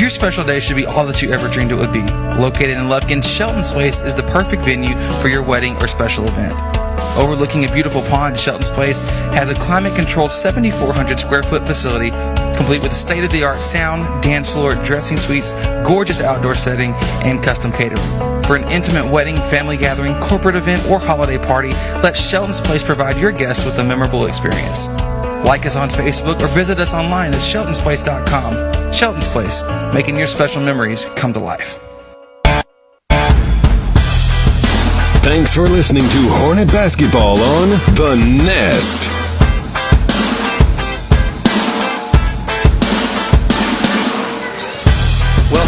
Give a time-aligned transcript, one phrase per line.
[0.00, 2.00] Your special day should be all that you ever dreamed it would be.
[2.40, 6.58] Located in Lufkin, Shelton's Place is the perfect venue for your wedding or special event.
[7.18, 9.02] Overlooking a beautiful pond, Shelton's Place
[9.36, 12.12] has a climate controlled 7,400 square foot facility
[12.56, 15.52] complete with state of the art sound, dance floor, dressing suites,
[15.84, 16.92] gorgeous outdoor setting,
[17.24, 18.02] and custom catering.
[18.44, 21.70] For an intimate wedding, family gathering, corporate event, or holiday party,
[22.02, 24.88] let Shelton's Place provide your guests with a memorable experience.
[25.44, 28.92] Like us on Facebook or visit us online at sheltonsplace.com.
[28.92, 29.62] Shelton's Place,
[29.94, 31.78] making your special memories come to life.
[35.22, 39.09] Thanks for listening to Hornet Basketball on The Nest.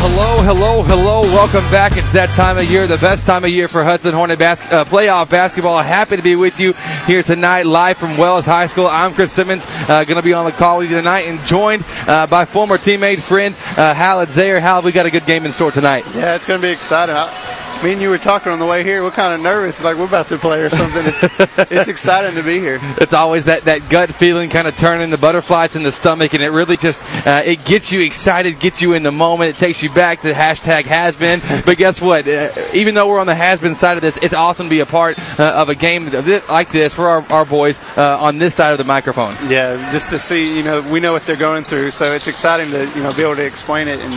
[0.03, 1.23] Hello, hello, hello.
[1.23, 1.97] Welcome back.
[1.97, 4.85] It's that time of year, the best time of year for Hudson Hornet bas- uh,
[4.85, 5.81] playoff basketball.
[5.81, 6.73] Happy to be with you
[7.07, 8.89] here tonight, live from Wells High School.
[8.89, 11.85] I'm Chris Simmons, uh, going to be on the call with you tonight, and joined
[12.09, 14.61] uh, by former teammate, friend uh, Zayer.
[14.61, 16.05] Hal, we got a good game in store tonight.
[16.15, 17.15] Yeah, it's going to be exciting.
[17.15, 19.03] I, me and you were talking on the way here.
[19.03, 21.03] We're kind of nervous, like we're about to play or something.
[21.05, 22.79] It's, it's exciting to be here.
[23.01, 26.43] It's always that, that gut feeling, kind of turning the butterflies in the stomach, and
[26.43, 29.57] it really just uh, it gets you excited, gets you in the moment.
[29.57, 31.41] It takes you back to hashtag has been.
[31.65, 32.27] But guess what?
[32.27, 34.81] Uh, even though we're on the has been side of this, it's awesome to be
[34.81, 36.11] a part uh, of a game
[36.49, 39.35] like this for our, our boys uh, on this side of the microphone.
[39.49, 42.71] Yeah, just to see, you know, we know what they're going through, so it's exciting
[42.73, 44.13] to you know be able to explain it and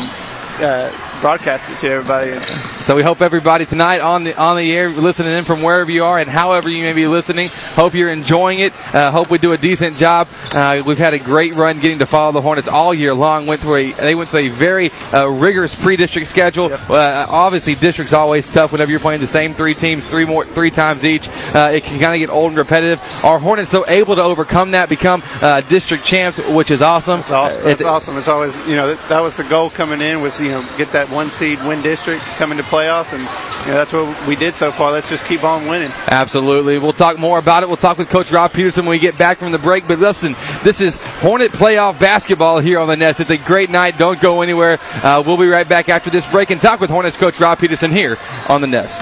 [0.61, 2.39] uh, broadcast it to everybody.
[2.81, 6.03] So we hope everybody tonight on the on the air, listening in from wherever you
[6.03, 8.73] are and however you may be listening, hope you're enjoying it.
[8.94, 10.28] Uh, hope we do a decent job.
[10.52, 13.48] Uh, we've had a great run getting to follow the Hornets all year long.
[13.48, 16.70] Went through a they went through a very uh, rigorous pre-district schedule.
[16.70, 16.89] Yep.
[16.89, 20.72] Uh, obviously, district's always tough whenever you're playing the same three teams three more three
[20.72, 21.28] times each.
[21.53, 23.02] Uh, it can kind of get old and repetitive.
[23.23, 27.22] Our Hornets though able to overcome that, become uh, district champs, which is awesome.
[27.22, 27.61] It's awesome.
[27.64, 28.17] It's, it's awesome.
[28.17, 31.09] It's always you know that was the goal coming in was you know get that
[31.09, 33.21] one seed win district come into playoffs, and
[33.65, 34.91] you know, that's what we did so far.
[34.91, 35.91] Let's just keep on winning.
[36.07, 36.77] Absolutely.
[36.77, 37.67] We'll talk more about it.
[37.67, 39.87] We'll talk with Coach Rob Peterson when we get back from the break.
[39.87, 43.20] But listen, this is Hornet playoff basketball here on the Nest.
[43.20, 43.97] It's a great night.
[43.97, 44.77] Don't go anywhere.
[45.03, 47.91] Uh, we'll be right back after this break and talk with Hornets coach Rob Peterson
[47.91, 49.02] here on the Nest.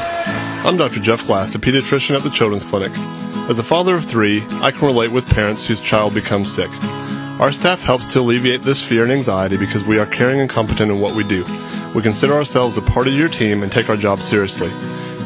[0.66, 1.02] I'm Dr.
[1.02, 2.94] Jeff Glass, a pediatrician at the Children's Clinic.
[3.50, 6.72] As a father of three, I can relate with parents whose child becomes sick.
[7.44, 10.90] Our staff helps to alleviate this fear and anxiety because we are caring and competent
[10.90, 11.44] in what we do.
[11.94, 14.70] We consider ourselves a part of your team and take our job seriously.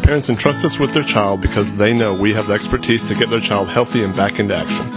[0.02, 3.30] Parents entrust us with their child because they know we have the expertise to get
[3.30, 4.90] their child healthy and back into action.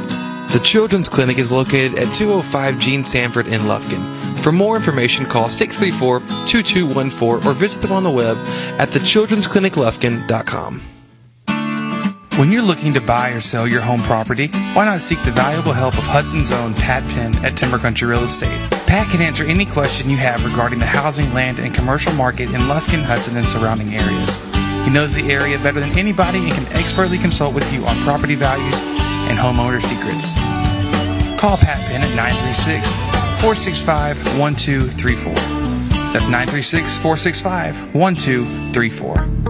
[0.55, 4.03] The Children's Clinic is located at 205 Gene Sanford in Lufkin.
[4.39, 8.39] For more information, call 634 2214 or visit them on the web
[8.81, 10.81] at thechildren'scliniclufkin.com.
[12.39, 15.73] When you're looking to buy or sell your home property, why not seek the valuable
[15.73, 18.71] help of Hudson's own Pat Penn at Timber Country Real Estate?
[18.87, 22.61] Pat can answer any question you have regarding the housing, land, and commercial market in
[22.63, 24.37] Lufkin, Hudson, and surrounding areas.
[24.87, 28.37] He knows the area better than anybody and can expertly consult with you on property
[28.37, 28.81] values
[29.29, 30.33] and homeowner secrets.
[31.39, 32.97] Call Pat Penn at 936
[33.43, 35.35] 465 1234.
[36.13, 39.50] That's 936 465 1234.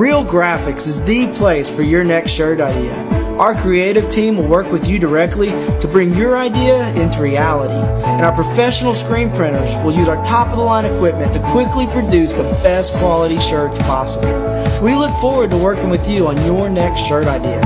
[0.00, 2.94] Real Graphics is the place for your next shirt idea.
[3.36, 7.74] Our creative team will work with you directly to bring your idea into reality.
[8.04, 11.86] And our professional screen printers will use our top of the line equipment to quickly
[11.88, 14.32] produce the best quality shirts possible.
[14.82, 17.60] We look forward to working with you on your next shirt idea.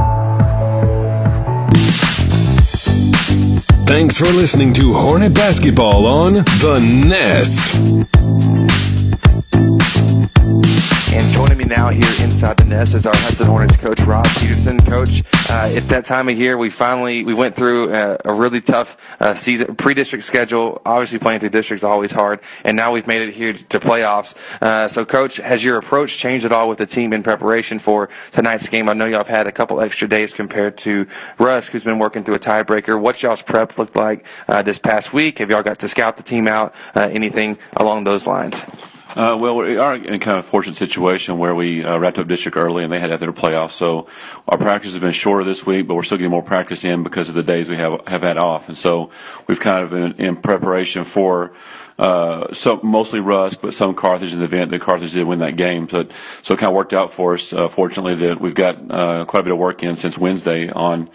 [3.86, 7.76] Thanks for listening to Hornet Basketball on The Nest.
[11.16, 14.80] And joining me now here inside the nest is our Hudson Hornets coach Rob Peterson.
[14.80, 16.58] Coach, uh, it's that time of year.
[16.58, 20.82] We finally we went through a, a really tough uh, season pre-district schedule.
[20.84, 24.34] Obviously, playing through districts is always hard, and now we've made it here to playoffs.
[24.60, 28.08] Uh, so, coach, has your approach changed at all with the team in preparation for
[28.32, 28.88] tonight's game?
[28.88, 31.06] I know y'all have had a couple extra days compared to
[31.38, 33.00] Rusk, who's been working through a tiebreaker.
[33.00, 35.38] What's y'all's prep looked like uh, this past week?
[35.38, 36.74] Have y'all got to scout the team out?
[36.92, 38.60] Uh, anything along those lines?
[39.16, 42.26] Uh, well, we are in kind of a fortunate situation where we uh, wrapped up
[42.26, 43.70] district early and they had their playoffs.
[43.70, 44.08] So
[44.48, 47.28] our practice has been shorter this week, but we're still getting more practice in because
[47.28, 48.68] of the days we have have had off.
[48.68, 49.10] And so
[49.46, 51.54] we've kind of been in preparation for
[51.96, 52.52] uh,
[52.82, 55.88] mostly Rusk, but some Carthage in the event that Carthage did win that game.
[55.88, 56.08] So,
[56.42, 57.52] so it kind of worked out for us.
[57.52, 61.08] Uh, fortunately, that we've got uh, quite a bit of work in since Wednesday on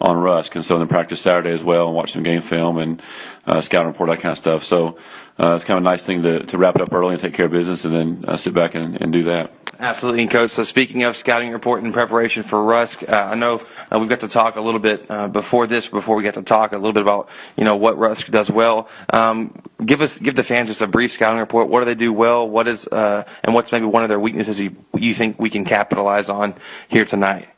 [0.00, 3.02] on Rusk, and so then practice Saturday as well, and watch some game film and
[3.46, 4.64] uh, scout report that kind of stuff.
[4.64, 4.98] So
[5.38, 7.34] uh, it's kind of a nice thing to, to wrap it up early and take
[7.34, 9.52] care of business, and then uh, sit back and, and do that.
[9.78, 10.50] Absolutely, and coach.
[10.52, 13.62] So speaking of scouting report and preparation for Rusk, uh, I know
[13.92, 16.42] uh, we've got to talk a little bit uh, before this, before we get to
[16.42, 18.88] talk a little bit about you know what Rusk does well.
[19.10, 19.54] Um,
[19.84, 21.68] give us, give the fans just a brief scouting report.
[21.68, 22.48] What do they do well?
[22.48, 25.64] What is, uh, and what's maybe one of their weaknesses you, you think we can
[25.66, 26.54] capitalize on
[26.88, 27.48] here tonight?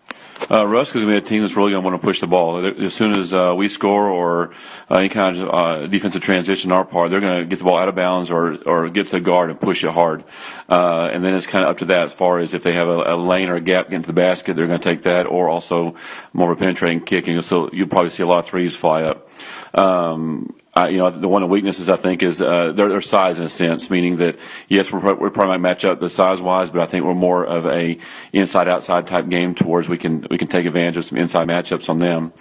[0.50, 2.20] Uh, Rusk is going to be a team that's really going to want to push
[2.20, 2.64] the ball.
[2.64, 4.52] As soon as uh, we score or
[4.90, 7.64] uh, any kind of uh, defensive transition on our part, they're going to get the
[7.64, 10.24] ball out of bounds or, or get to the guard and push it hard.
[10.68, 12.88] Uh, and then it's kind of up to that as far as if they have
[12.88, 15.26] a, a lane or a gap getting to the basket, they're going to take that
[15.26, 15.94] or also
[16.32, 17.40] more of a penetrating kicking.
[17.42, 19.28] So you'll probably see a lot of threes fly up.
[19.74, 23.00] Um, I, you know, the one of the weaknesses I think is uh, their, their
[23.00, 24.38] size in a sense, meaning that
[24.68, 27.44] yes, we're, we probably might match up the size wise, but I think we're more
[27.44, 27.98] of a
[28.32, 31.88] inside outside type game towards we can we can take advantage of some inside matchups
[31.88, 32.32] on them.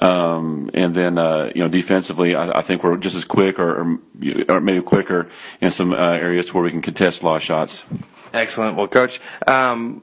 [0.00, 4.00] Um, and then, uh, you know, defensively, I, I, think we're just as quick or,
[4.48, 5.28] or maybe quicker
[5.60, 7.84] in some uh, areas where we can contest of shots.
[8.32, 8.76] Excellent.
[8.76, 10.02] Well, coach, um,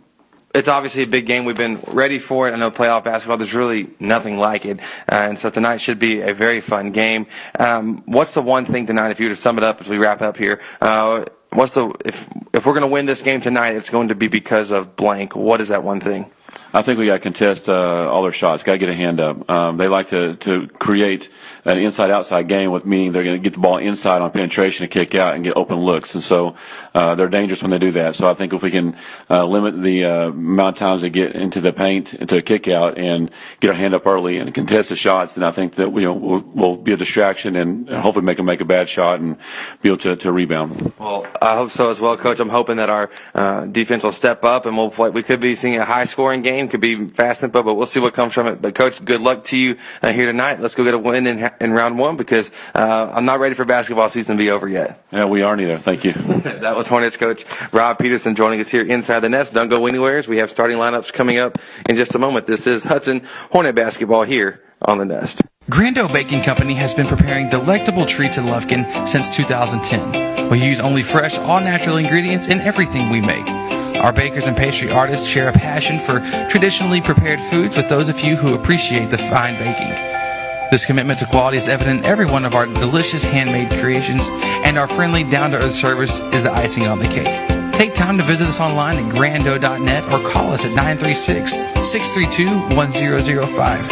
[0.53, 1.45] it's obviously a big game.
[1.45, 2.53] We've been ready for it.
[2.53, 4.79] I know playoff basketball, there's really nothing like it.
[5.11, 7.27] Uh, and so tonight should be a very fun game.
[7.57, 9.97] Um, what's the one thing tonight, if you were to sum it up as we
[9.97, 10.59] wrap up here?
[10.81, 14.15] Uh, what's the, if, if we're going to win this game tonight, it's going to
[14.15, 15.35] be because of blank.
[15.35, 16.31] What is that one thing?
[16.73, 18.63] I think we got to contest uh, all their shots.
[18.63, 19.49] Got to get a hand up.
[19.49, 21.29] Um, they like to to create
[21.65, 24.83] an inside outside game with meaning they're going to get the ball inside on penetration
[24.83, 26.55] and kick out and get open looks, and so
[26.93, 28.15] uh, they're dangerous when they do that.
[28.15, 28.95] So I think if we can
[29.29, 32.67] uh, limit the uh, amount of times they get into the paint into a kick
[32.67, 35.89] out and get our hand up early and contest the shots, then I think that
[35.93, 39.19] you know, we'll, we'll be a distraction and hopefully make them make a bad shot
[39.19, 39.37] and
[39.81, 40.93] be able to, to rebound.
[40.99, 42.39] Well, I hope so as well, Coach.
[42.39, 45.09] I'm hoping that our uh, defense will step up and we'll play.
[45.09, 46.58] We could be seeing a high scoring game.
[46.67, 48.61] Could be fast and but we'll see what comes from it.
[48.61, 50.59] But Coach, good luck to you uh, here tonight.
[50.59, 53.65] Let's go get a win in, in round one because uh, I'm not ready for
[53.65, 55.03] basketball season to be over yet.
[55.11, 55.79] Yeah, we aren't either.
[55.79, 56.13] Thank you.
[56.13, 59.53] that was Hornets coach Rob Peterson joining us here inside the nest.
[59.53, 60.21] Don't go anywhere.
[60.27, 61.57] We have starting lineups coming up
[61.87, 62.47] in just a moment.
[62.47, 63.21] This is Hudson
[63.51, 65.41] Hornet basketball here on the nest.
[65.69, 70.49] Grando Baking Company has been preparing delectable treats in Lufkin since 2010.
[70.49, 73.45] We use only fresh, all natural ingredients in everything we make.
[73.99, 78.21] Our bakers and pastry artists share a passion for traditionally prepared foods with those of
[78.21, 79.91] you who appreciate the fine baking.
[80.71, 84.27] This commitment to quality is evident in every one of our delicious handmade creations,
[84.63, 87.49] and our friendly, down to earth service is the icing on the cake.
[87.75, 91.55] Take time to visit us online at grando.net or call us at 936
[91.85, 93.85] 632 1005.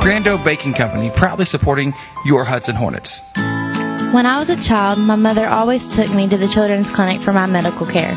[0.00, 1.94] Grando Baking Company, proudly supporting
[2.24, 3.32] your Hudson Hornets.
[4.12, 7.32] When I was a child, my mother always took me to the children's clinic for
[7.32, 8.16] my medical care.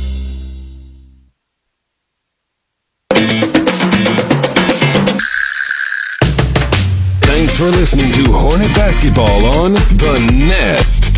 [7.61, 11.15] For listening to Hornet Basketball on The Nest.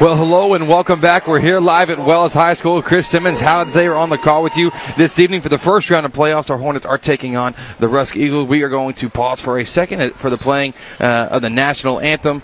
[0.00, 1.26] Well, hello and welcome back.
[1.26, 2.80] We're here live at Wells High School.
[2.80, 6.06] Chris Simmons, Howard Zayer on the call with you this evening for the first round
[6.06, 6.48] of playoffs.
[6.48, 8.48] Our Hornets are taking on the Rusk Eagles.
[8.48, 12.00] We are going to pause for a second for the playing uh, of the national
[12.00, 12.40] anthem.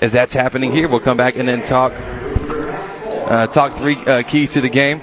[0.00, 4.54] As that's happening here, we'll come back and then talk uh, talk three uh, keys
[4.54, 5.02] to the game.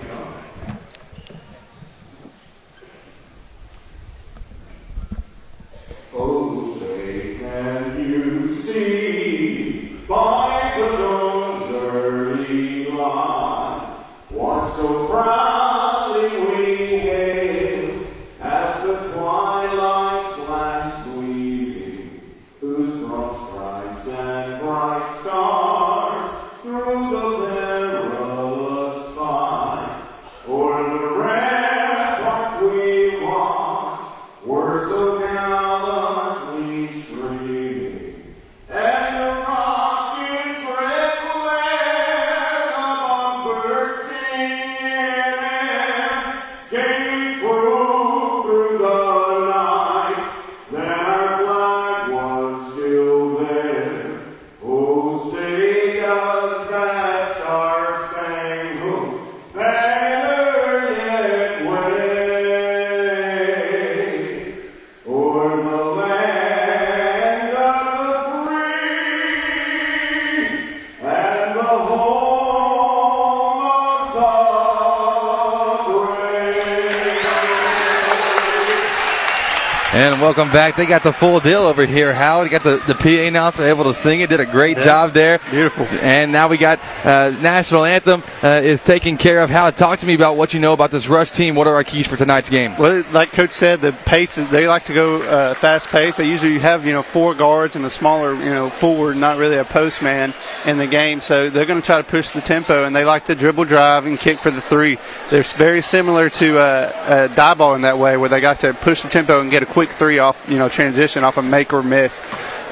[80.27, 80.75] Welcome back.
[80.75, 82.51] They got the full deal over here, Howard.
[82.51, 84.29] Got the, the PA announcer able to sing it.
[84.29, 84.83] Did a great Yeah.
[84.83, 85.39] job there.
[85.49, 85.87] Beautiful.
[86.01, 89.49] And now we got uh, national anthem uh, is taken care of.
[89.49, 91.55] Howard, talk to me about what you know about this Rusk team.
[91.55, 92.75] What are our keys for tonight's game?
[92.75, 96.17] Well, like Coach said, the pace they like to go uh, fast pace.
[96.17, 99.55] They usually have you know four guards and a smaller you know forward, not really
[99.55, 100.33] a post man
[100.65, 101.21] in the game.
[101.21, 104.05] So they're going to try to push the tempo, and they like to dribble, drive,
[104.05, 104.97] and kick for the three.
[105.29, 109.03] They're very similar to uh, uh, Diboll in that way, where they got to push
[109.03, 111.83] the tempo and get a quick three off you know transition off a make or
[111.83, 112.19] miss.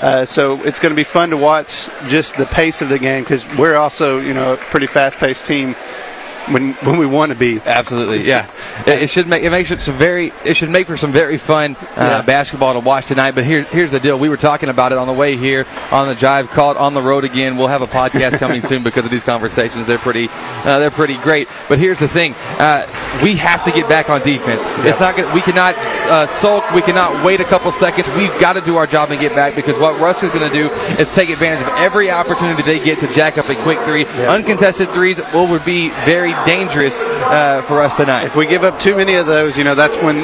[0.01, 3.23] Uh, so it's going to be fun to watch just the pace of the game
[3.23, 5.75] because we're also you know a pretty fast paced team
[6.51, 7.59] when when we want to be.
[7.61, 8.49] Absolutely, yeah.
[8.85, 11.37] It, it should make it makes it some very it should make for some very
[11.37, 12.21] fun uh, Yeah.
[12.21, 13.31] basketball to watch tonight.
[13.31, 14.17] But here here's the deal.
[14.19, 16.49] We were talking about it on the way here on the drive.
[16.49, 17.57] caught on the road again.
[17.57, 19.87] We'll have a podcast coming soon because of these conversations.
[19.87, 21.47] They're pretty uh, they're pretty great.
[21.67, 22.33] But here's the thing.
[22.59, 22.85] Uh,
[23.23, 24.61] we have to get back on defense.
[24.85, 26.69] It's not we cannot uh, sulk.
[26.73, 28.07] We cannot wait a couple seconds.
[28.17, 30.53] We've got to do our job and get back because what Rusk is going to
[30.55, 30.69] do
[31.01, 34.05] is take advantage of every opportunity they get to jack up a quick three.
[34.27, 38.25] Uncontested threes will would be very dangerous uh, for us tonight.
[38.25, 40.17] If we give up too many of those, you know, that's when,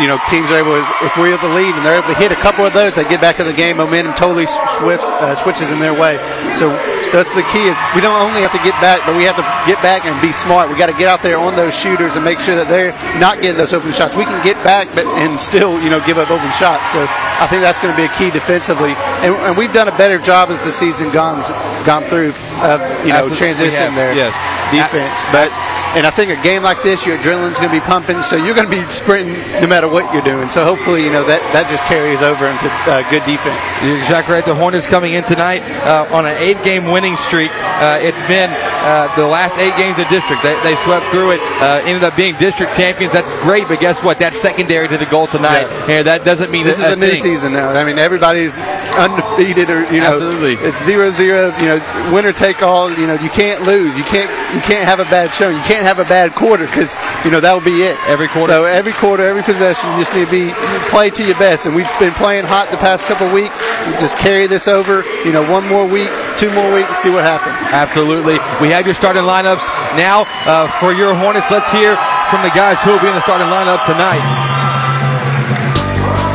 [0.00, 0.74] you know, teams are able.
[0.74, 2.94] To, if we have the lead and they're able to hit a couple of those,
[2.94, 3.76] they get back in the game.
[3.76, 4.46] Momentum totally
[4.78, 6.18] swifts, uh, switches in their way.
[6.58, 6.70] So
[7.12, 7.68] that's the key.
[7.68, 10.16] Is we don't only have to get back, but we have to get back and
[10.20, 10.68] be smart.
[10.72, 12.90] We got to get out there on those shooters and make sure that they're
[13.20, 14.16] not getting those open shots.
[14.16, 16.90] We can get back, but and still, you know, give up open shots.
[16.90, 18.96] So I think that's going to be a key defensively.
[19.22, 21.44] And, and we've done a better job as the season gone
[21.84, 22.30] gone through
[22.62, 24.32] of you know Absolutely, transition there Yes.
[24.70, 25.18] defense.
[25.34, 25.50] But
[25.94, 28.54] and I think a game like this, your adrenaline's going to be pumping, so you're
[28.54, 30.48] going to be sprinting no matter what you're doing.
[30.48, 33.60] So hopefully, you know that that just carries over into uh, good defense.
[33.84, 34.44] You're exactly right.
[34.44, 37.50] The Hornets coming in tonight uh, on an eight-game winning streak.
[37.82, 38.48] Uh, it's been
[38.82, 40.42] uh, the last eight games of district.
[40.42, 41.40] They, they swept through it.
[41.60, 43.12] Uh, ended up being district champions.
[43.12, 44.18] That's great, but guess what?
[44.18, 45.68] That's secondary to the goal tonight.
[45.86, 46.00] Yeah.
[46.02, 47.22] And that doesn't mean This is a new thing.
[47.22, 47.70] season now.
[47.72, 48.56] I mean, everybody's
[48.96, 50.54] undefeated, or you know, Absolutely.
[50.66, 51.54] it's zero zero.
[51.58, 52.90] You know, winner take all.
[52.90, 53.96] You know, you can't lose.
[53.96, 55.48] You can't you can't have a bad show.
[55.48, 57.96] You can't have a bad quarter because you know that will be it.
[58.06, 58.52] Every quarter.
[58.52, 60.52] So every quarter, every possession, you just need to be
[60.90, 61.66] play to your best.
[61.66, 63.60] And we've been playing hot the past couple weeks.
[63.86, 65.04] You just carry this over.
[65.24, 67.54] You know, one more week, two more weeks, and see what happens.
[67.70, 68.38] Absolutely.
[68.60, 69.64] We have your starting lineups
[69.98, 71.50] now uh, for your Hornets.
[71.50, 71.96] Let's hear
[72.30, 74.24] from the guys who will be in the starting lineup tonight.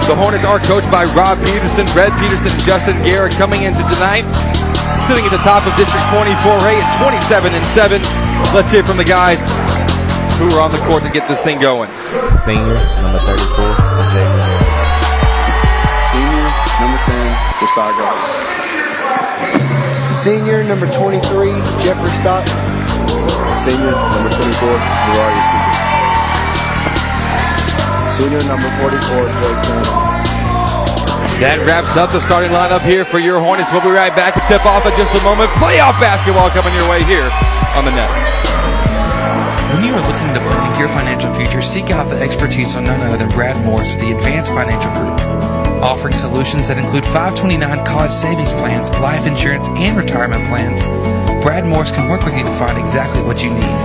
[0.08, 4.24] The Hornets are coached by Rob Peterson, Brett Peterson, and Justin Garrett coming into tonight,
[5.08, 8.04] sitting at the top of District 24A at 27 and 7.
[8.52, 9.40] Let's hear from the guys
[10.36, 11.88] who are on the court to get this thing going.
[12.44, 13.40] Senior, number 34,
[14.12, 14.68] Jamie Harris.
[16.12, 16.44] Senior,
[16.84, 17.16] number 10,
[17.64, 18.36] Josiah Garland.
[20.12, 22.52] Senior number 23, Jeffrey Stotts.
[23.64, 25.72] Senior, number 24, Javarius Cooper.
[28.12, 30.17] Senior number 44, Drake Campbell.
[31.38, 33.70] That wraps up the starting lineup here for your Hornets.
[33.70, 35.54] We'll be right back to tip off in just a moment.
[35.62, 37.30] Playoff basketball coming your way here
[37.78, 38.18] on the Nest.
[39.70, 43.02] When you are looking to plan your financial future, seek out the expertise of none
[43.02, 45.14] other than Brad Morris with the Advanced Financial Group.
[45.86, 50.84] offering solutions that include 529 college savings plans, life insurance, and retirement plans.
[51.44, 53.78] Brad Morris can work with you to find exactly what you need.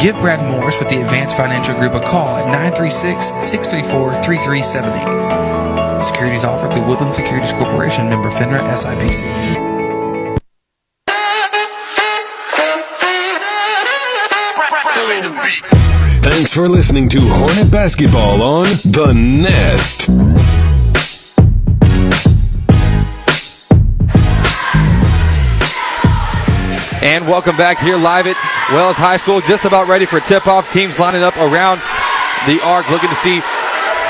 [0.00, 5.55] Give Brad Morris with the Advanced Financial Group a call at 936 634 3378.
[6.00, 9.66] Securities offered through Woodland Securities Corporation, member FINRA SIPC.
[16.22, 20.08] Thanks for listening to Hornet Basketball on The Nest.
[27.02, 28.36] And welcome back here live at
[28.72, 29.40] Wells High School.
[29.40, 30.72] Just about ready for tip off.
[30.72, 31.78] Teams lining up around
[32.46, 33.40] the arc, looking to see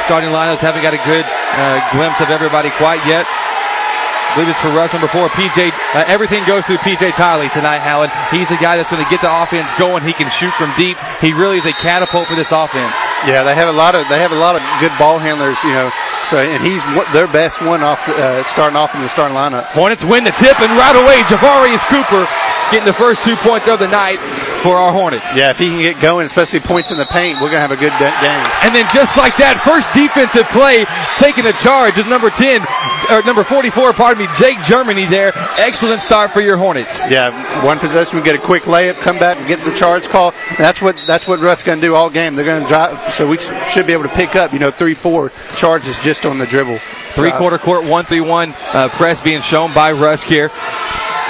[0.06, 0.58] starting lineups.
[0.58, 1.24] Haven't got a good
[1.56, 3.26] uh, glimpse of everybody quite yet.
[3.26, 5.72] I believe it's for Rusk number four, PJ.
[5.96, 8.12] Uh, everything goes through PJ Tiley tonight, Howard.
[8.28, 10.04] He's the guy that's going to get the offense going.
[10.04, 11.00] He can shoot from deep.
[11.24, 12.92] He really is a catapult for this offense.
[13.24, 15.72] Yeah, they have a lot of they have a lot of good ball handlers, you
[15.72, 15.88] know.
[16.28, 16.84] So and he's
[17.16, 19.72] their best one off the, uh, starting off in the starting lineup.
[19.72, 22.28] Hornets win the tip, and right away, Javarius Cooper
[22.68, 24.20] getting the first two points of the night
[24.66, 25.30] for our Hornets.
[25.36, 27.78] Yeah, if he can get going, especially points in the paint, we're gonna have a
[27.78, 28.42] good game.
[28.66, 30.82] And then just like that, first defensive play,
[31.22, 32.66] taking a charge is number 10,
[33.14, 35.30] or number 44, pardon me, Jake Germany there.
[35.62, 36.98] Excellent start for your Hornets.
[37.06, 37.30] Yeah,
[37.64, 40.34] one possession, we get a quick layup, come back and get the charge call.
[40.58, 42.34] That's what that's what Rusk going to do all game.
[42.34, 44.94] They're going to drive, so we should be able to pick up, you know, three,
[44.94, 46.78] four charges just on the dribble.
[47.14, 50.50] Three quarter court, one three one uh, press being shown by Rusk here.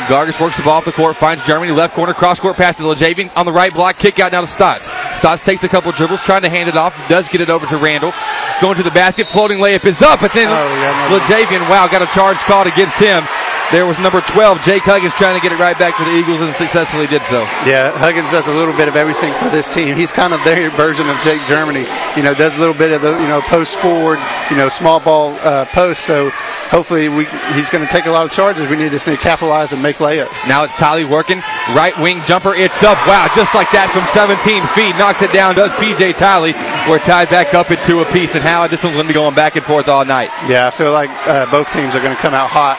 [0.07, 2.83] Gargis works the ball off the court, finds Germany left corner, cross court pass to
[2.85, 4.87] LeJavian on the right block, kick out now to Stotts.
[5.19, 7.77] Stotts takes a couple dribbles, trying to hand it off, does get it over to
[7.77, 8.13] Randall.
[8.61, 12.07] Going to the basket, floating layup is up, but then oh, LeJavian, wow, got a
[12.15, 13.25] charge called against him.
[13.73, 16.39] There was number 12, Jake Huggins, trying to get it right back for the Eagles
[16.41, 17.43] and successfully did so.
[17.67, 19.97] Yeah, Huggins does a little bit of everything for this team.
[19.97, 21.83] He's kind of their version of Jake Germany.
[22.15, 25.01] You know, does a little bit of the you know post forward, you know, small
[25.01, 26.07] ball uh, post.
[26.07, 26.31] So
[26.71, 27.27] hopefully we
[27.59, 28.71] he's going to take a lot of charges.
[28.71, 30.47] We need just need to capitalize and make layups.
[30.47, 31.43] Now it's Tolly working.
[31.75, 32.55] Right wing jumper.
[32.55, 32.99] It's up.
[33.03, 34.95] Wow, just like that from 17 feet.
[34.95, 35.57] Knocks it down.
[35.57, 36.55] Does PJ Tolly.
[36.89, 38.37] We're tied back up at two apiece.
[38.37, 40.31] And Howard, this one's going to be going back and forth all night.
[40.47, 42.79] Yeah, I feel like uh, both teams are going to come out hot.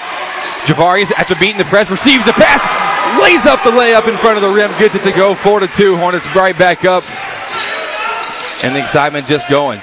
[0.67, 2.59] Javarius, after beating the press, receives the pass,
[3.23, 5.67] lays up the layup in front of the rim, gets it to go four to
[5.67, 5.95] two.
[5.95, 7.03] Hornets right back up,
[8.65, 9.79] and the excitement just going.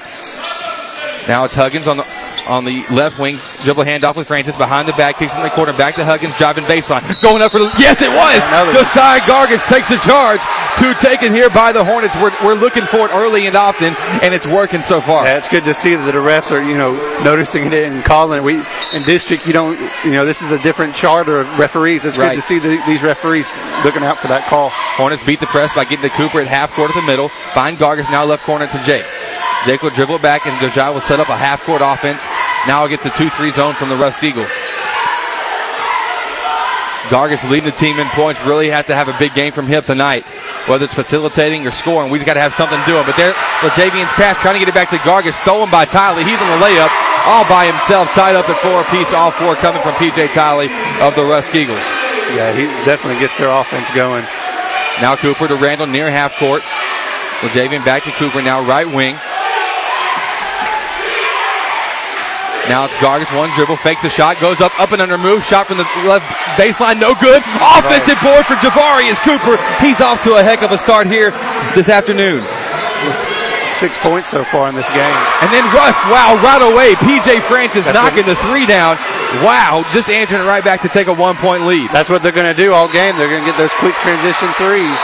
[1.27, 4.93] Now it's Huggins on the on the left wing, dribble handoff with Francis behind the
[4.93, 8.01] back, kicks in the corner, back to Huggins, driving baseline, going up for the yes,
[8.01, 8.41] it was.
[8.75, 10.41] Josiah Gargis takes the charge.
[10.77, 12.13] Two taken here by the Hornets.
[12.15, 15.23] We're, we're looking for it early and often, and it's working so far.
[15.25, 16.91] Yeah, it's good to see that the refs are, you know,
[17.23, 18.43] noticing it and calling it.
[18.43, 18.55] We
[18.91, 22.03] in district, you don't, you know, this is a different charter of referees.
[22.03, 22.31] It's Right.
[22.31, 23.53] good to see the, these referees
[23.85, 24.69] looking out for that call.
[24.69, 27.29] Hornets beat the press by getting to Cooper at half court at the middle.
[27.29, 29.05] Find Gargis now left corner to Jake.
[29.65, 32.27] Jake will dribble back, and Josiah will set up a half court offense.
[32.67, 34.51] Now I'll get the 2 3 zone from the Rusk Eagles.
[37.09, 38.41] Gargis leading the team in points.
[38.45, 40.25] Really have to have a big game from him tonight.
[40.65, 43.05] Whether it's facilitating or scoring, we've got to have something to doing.
[43.05, 46.25] But there, Javian's pass trying to get it back to Gargis, stolen by Tiley.
[46.25, 46.89] He's on the layup,
[47.29, 49.13] all by himself, tied up at four apiece.
[49.13, 50.69] All four coming from PJ Tiley
[51.05, 51.85] of the Rusk Eagles.
[52.33, 54.25] Yeah, he definitely gets their offense going.
[55.01, 56.61] Now Cooper to Randall near half court.
[57.53, 59.15] Javian back to Cooper now right wing.
[62.67, 65.67] Now it's Gargis, one dribble, fakes a shot, goes up, up and under move, shot
[65.67, 66.25] from the left
[66.57, 67.45] baseline, no good.
[67.61, 69.61] Offensive board for Javarius Cooper.
[69.77, 71.29] He's off to a heck of a start here
[71.77, 72.41] this afternoon.
[73.69, 75.17] Six points so far in this game.
[75.45, 78.97] And then Rusk, wow, right away, PJ Francis That's knocking the three down.
[79.43, 81.91] Wow, just answering it right back to take a one point lead.
[81.91, 83.17] That's what they're going to do all game.
[83.17, 84.97] They're going to get those quick transition threes.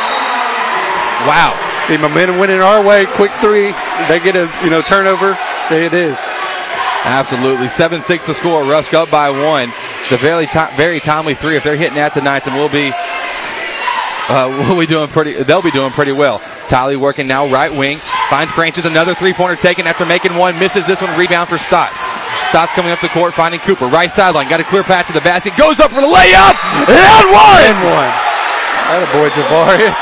[1.27, 1.53] Wow.
[1.83, 3.05] See momentum winning our way.
[3.05, 3.73] Quick three.
[4.07, 5.37] They get a you know turnover.
[5.69, 6.17] There it is.
[7.03, 7.67] Absolutely.
[7.69, 8.63] 7 6 to score.
[8.63, 9.73] Rusk up by one.
[9.99, 11.55] It's a very, very timely three.
[11.57, 12.91] If they're hitting that tonight, then we'll be.
[14.29, 15.33] Uh, we'll be doing pretty.
[15.43, 16.39] They'll be doing pretty well.
[16.69, 17.97] Tiley working now right wing.
[18.29, 20.59] Finds Francis another three pointer taken after making one.
[20.59, 21.17] Misses this one.
[21.17, 21.99] Rebound for Stotts.
[22.49, 23.87] Stotts coming up the court, finding Cooper.
[23.87, 24.47] Right sideline.
[24.49, 25.57] Got a clear path to the basket.
[25.57, 26.55] Goes up for the layup.
[26.85, 27.63] And one.
[27.65, 28.11] And one.
[28.91, 29.99] That a boy Javarius.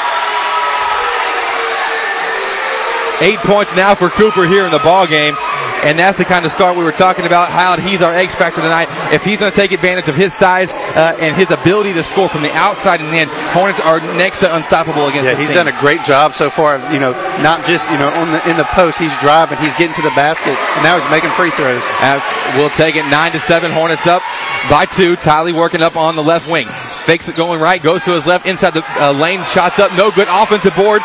[3.21, 5.35] Eight points now for Cooper here in the ball game.
[5.83, 7.49] And that's the kind of start we were talking about.
[7.49, 8.87] How he's our X factor tonight.
[9.13, 12.27] If he's going to take advantage of his size uh, and his ability to score
[12.27, 15.25] from the outside and in, Hornets are next to unstoppable against.
[15.25, 15.65] Yeah, he's team.
[15.65, 16.75] done a great job so far.
[16.75, 17.11] of, You know,
[17.41, 18.99] not just you know on the in the post.
[18.99, 19.57] He's driving.
[19.59, 21.81] He's getting to the basket, and now he's making free throws.
[22.01, 22.19] Uh,
[22.57, 23.71] we'll take it nine to seven.
[23.71, 24.21] Hornets up
[24.69, 25.15] by two.
[25.15, 26.67] Tiley working up on the left wing.
[26.67, 27.81] Fakes it going right.
[27.81, 29.43] Goes to his left inside the uh, lane.
[29.45, 29.93] Shots up.
[29.93, 30.27] No good.
[30.29, 31.01] Offensive board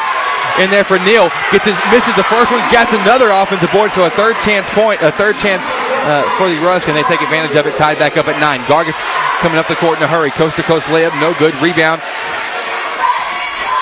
[0.63, 1.31] in there for Neal.
[1.51, 2.63] Gets his misses the first one.
[2.71, 3.91] Gets another offensive board.
[3.93, 5.03] So a third chance point.
[5.03, 5.65] A third chance
[6.07, 7.75] uh, for the Rusk, and they take advantage of it.
[7.77, 8.61] Tied back up at nine.
[8.71, 8.99] Gargis
[9.41, 10.31] coming up the court in a hurry.
[10.31, 11.55] Coast to coast layup, no good.
[11.59, 12.03] Rebound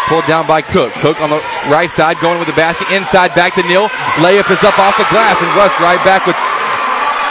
[0.08, 0.92] pulled down by Cook.
[1.00, 2.90] Cook on the right side, going with the basket.
[2.90, 3.88] Inside, back to Neal.
[4.20, 6.37] Layup is up off the glass, and Rusk right back with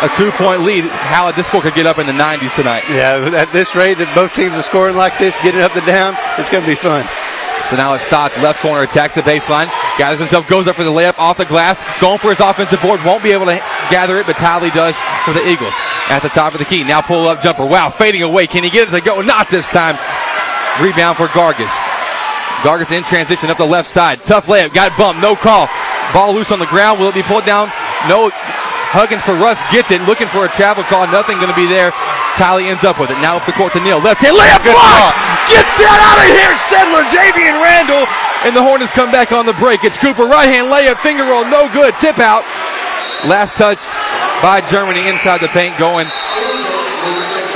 [0.02, 0.86] a two-point lead.
[0.86, 2.84] How this score could get up in the 90s tonight.
[2.90, 6.18] Yeah, at this rate, if both teams are scoring like this, getting up and down,
[6.38, 7.06] it's going to be fun.
[7.72, 10.92] So now it Stotts, left corner, attacks the baseline, gathers himself, goes up for the
[10.92, 14.28] layup off the glass, going for his offensive board, won't be able to gather it,
[14.28, 15.72] but Talley does for the Eagles.
[16.12, 17.66] At the top of the key, now pull up jumper.
[17.66, 18.46] Wow, fading away.
[18.46, 19.22] Can he get it to go?
[19.22, 19.96] Not this time.
[20.84, 21.72] Rebound for Gargis.
[22.60, 24.20] Gargis in transition up the left side.
[24.28, 25.70] Tough layup, got bumped, no call.
[26.14, 27.00] Ball loose on the ground.
[27.00, 27.72] Will it be pulled down?
[28.12, 28.32] No.
[28.92, 31.08] Huggins for Rusk gets it, looking for a travel call.
[31.08, 31.96] Nothing going to be there.
[32.40, 33.20] Talley ends up with it.
[33.20, 34.00] Now up the court to Neal.
[34.00, 35.14] Left hand layup Good block.
[35.52, 38.06] Get that out of here, Sedler, Javian Randall.
[38.48, 39.84] And the Hornets come back on the break.
[39.84, 41.94] It's Cooper, right hand layup, finger roll, no good.
[42.00, 42.42] Tip out.
[43.28, 43.86] Last touch
[44.42, 46.10] by Germany inside the paint, going,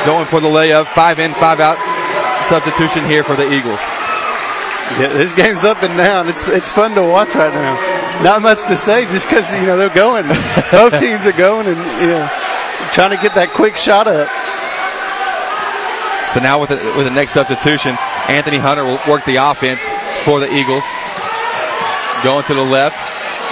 [0.05, 0.85] going for the layup.
[0.93, 1.79] Five in, five out.
[2.49, 3.81] Substitution here for the Eagles.
[5.01, 6.29] Yeah, this game's up and down.
[6.29, 7.73] It's it's fun to watch right now.
[8.21, 10.27] Not much to say, just because you know they're going.
[10.71, 12.29] Both teams are going, and you know
[12.93, 14.29] trying to get that quick shot up.
[16.35, 17.95] So now with the, with the next substitution,
[18.27, 19.87] Anthony Hunter will work the offense
[20.27, 20.83] for the Eagles.
[22.27, 22.99] Going to the left.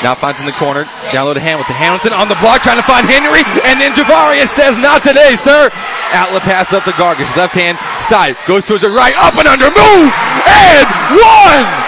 [0.03, 0.83] Now finds in the corner.
[1.07, 1.79] Down low to Hamilton.
[1.79, 3.39] Hamilton on the block trying to find Henry.
[3.63, 5.71] And then Javarius says, not today, sir.
[6.11, 7.31] Outlet pass up to Gargis.
[7.39, 8.35] Left hand side.
[8.51, 9.15] Goes towards the right.
[9.15, 9.71] Up and under.
[9.71, 10.11] Move.
[10.43, 11.82] And one.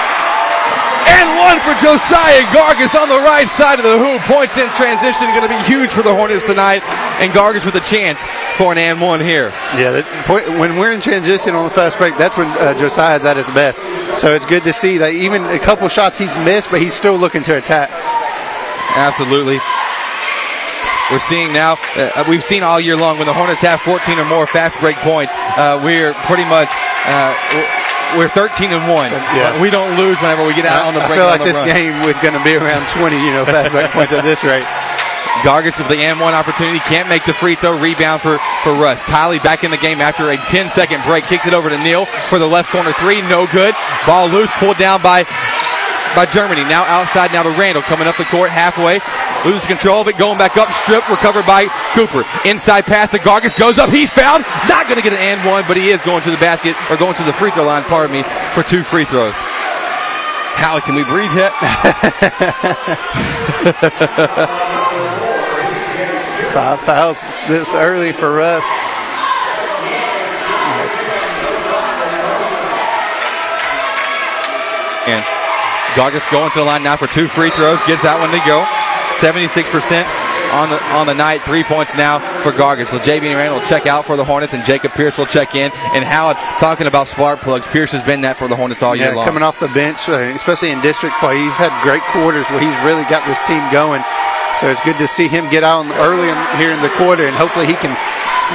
[1.06, 4.22] And one for Josiah Gargis on the right side of the hoop.
[4.26, 5.28] Points in transition.
[5.30, 6.82] Going to be huge for the Hornets tonight.
[7.22, 8.26] And Gargis with a chance
[8.58, 9.50] for an and one here.
[9.78, 13.26] Yeah, that point, when we're in transition on the fast break, that's when uh, Josiah's
[13.26, 13.80] at his best.
[14.20, 17.18] So it's good to see that even a couple shots he's missed, but he's still
[17.18, 17.90] looking to attack.
[18.96, 19.60] Absolutely.
[21.12, 24.26] We're seeing now, uh, we've seen all year long when the Hornets have 14 or
[24.26, 26.70] more fast break points, uh, we're pretty much.
[27.06, 29.12] Uh, we're 13 and 1.
[29.36, 29.60] Yeah.
[29.62, 31.18] We don't lose whenever we get out on the break.
[31.18, 31.68] I feel like this run.
[31.68, 34.66] game was going to be around 20, you know, fast break points at this rate.
[35.44, 37.78] Gargis with the and one opportunity, can't make the free throw.
[37.78, 39.06] Rebound for, for Rusk.
[39.06, 42.06] Tiley back in the game after a 10 second break, kicks it over to Neal
[42.06, 43.76] for the left corner three, no good.
[44.08, 45.26] Ball loose, pulled down by
[46.16, 46.64] by Germany.
[46.64, 49.00] Now outside, now to Randall coming up the court halfway.
[49.44, 52.24] Loses control of it, going back up, strip, recovered by Cooper.
[52.48, 54.46] Inside pass to Gargis, goes up, he's found.
[54.68, 56.98] Not going to get an and one, but he is going to the basket, or
[56.98, 58.24] going to the free throw line, pardon me,
[58.56, 59.36] for two free throws.
[60.56, 61.52] Howie, can we breathe yet?
[66.56, 68.64] Five fouls this early for us.
[75.08, 75.35] And
[75.96, 78.64] Gargis going to the line now for two free throws, gets that one to go.
[79.24, 80.04] 76%
[80.52, 81.42] on the on the night.
[81.44, 82.88] Three points now for Gargis.
[82.88, 85.72] So JV Randall will check out for the Hornets, and Jacob Pierce will check in.
[85.96, 88.96] And how it's talking about spark plugs, Pierce has been that for the Hornets all
[88.96, 89.26] year Yeah, long.
[89.26, 92.76] coming off the bench, uh, especially in district play, he's had great quarters where he's
[92.84, 94.04] really got this team going.
[94.60, 97.36] So it's good to see him get out early in, here in the quarter, and
[97.36, 97.92] hopefully he can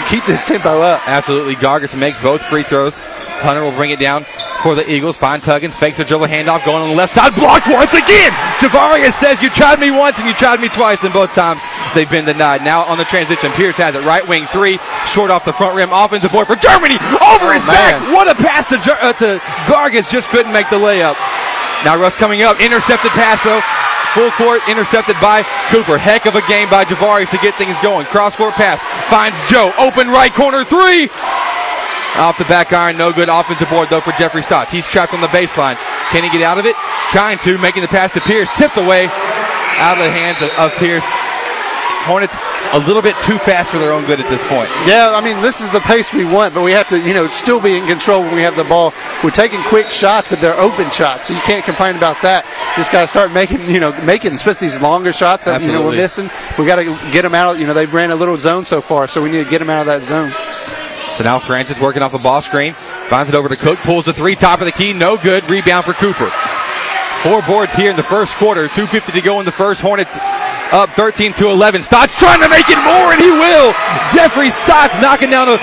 [0.08, 1.00] keep this tempo up.
[1.08, 1.56] Absolutely.
[1.56, 2.98] Gargis makes both free throws.
[3.44, 4.24] Hunter will bring it down
[4.60, 5.18] for the Eagles.
[5.18, 8.32] Finds Huggins fakes a dribble handoff, going on the left side, blocked once again.
[8.60, 11.60] Javarius says, You tried me once and you tried me twice, and both times
[11.94, 12.62] they've been denied.
[12.62, 14.04] Now on the transition, Pierce has it.
[14.04, 15.90] Right wing three, short off the front rim.
[15.92, 16.96] Offensive board for Germany.
[17.20, 18.00] Over his back.
[18.00, 18.12] man.
[18.12, 20.10] What a pass to, uh, to Gargis.
[20.10, 21.16] Just couldn't make the layup.
[21.84, 22.60] Now Rusk coming up.
[22.60, 23.60] Intercepted pass, though.
[24.14, 25.96] Full court intercepted by Cooper.
[25.96, 28.06] Heck of a game by Javarius to get things going.
[28.06, 29.72] Cross court pass finds Joe.
[29.78, 31.08] Open right corner three.
[32.16, 34.72] Off the back iron, no good offensive board though for Jeffrey Stotts.
[34.72, 35.76] He's trapped on the baseline.
[36.10, 36.76] Can he get out of it?
[37.10, 38.50] Trying to, making the pass to Pierce.
[38.56, 39.06] Tipped away
[39.78, 41.04] out of the hands of, of Pierce.
[42.04, 42.34] Hornets
[42.72, 44.70] a little bit too fast for their own good at this point.
[44.86, 47.26] Yeah, I mean, this is the pace we want, but we have to, you know,
[47.28, 48.92] still be in control when we have the ball.
[49.24, 52.44] We're taking quick shots, but they're open shots, so you can't complain about that.
[52.76, 55.82] Just got to start making, you know, making, especially these longer shots that you know
[55.84, 56.30] we're missing.
[56.58, 57.58] We got to get them out.
[57.58, 59.70] You know, they've ran a little zone so far, so we need to get them
[59.70, 60.30] out of that zone.
[61.16, 62.72] So now Francis working off the ball screen.
[63.08, 63.78] Finds it over to Cook.
[63.78, 64.92] Pulls the three, top of the key.
[64.92, 65.48] No good.
[65.50, 66.30] Rebound for Cooper.
[67.22, 68.68] Four boards here in the first quarter.
[68.68, 69.82] 2.50 to go in the first.
[69.82, 70.16] Hornets
[70.72, 71.82] up 13 to 11.
[71.82, 73.74] Stotts trying to make it more, and he will.
[74.14, 75.58] Jeffrey Stotts knocking down a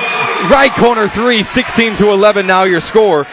[0.52, 1.42] right corner three.
[1.42, 3.26] 16 to 11 now your score.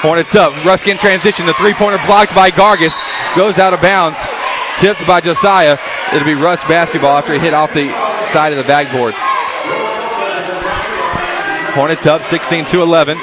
[0.00, 0.52] Hornets up.
[0.64, 1.46] Rusk in transition.
[1.46, 2.96] The three pointer blocked by Gargis.
[3.36, 4.18] Goes out of bounds.
[4.78, 5.78] Tipped by Josiah.
[6.12, 7.88] It'll be Rusk basketball after he hit off the
[8.32, 9.14] side of the backboard.
[11.74, 13.18] Hornets up 16 to 11.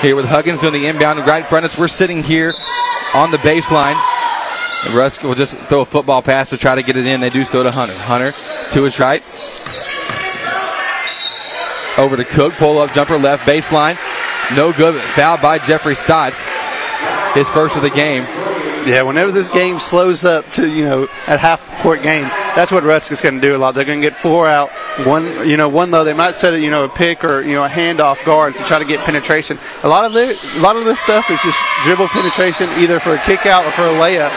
[0.00, 1.78] Here with Huggins doing the inbound right in front of us.
[1.78, 2.54] We're sitting here
[3.14, 4.00] on the baseline
[4.92, 7.20] Rusk will just throw a football pass to try to get it in.
[7.20, 7.94] They do so to Hunter.
[7.94, 8.32] Hunter
[8.72, 9.22] to his right.
[11.98, 12.54] Over to Cook.
[12.54, 13.98] Pull up jumper left baseline.
[14.56, 14.94] No good.
[15.12, 16.44] Fouled by Jeffrey Stotts.
[17.34, 18.24] His first of the game.
[18.88, 22.22] Yeah, whenever this game slows up to you know at half court game,
[22.56, 23.74] that's what Rusk is going to do a lot.
[23.74, 24.70] They're going to get four out,
[25.04, 26.04] one you know one low.
[26.04, 28.64] They might set a you know a pick or you know a handoff guard to
[28.64, 29.58] try to get penetration.
[29.82, 33.12] A lot of the a lot of this stuff is just dribble penetration, either for
[33.12, 34.32] a kick out or for a layup.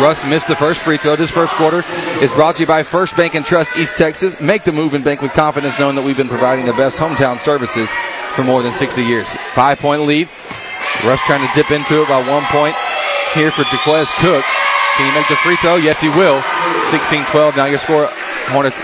[0.00, 1.14] Rusk missed the first free throw.
[1.14, 1.84] This first quarter
[2.22, 4.40] is brought to you by First Bank and Trust East Texas.
[4.40, 7.38] Make the move and bank with confidence, knowing that we've been providing the best hometown
[7.38, 7.92] services
[8.34, 9.28] for more than 60 years.
[9.52, 10.30] Five point lead.
[11.04, 12.74] Rusk trying to dip into it by one point
[13.34, 14.44] here for Jaquez Cook.
[14.96, 15.76] Can he make the free throw?
[15.76, 16.40] Yes, he will.
[16.90, 17.56] 16 12.
[17.56, 18.06] Now your score,
[18.48, 18.78] Hornets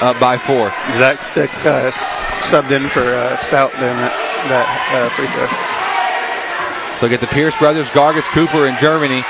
[0.00, 0.72] up by four.
[0.94, 1.90] Zach Stick uh,
[2.40, 4.14] subbed in for uh, Stotts doing that,
[4.48, 4.66] that
[4.96, 5.46] uh, free throw.
[6.98, 9.22] So get the Pierce brothers, Gargus, Cooper, and Germany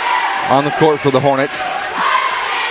[0.50, 1.60] on the court for the Hornets.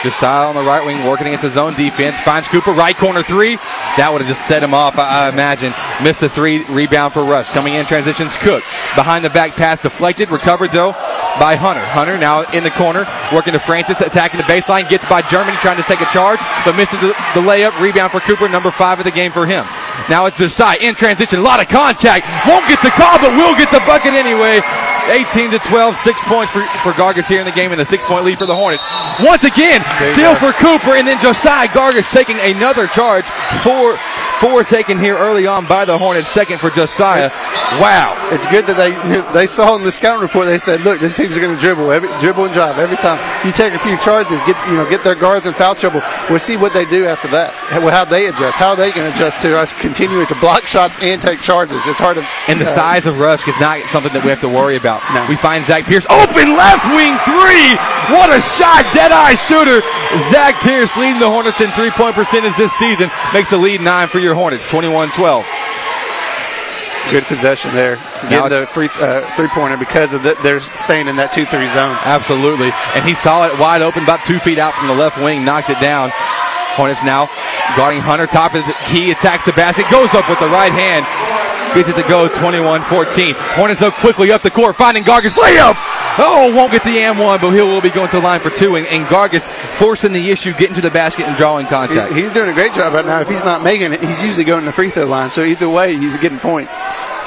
[0.03, 2.19] Josiah on the right wing working against the zone defense.
[2.21, 3.55] Finds Cooper, right corner three.
[3.95, 5.73] That would have just set him off, I, I imagine.
[6.03, 7.51] Missed the three, rebound for Rusk.
[7.51, 8.63] Coming in, transitions Cook.
[8.95, 10.91] Behind the back pass deflected, recovered though
[11.39, 11.81] by Hunter.
[11.81, 15.77] Hunter now in the corner, working to Francis, attacking the baseline, gets by Germany, trying
[15.77, 17.73] to take a charge, but misses the, the layup.
[17.81, 19.65] Rebound for Cooper, number five of the game for him.
[20.09, 22.27] Now it's Josiah in transition, a lot of contact.
[22.45, 24.61] Won't get the call, but will get the bucket anyway.
[25.11, 28.03] 18 to 12, six points for, for Gargas here in the game, and a six
[28.05, 28.83] point lead for the Hornets.
[29.21, 29.81] Once again,
[30.13, 33.25] still for Cooper, and then Josiah Gargas taking another charge.
[33.63, 33.97] Four,
[34.43, 37.29] four taken here early on by the Hornets, second for Josiah.
[37.79, 38.11] Wow.
[38.31, 38.91] It's good that they
[39.33, 40.47] they saw in the scouting report.
[40.47, 43.21] They said, "Look, this team's going to dribble, every, dribble and drive every time.
[43.45, 46.01] You take a few charges, get you know get their guards in foul trouble.
[46.29, 47.53] We'll see what they do after that.
[47.71, 48.57] How how they adjust.
[48.57, 51.79] How they can adjust to us continuing to block shots and take charges.
[51.85, 54.41] It's hard to And the uh, size of Rusk is not something that we have
[54.41, 55.01] to worry about.
[55.29, 57.77] We find Zach Pierce open left wing three.
[58.11, 59.79] What a shot, dead eye shooter.
[60.29, 64.07] Zach Pierce leading the Hornets in three point percentage this season makes the lead nine
[64.07, 65.45] for your Hornets, 21 12.
[67.11, 67.97] Good possession there.
[68.29, 71.67] Getting the free uh, three pointer because of the, they're staying in that two three
[71.67, 71.93] zone.
[72.07, 72.71] Absolutely.
[72.95, 75.69] And he saw it wide open, about two feet out from the left wing, knocked
[75.69, 76.11] it down.
[76.79, 77.27] Hornets now
[77.75, 81.05] guarding Hunter, top of the key, attacks the basket, goes up with the right hand,
[81.75, 83.35] gets it to go 21 14.
[83.59, 85.75] Hornets though quickly up the court, finding Gargas layup.
[86.19, 88.51] Oh, won't get the and one, but he will be going to the line for
[88.51, 88.75] two.
[88.75, 89.47] And, and Gargas
[89.77, 92.13] forcing the issue, getting to the basket and drawing contact.
[92.13, 93.19] He- he's doing a great job right now.
[93.21, 95.29] If he's not making it, he's usually going to the free throw line.
[95.31, 96.71] So either way, he's getting points.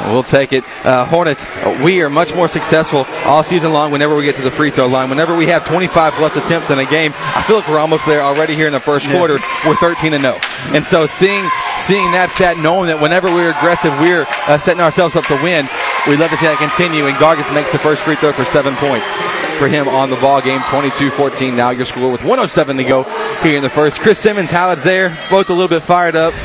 [0.02, 0.64] We'll take it.
[0.84, 1.44] Uh, Hornets,
[1.82, 4.86] we are much more successful all season long whenever we get to the free throw
[4.86, 5.08] line.
[5.08, 8.20] Whenever we have 25 plus attempts in a game, I feel like we're almost there
[8.22, 9.16] already here in the first Yeah.
[9.18, 9.38] quarter.
[9.66, 10.38] We're 13 and 0.
[10.74, 15.16] And so seeing seeing that stat, knowing that whenever we're aggressive, we're uh, setting ourselves
[15.16, 15.68] up to win,
[16.08, 17.06] we'd love to see that continue.
[17.06, 19.06] And Gargas makes the first free throw for seven points
[19.56, 23.02] for him on the ball game 22-14 now your score with 107 to go
[23.42, 26.32] here in the first chris simmons hallett's there both a little bit fired up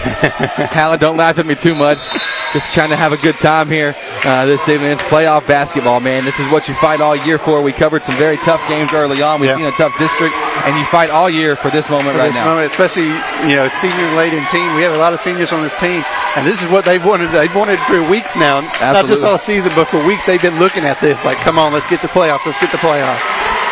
[0.71, 2.09] hallett don't laugh at me too much
[2.53, 3.95] just trying to have a good time here
[4.25, 7.61] uh, this evening it's playoff basketball man this is what you fight all year for
[7.61, 10.85] we covered some very tough games early on we've seen a tough district and you
[10.85, 13.07] fight all year for this moment for right this now moment, especially
[13.47, 14.75] you know senior laden team.
[14.75, 16.03] We have a lot of seniors on this team,
[16.35, 17.31] and this is what they've wanted.
[17.31, 20.83] They've wanted for weeks now, not just all season, but for weeks they've been looking
[20.83, 21.25] at this.
[21.25, 22.45] Like, come on, let's get to playoffs.
[22.45, 23.00] Let's get to playoffs.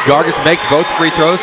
[0.06, 1.39] Gargas makes both free throws.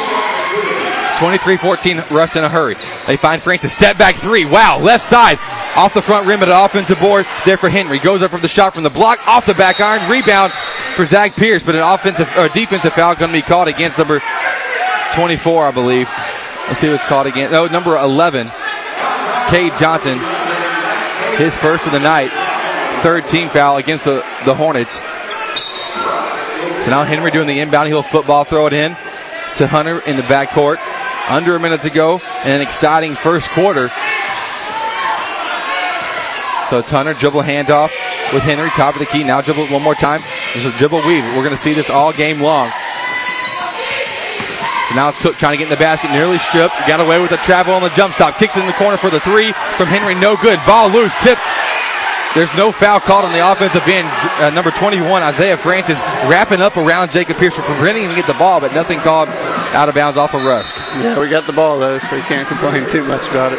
[1.16, 2.74] 23-14, Rusk in a hurry.
[3.06, 4.44] They find Frank to Step back three.
[4.44, 5.38] Wow, left side.
[5.74, 7.26] Off the front rim of the offensive board.
[7.46, 7.98] There for Henry.
[7.98, 9.26] Goes up from the shot from the block.
[9.26, 10.10] Off the back iron.
[10.10, 10.52] Rebound
[10.94, 11.62] for Zach Pierce.
[11.62, 14.20] But an offensive or defensive foul going to be called against number
[15.14, 16.08] 24, I believe.
[16.68, 17.50] Let's see what's called again.
[17.50, 18.48] No, number 11.
[19.48, 20.18] Cade Johnson.
[21.38, 22.30] His first of the night.
[23.02, 25.00] Third team foul against the, the Hornets.
[26.86, 28.92] So now Henry doing the inbound heel football, throw it in
[29.56, 30.78] to Hunter in the backcourt.
[31.28, 33.88] Under a minute to go, and an exciting first quarter.
[36.70, 37.90] So it's Hunter, dribble handoff
[38.32, 39.24] with Henry, top of the key.
[39.24, 40.22] Now dribble one more time.
[40.54, 41.24] There's a dribble weave.
[41.34, 42.70] We're going to see this all game long.
[44.86, 46.76] So now it's Cook trying to get in the basket, nearly stripped.
[46.86, 48.38] Got away with the travel on the jump stop.
[48.38, 50.60] Kicks it in the corner for the three from Henry, no good.
[50.64, 51.38] Ball loose, tip
[52.36, 54.06] there's no foul called on the offensive end.
[54.38, 58.26] Uh, number 21, Isaiah Francis, wrapping up around Jacob Pierce for preventing him to get
[58.26, 59.28] the ball, but nothing called
[59.72, 60.76] out of bounds off of Rusk.
[60.76, 63.58] Yeah, we got the ball though, so you can't complain too much about it.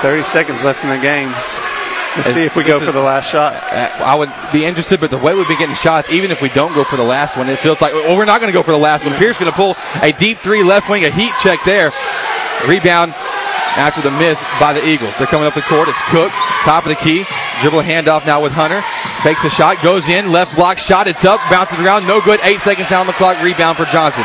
[0.00, 1.34] 30 seconds left in the game.
[2.16, 3.54] Let's see if we go is- for the last shot.
[3.72, 6.48] Uh, I would be interested, but the way we've been getting shots, even if we
[6.50, 8.62] don't go for the last one, it feels like, well, we're not going to go
[8.62, 9.14] for the last one.
[9.16, 11.92] Pierce going to pull a deep three left wing, a heat check there.
[12.66, 13.12] Rebound
[13.76, 15.12] after the miss by the Eagles.
[15.16, 15.88] They're coming up the court.
[15.88, 16.32] It's Cook,
[16.64, 17.24] top of the key.
[17.60, 18.80] Dribble handoff now with Hunter.
[19.20, 22.40] Takes the shot, goes in, left block shot, it's up, bounces around, no good.
[22.42, 24.24] Eight seconds down the clock, rebound for Johnson.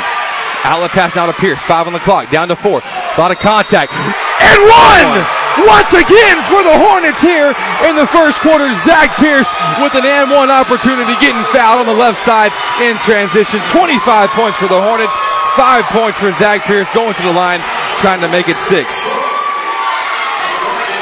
[0.63, 2.81] Outlet pass now to Pierce, five on the clock, down to four.
[2.83, 3.91] A lot of contact.
[3.93, 5.25] And one!
[5.67, 7.51] Once again for the Hornets here
[7.83, 8.71] in the first quarter.
[8.87, 9.51] Zach Pierce
[9.83, 13.59] with an and one opportunity getting fouled on the left side in transition.
[13.75, 15.11] 25 points for the Hornets,
[15.59, 17.59] five points for Zach Pierce going to the line,
[17.99, 18.87] trying to make it six.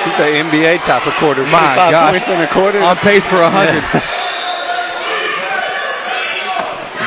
[0.07, 1.43] It's an NBA type of quarter.
[1.43, 2.11] My 25 gosh.
[2.11, 2.79] points in a quarter.
[2.79, 4.15] On pace for 100.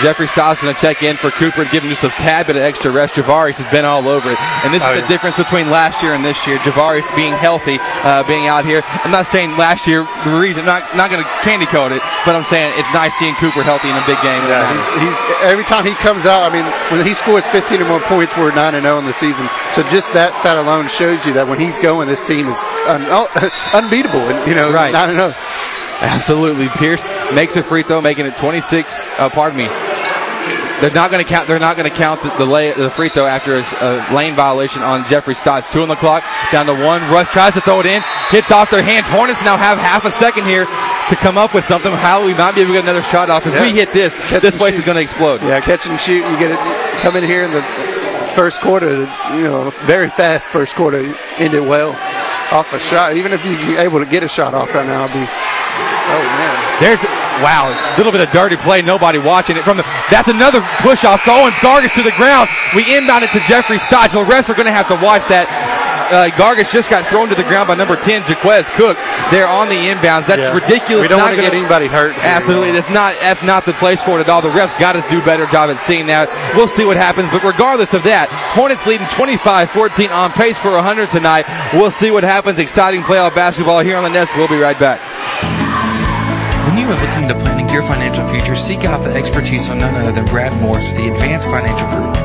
[0.02, 2.56] Jeffrey Stotts going to check in for Cooper, and give him just a tad bit
[2.56, 3.14] of extra rest.
[3.14, 4.38] Javarius has been all over it.
[4.66, 5.00] And this Oh, is yeah.
[5.02, 6.58] the difference between last year and this year.
[6.58, 8.82] Javarius being healthy, uh, being out here.
[9.06, 12.34] I'm not saying last year, the reason, not, not going to candy coat it, but
[12.34, 14.42] I'm saying it's nice seeing Cooper healthy in a big game.
[14.50, 16.42] Yeah, he's, he's every time he comes out.
[16.42, 19.12] I mean, when he scores 15 or more points, we're nine and zero in the
[19.14, 19.46] season.
[19.72, 22.58] So just that stat alone shows you that when he's going, this team is
[22.90, 23.06] un,
[23.72, 24.26] unbeatable.
[24.26, 24.92] And you know, Right.
[24.92, 25.34] nine and zero.
[26.02, 26.68] Absolutely.
[26.70, 29.06] Pierce makes a free throw, making it 26.
[29.18, 29.68] Uh, pardon me.
[30.82, 31.46] They're not going to count.
[31.46, 34.34] They're not going to count the, the, lay, the free throw after a, a lane
[34.34, 35.72] violation on Jeffrey Stotts.
[35.72, 37.00] Two on the clock, down to one.
[37.08, 39.06] Rusk tries to throw it in, hits off their hands.
[39.08, 41.92] Hornets now have half a second here to come up with something.
[41.92, 43.46] How we might be able to get another shot off.
[43.46, 43.62] If Yeah.
[43.62, 45.40] we hit this, Catch this place is going to explode.
[45.42, 46.26] Yeah, catch and shoot.
[46.28, 46.58] You get it.
[47.00, 47.62] Come in here in the
[48.34, 49.06] first quarter.
[49.36, 50.98] You know, very fast first quarter.
[51.38, 51.90] Ended well
[52.50, 53.16] off a shot.
[53.16, 55.22] Even if you're able to get a shot off right now, I'll be.
[55.22, 56.80] Oh man.
[56.82, 57.00] There's
[57.40, 58.82] wow, a little bit of dirty play.
[58.82, 59.84] Nobody watching it from the.
[60.10, 61.22] That's another push off.
[61.22, 62.48] Throwing Gargis to the ground.
[62.76, 64.12] We inbound it to Jeffrey Stotts.
[64.12, 65.48] The refs are going to have to watch that.
[66.12, 68.98] Uh, Gargis just got thrown to the ground by number 10, Jaquez Cook.
[69.32, 70.26] They're on the inbounds.
[70.26, 70.52] That's Yeah.
[70.52, 71.04] ridiculous.
[71.04, 72.12] We don't Not want to get anybody hurt.
[72.20, 74.42] Absolutely, that's not that's not the place for it at all.
[74.42, 76.28] The refs got to do a better job at seeing that.
[76.54, 81.10] We'll see what happens, but regardless of that, Hornets leading 25-14 on pace for 100
[81.10, 81.46] tonight.
[81.72, 82.58] We'll see what happens.
[82.58, 84.36] Exciting playoff basketball here on the Nest.
[84.36, 85.00] We'll be right back.
[86.66, 89.96] When you are looking to planning your financial future, seek out the expertise of none
[89.96, 92.16] other than Brad Morris with the Advanced Financial Group.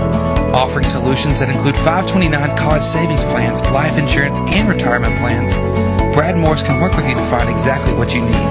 [0.54, 5.56] Offering solutions that include 529 college savings plans, life insurance, and retirement plans,
[6.14, 8.48] Brad Morris can work with you to find exactly what you need.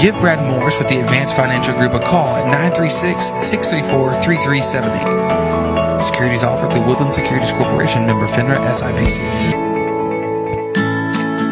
[0.00, 6.00] Give Brad Morris with the Advanced Financial Group a call at 936 634 3378.
[6.02, 9.53] Securities offered through Woodland Securities Corporation, member FINRA SIPC.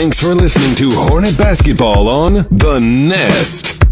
[0.00, 3.84] Thanks for listening to Hornet Basketball on The Nest.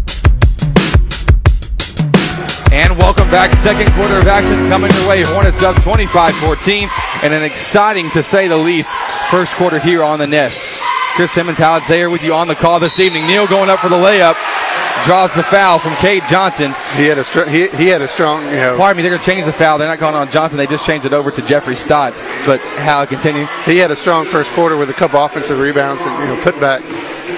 [2.73, 3.51] And welcome back.
[3.57, 5.21] Second quarter of action coming your way.
[5.21, 6.89] Hornets up 25-14
[7.23, 8.91] and an exciting, to say the least,
[9.29, 10.59] first quarter here on the Nest.
[11.13, 13.27] Chris Simmons, Howard Zayer with you on the call this evening.
[13.27, 14.33] Neal going up for the layup.
[15.05, 16.73] Draws the foul from Cade Johnson.
[16.95, 18.77] He had a str- he, he had a strong you know.
[18.77, 19.77] Pardon me, they're going to change the foul.
[19.77, 20.57] They're not calling on Johnson.
[20.57, 22.21] They just changed it over to Jeffrey Stotts.
[22.45, 23.45] But how continue?
[23.65, 26.83] He had a strong first quarter with a couple offensive rebounds and you know putbacks.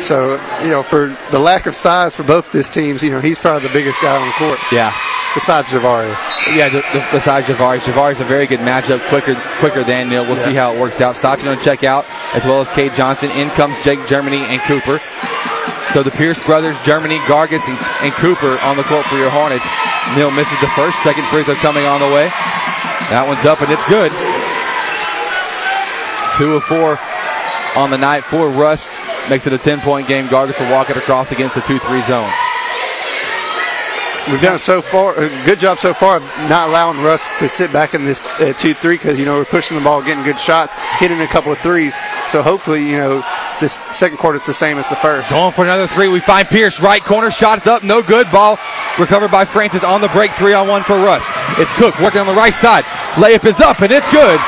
[0.03, 3.37] So you know for the lack of size for both these teams, you know he's
[3.39, 4.59] probably the biggest guy on the court.
[4.71, 4.93] Yeah.
[5.33, 6.17] Besides Javarius.
[6.57, 7.81] Yeah, the, the, besides Javarius.
[7.81, 10.25] Javarius a very good matchup, quicker quicker than Neal.
[10.25, 10.43] We'll Yeah.
[10.45, 11.15] see how it works out.
[11.15, 13.29] Stotts going to check out, as well as Cade Johnson.
[13.31, 14.99] In comes Jake Germany and Cooper.
[15.93, 19.65] So the Pierce brothers, Germany, Gargis, and, and Cooper on the court for your Hornets.
[20.15, 22.31] Neal misses the first, second free throw coming on the way.
[23.11, 24.11] That one's up and it's good.
[26.39, 26.95] Two of four
[27.75, 28.87] on the night for Rusk.
[29.29, 30.27] Makes it a 10 point game.
[30.27, 32.31] Gargis will walk it across against the 2 3 zone.
[34.29, 35.15] We've done it so far.
[35.43, 38.95] Good job so far not allowing Rusk to sit back in this uh, two three
[38.95, 41.93] because you know we're pushing the ball, getting good shots, hitting a couple of threes.
[42.29, 43.23] So hopefully you know
[43.61, 45.29] this second quarter is the same as the first.
[45.29, 46.09] Going for another three.
[46.09, 48.29] We find Pierce, right corner, shot up, no good.
[48.31, 48.59] Ball
[48.99, 51.29] recovered by Francis on the break, three on one for Rusk.
[51.57, 52.83] It's Cook working on the right side.
[53.15, 54.39] Layup is up, and it's good.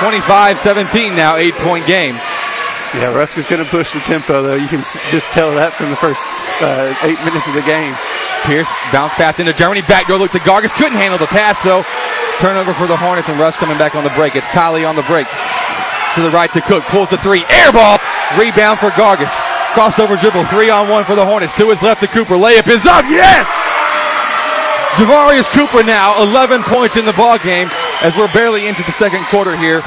[0.00, 2.16] 25 17 now, eight point game.
[2.98, 4.54] Yeah, Rusk is going to push the tempo though.
[4.54, 6.22] You can just tell that from the first
[6.62, 7.94] uh, eight minutes of the game.
[8.46, 9.82] Pierce bounce pass into Germany.
[9.82, 10.74] Backdoor look to Gargis.
[10.74, 11.82] Couldn't handle the pass though.
[12.38, 14.36] Turnover for the Hornets and Rusk coming back on the break.
[14.36, 15.26] It's Tiley on the break.
[16.14, 16.84] To the right to Cook.
[16.84, 17.44] Pulls the three.
[17.50, 17.98] Air ball.
[18.38, 19.32] Rebound for Gargis.
[19.74, 20.44] Crossover dribble.
[20.46, 21.52] Three on one for the Hornets.
[21.54, 22.34] To his left to Cooper.
[22.34, 23.04] Layup is up.
[23.08, 23.46] Yes!
[24.94, 27.68] Javarius Cooper now 11 points in the ball game
[28.02, 29.82] as we're barely into the second quarter here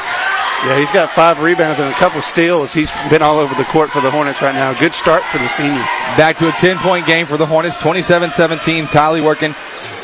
[0.65, 2.73] Yeah, he's got five rebounds and a couple steals.
[2.73, 4.73] He's been all over the court for the Hornets right now.
[4.73, 5.79] Good start for the senior.
[6.17, 8.87] Back to a 10 point game for the Hornets, 27 17.
[8.87, 9.53] Tiley working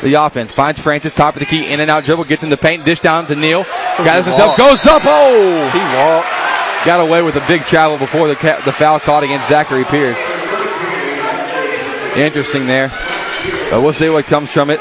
[0.02, 0.52] the offense.
[0.52, 3.00] Finds Francis, top of the key, in and out dribble, gets in the paint, dish
[3.00, 3.64] down to Neal.
[3.98, 5.70] Gathers himself, goes up, oh!
[5.72, 6.86] He walked.
[6.86, 10.20] Got away with a big travel before the, ca- the foul caught against Zachary Pierce.
[12.16, 12.88] Interesting there.
[13.70, 14.78] But we'll see what comes from it.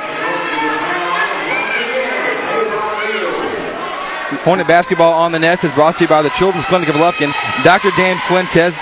[4.43, 7.31] Hornet basketball on the nest is brought to you by the Children's Clinic of Lufkin,
[7.63, 7.91] Dr.
[7.95, 8.75] Dan Fuentes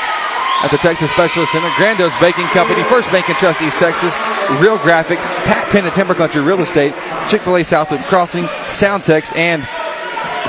[0.63, 4.13] at the Texas Specialist Center, Grandos Baking Company, First Bank and Trust East Texas,
[4.57, 6.93] Real Graphics, Pat Penn and Timber Country Real Estate,
[7.29, 9.61] Chick-fil-A South Loop Crossing, Soundtex, and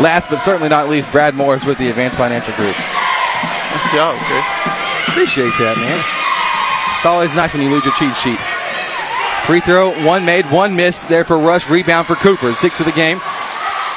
[0.00, 2.76] last but certainly not least, Brad Morris with the Advanced Financial Group.
[2.76, 4.46] Nice job, Chris.
[5.08, 6.00] Appreciate that, man.
[6.96, 8.38] It's always nice when you lose your cheat sheet.
[9.44, 11.68] Free throw, one made, one missed there for Rusk.
[11.68, 13.20] Rebound for Cooper, six of the game.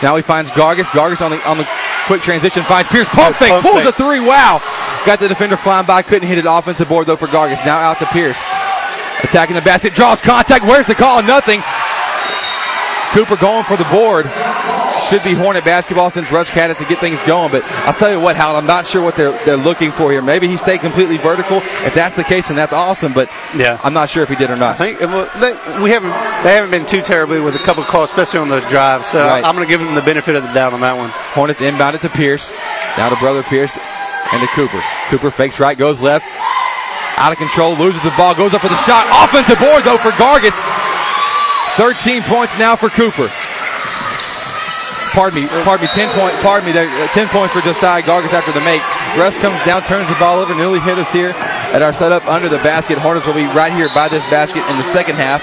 [0.03, 0.85] Now he finds Gargis.
[0.85, 1.67] Gargis on the on the
[2.07, 3.07] quick transition finds Pierce.
[3.09, 3.87] Pump fake, pulls fake.
[3.87, 4.19] a three.
[4.19, 4.61] Wow.
[5.05, 6.45] Got the defender flying by, couldn't hit it.
[6.47, 7.63] Offensive board though for Gargis.
[7.65, 8.37] Now out to Pierce.
[9.23, 10.65] Attacking the basket, draws contact.
[10.65, 11.23] Where's the call?
[11.23, 11.61] Nothing.
[13.13, 14.25] Cooper going for the board.
[15.09, 17.51] Should be Hornet basketball since Rusk had it to get things going.
[17.51, 20.21] But I'll tell you what, Howard, I'm not sure what they're they're looking for here.
[20.21, 21.57] Maybe he stayed completely vertical.
[21.85, 23.13] If that's the case, then that's awesome.
[23.13, 23.79] But Yeah.
[23.83, 24.79] I'm not sure if he did or not.
[24.81, 26.11] I think well, they, we haven't
[26.43, 29.07] they haven't been too terribly with a couple calls, especially on those drives.
[29.07, 29.43] So Right.
[29.45, 31.09] I'm going to give them the benefit of the doubt on that one.
[31.33, 32.51] Hornets inbound inbounded to Pierce.
[32.97, 33.77] Now to brother Pierce
[34.31, 34.81] and to Cooper.
[35.09, 36.25] Cooper fakes right, goes left.
[37.17, 39.05] Out of control, loses the ball, goes up for the shot.
[39.23, 40.57] Offensive board though for Gargis.
[41.77, 43.29] 13 points now for Cooper.
[45.15, 48.33] Pardon me, pardon me, 10 point, pardon me, there, uh, 10 points for Josiah Gargis
[48.33, 48.81] after the make.
[49.17, 52.49] Rusk comes down, turns the ball over, nearly hit us here at our setup under
[52.49, 52.97] the basket.
[52.97, 55.41] Hornets will be right here by this basket in the second half.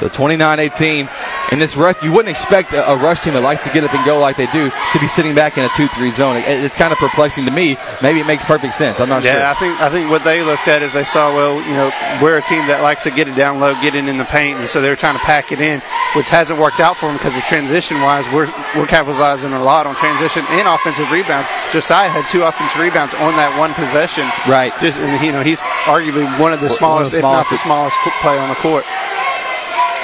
[0.00, 1.08] So 29-18.
[1.52, 3.92] In this rush, you wouldn't expect a, a Rusk team that likes to get up
[3.92, 6.36] and go like they do to be sitting back in a 2-3 zone.
[6.36, 7.76] It- it's kind of perplexing to me.
[8.00, 8.98] Maybe it makes perfect sense.
[9.00, 9.40] I'm not yeah, sure.
[9.40, 11.92] Yeah, I think I think what they looked at is they saw well, you know,
[12.22, 14.58] we're a team that likes to get it down low, get it in the paint,
[14.60, 15.82] and so they were trying to pack it in,
[16.16, 19.86] which hasn't worked out for them because the transition wise, we're we're capitalizing a lot
[19.86, 21.48] on transition and offensive rebounds.
[21.72, 24.24] Josiah had two offensive rebounds on that one possession.
[24.48, 24.72] Right.
[24.80, 27.58] Just and, you know, he's arguably one of the One of smallest if not the
[27.58, 27.98] smallest.
[28.00, 28.84] smallest player on the court.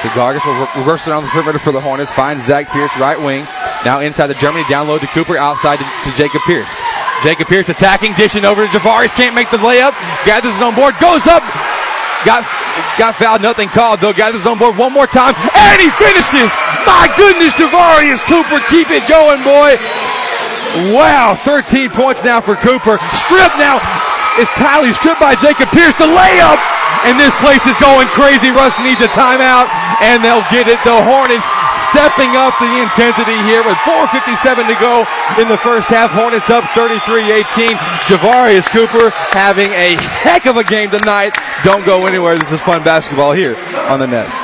[0.03, 2.13] So Gargis will re- reverse around the perimeter for the Hornets.
[2.13, 3.43] Finds Zach Pierce right wing.
[3.85, 4.63] Now inside the Germany.
[4.69, 5.37] Down low to Cooper.
[5.37, 6.71] Outside to, to Jacob Pierce.
[7.23, 8.15] Jacob Pierce attacking.
[8.15, 9.11] Dishing over to Javarius.
[9.15, 9.99] Can't make the layup.
[10.23, 10.95] Gathers it on board.
[11.03, 11.43] Goes up.
[12.23, 12.47] Got
[12.95, 13.43] got fouled.
[13.43, 14.15] Nothing called though.
[14.15, 15.35] Gathers it on board one more time.
[15.35, 16.47] And he finishes.
[16.87, 18.63] My goodness, Javarius Cooper.
[18.71, 19.75] Keep it going, boy.
[20.95, 23.03] Wow, 13 points now for Cooper.
[23.27, 23.83] Strip now.
[24.39, 25.99] It's Tiley stripped by Jacob Pierce.
[25.99, 26.63] The layup.
[27.07, 28.51] And this place is going crazy.
[28.51, 29.71] Rusk needs a timeout,
[30.03, 30.79] and they'll get it.
[30.85, 31.47] The Hornets
[31.91, 35.05] stepping up the intensity here with 4.57 to go
[35.41, 36.11] in the first half.
[36.11, 37.75] Hornets up 33-18.
[38.07, 41.35] Javarius Cooper having a heck of a game tonight.
[41.65, 42.39] Don't go anywhere.
[42.39, 43.57] This is fun basketball here
[43.89, 44.39] on the Nest.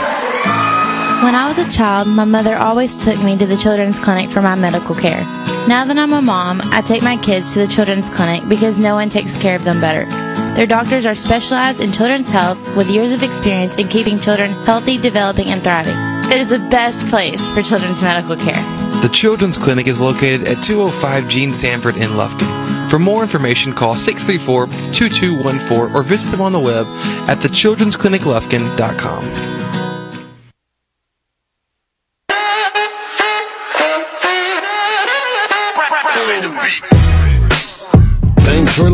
[1.22, 4.42] When I was a child, my mother always took me to the children's clinic for
[4.42, 5.22] my medical care.
[5.66, 8.94] Now that I'm a mom, I take my kids to the children's clinic because no
[8.94, 10.33] one takes care of them better.
[10.54, 14.96] Their doctors are specialized in children's health with years of experience in keeping children healthy,
[14.96, 15.96] developing, and thriving.
[16.30, 18.62] It is the best place for children's medical care.
[19.02, 22.46] The Children's Clinic is located at 205 Gene Sanford in Lufkin.
[22.88, 26.86] For more information, call 634 2214 or visit them on the web
[27.28, 29.63] at thechildren'scliniclufkin.com.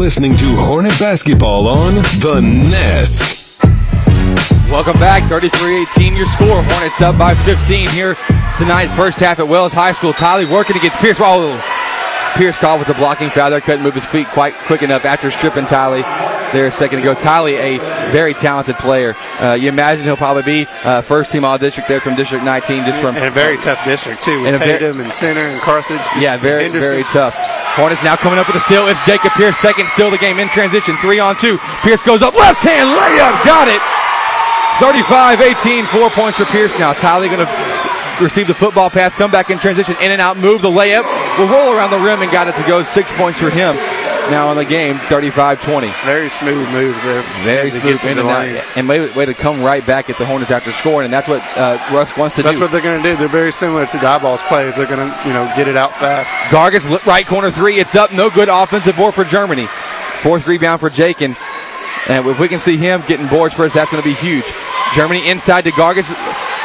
[0.01, 3.61] listening to Hornet Basketball on The Nest.
[4.71, 5.25] Welcome back.
[5.25, 6.63] 33-18 your score.
[6.63, 8.15] Hornets up by 15 here
[8.57, 8.89] tonight.
[8.97, 10.15] First half at Wells High School.
[10.15, 11.19] Tiley working against Pierce.
[11.21, 11.53] Oh,
[12.35, 13.61] Pierce called with the blocking foul there.
[13.61, 16.01] Couldn't move his feet quite quick enough after stripping Tiley
[16.53, 17.15] there a second ago.
[17.15, 17.79] Tiley, a
[18.11, 19.15] very talented player.
[19.41, 22.85] Uh, you imagine he'll probably be uh, first team all district there from District 19
[22.85, 25.61] just from And a very tough district too, And a very- Tatum and Center and
[25.61, 26.01] Carthage.
[26.19, 26.91] yeah, very, Henderson.
[26.91, 27.35] very tough.
[27.79, 28.89] Hornets now coming up with a steal.
[28.89, 30.97] It's Jacob Pierce, second steal of the game in transition.
[30.99, 31.59] Three on two.
[31.83, 33.81] Pierce goes up, left hand layup, got it.
[34.83, 36.93] 35-18, four points for Pierce now.
[36.95, 40.63] Tyler going to receive the football pass, come back in transition, in and out, move
[40.63, 41.05] the layup.
[41.39, 42.83] Will roll around the rim and got it to go.
[42.83, 43.77] Six points for him
[44.31, 46.05] now in the game, 35-20.
[46.05, 47.23] Very smooth move there.
[47.45, 48.57] Very smooth in the and lane.
[48.57, 48.77] out.
[48.77, 51.43] And way, way to come right back at the Hornets after scoring, and that's what
[51.57, 52.61] uh, Rusk wants to That's do.
[52.61, 53.17] That's what they're going to do.
[53.17, 54.77] They're very similar to the eyeballs plays.
[54.77, 56.31] They're going to, you know, get it out fast.
[56.53, 57.79] Gargis right corner three.
[57.79, 58.13] It's up.
[58.13, 59.67] No good offensive board for Germany.
[60.23, 61.23] Fourth rebound for Jake.
[61.23, 61.37] And,
[62.09, 64.45] if we can see him getting boards for us, that's going to be huge.
[64.95, 66.09] Germany inside to Gargis.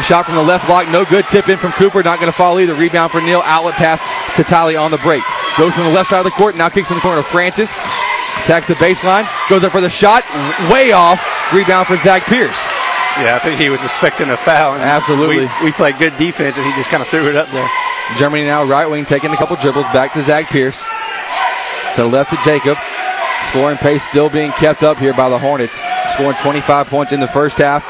[0.04, 1.26] Shot from the left block, no good.
[1.26, 2.74] Tip in from Cooper, not going to fall either.
[2.76, 3.42] Rebound for Neal.
[3.46, 4.04] Outlet pass
[4.36, 5.24] to Talley on the break.
[5.58, 7.72] Goes from the left side of the court, now kicks in the corner of Francis.
[8.44, 10.24] Attacks the baseline, goes up for the shot,
[10.70, 11.24] way off.
[11.54, 12.58] Rebound for Zach Pierce.
[13.18, 14.74] Yeah, I think he was expecting a foul.
[14.74, 15.48] and Absolutely.
[15.62, 17.70] We, we played good defense, and he just kind of threw it up there.
[18.18, 20.84] Germany now right wing taking a couple dribbles back to Zach Pierce.
[21.96, 22.78] To the left to Jacob.
[23.50, 25.80] Scoring pace still being kept up here by the Hornets.
[26.16, 27.86] Scoring 25 points in the first half.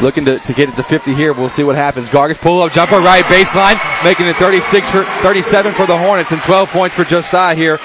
[0.00, 1.32] Looking to, to get it to 50 here.
[1.32, 2.08] We'll see what happens.
[2.08, 6.42] Gargis pull up jumper right baseline, making it 36 for 37 for the Hornets and
[6.42, 7.78] 12 points for Josiah here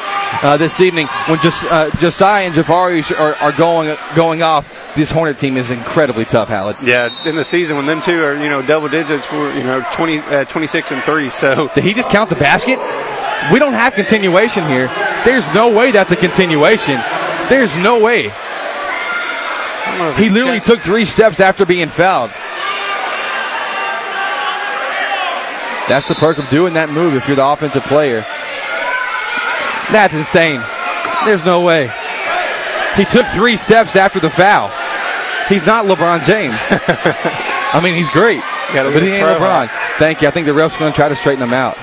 [0.44, 1.08] uh, this evening.
[1.28, 5.72] When Jos, uh, Josiah and Jabari are, are going going off, this Hornet team is
[5.72, 6.76] incredibly tough, Hallett.
[6.84, 9.82] Yeah, in the season when them two are you know double digits, we're you know
[9.94, 11.30] 20, uh, 26 and three.
[11.30, 12.78] So Did he just count the basket?
[13.54, 14.88] We don't have continuation here.
[15.24, 17.00] There's no way that's a continuation.
[17.50, 18.32] There's no way.
[20.18, 22.32] He literally took three steps after being fouled.
[25.90, 28.22] That's the perk of doing that move if you're the offensive player.
[29.92, 30.62] That's insane.
[31.26, 31.92] There's no way.
[32.96, 34.70] He took three steps after the foul.
[35.50, 36.56] He's not LeBron James.
[37.74, 38.42] I mean, he's great,
[38.94, 39.70] but he ain't LeBron.
[39.98, 40.28] Thank you.
[40.28, 41.76] I think the ref's going to try to straighten him out.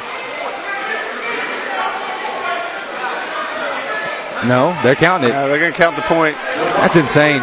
[4.46, 5.34] No, they're counting it.
[5.34, 6.36] uh, they're going to count the point.
[6.80, 7.42] That's insane.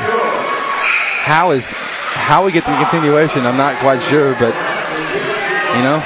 [1.26, 3.50] How is how we get the continuation?
[3.50, 4.54] I'm not quite sure, but
[5.74, 5.98] you know.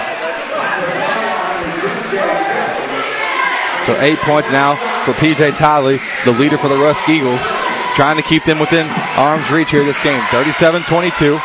[3.84, 7.44] So eight points now for PJ Tiley, the leader for the Rusk Eagles,
[8.00, 8.88] trying to keep them within
[9.20, 10.22] arm's reach here this game.
[10.32, 11.36] 37-22.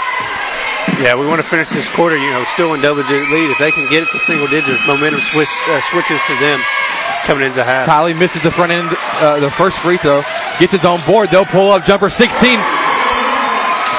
[1.03, 3.51] Yeah, we want to finish this quarter, you know, still in double digit lead.
[3.51, 6.61] If they can get it to single digits, momentum switch, uh, switches to them
[7.27, 7.89] coming into half.
[7.89, 8.87] Tiley misses the front end,
[9.19, 10.23] uh, the first free throw,
[10.61, 11.31] gets his own board.
[11.31, 12.84] They'll pull up jumper 16.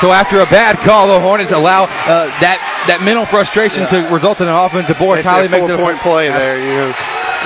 [0.02, 4.42] So after a bad call, the Hornets allow uh, that that mental frustration to result
[4.42, 5.20] in an offensive board.
[5.20, 6.60] It's a makes a four-point play there.
[6.60, 6.92] You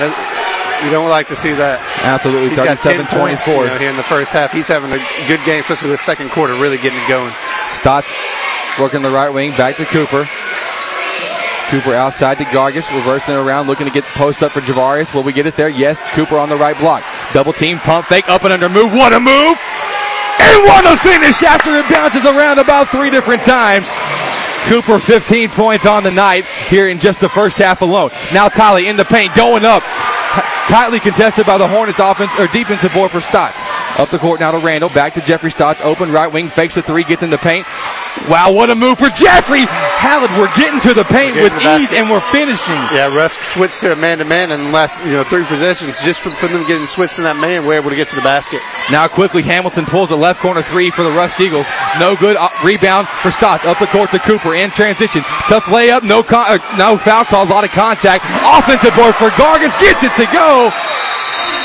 [0.00, 0.40] That-
[0.84, 1.76] you don't like to see that.
[2.00, 4.50] Absolutely, He's got 10 points, you know, here in the first half.
[4.50, 7.30] He's having a good game, especially the second quarter, really getting it going.
[7.76, 8.08] Stotts
[8.80, 10.26] working the right wing, back to Cooper.
[11.68, 15.14] Cooper outside to Gargis, reversing around, looking to get post up for Javarius.
[15.14, 15.68] Will we get it there?
[15.68, 16.00] Yes.
[16.14, 17.04] Cooper on the right block.
[17.32, 18.92] Double team, pump fake, up and under move.
[18.92, 19.58] What a move!
[20.50, 23.86] And what a finish after it bounces around about three different times.
[24.66, 28.10] Cooper 15 points on the night here in just the first half alone.
[28.32, 29.82] Now Tiley in the paint, going up.
[30.68, 33.58] Tightly contested by the Hornets offense or defensive board for Stotts.
[33.98, 34.88] Up the court now to Randall.
[34.90, 35.80] Back to Jeffrey Stotts.
[35.82, 36.48] Open right wing.
[36.48, 37.02] Fakes the three.
[37.04, 37.66] Gets in the paint.
[38.28, 39.64] Wow, what a move for Jeffrey.
[39.98, 42.78] Hallett, we're getting to the paint with the ease and we're finishing.
[42.92, 46.02] Yeah, Rusk switched to a man to man in the last you know three possessions.
[46.02, 48.22] Just for, for them getting switched to that man, we're able to get to the
[48.22, 48.60] basket.
[48.90, 51.66] Now quickly, Hamilton pulls a left corner three for the Rusk Eagles.
[51.98, 53.64] No good uh, rebound for Stotts.
[53.64, 55.22] Up the court to Cooper in transition.
[55.48, 56.02] Tough layup.
[56.02, 57.44] No con- uh, no foul call.
[57.44, 58.24] A lot of contact.
[58.44, 59.74] Offensive board for Gargis.
[59.80, 60.70] Gets it to go.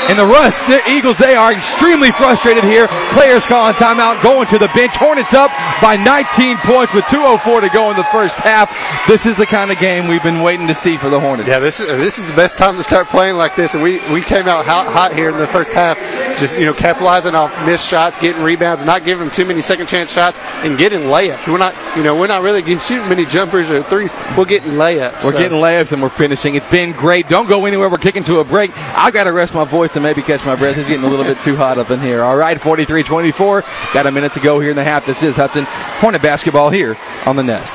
[0.06, 2.86] And the Rusk, the Eagles, they are extremely frustrated here.
[3.10, 4.94] Players calling timeout, going to the bench.
[4.94, 5.50] Hornets up
[5.82, 8.70] by 19 points with 2.04 to go in the first half.
[9.06, 11.48] This is the kind of game we've been waiting to see for the Hornets.
[11.48, 13.98] Yeah, this is this is the best time to start playing like this, and we,
[14.12, 15.98] we came out hot, hot here in the first half,
[16.38, 19.86] just you know capitalizing off missed shots, getting rebounds, not giving them too many second
[19.86, 21.46] chance shots, and getting layups.
[21.46, 24.14] We're not you know we're not really shooting many jumpers or threes.
[24.36, 25.24] We're getting layups.
[25.24, 26.54] We're So- getting layups and we're finishing.
[26.54, 27.28] It's been great.
[27.28, 27.88] Don't go anywhere.
[27.88, 28.70] We're kicking to a break.
[28.96, 30.78] I've got to rest my voice and maybe catch my breath.
[30.78, 32.22] It's getting a little bit too hot up in here.
[32.22, 33.62] All right, 43 24.
[33.92, 35.04] Got a minute to go here in the half.
[35.06, 35.65] This is Hudson
[36.00, 36.96] Hornet basketball here
[37.26, 37.74] on the Nest.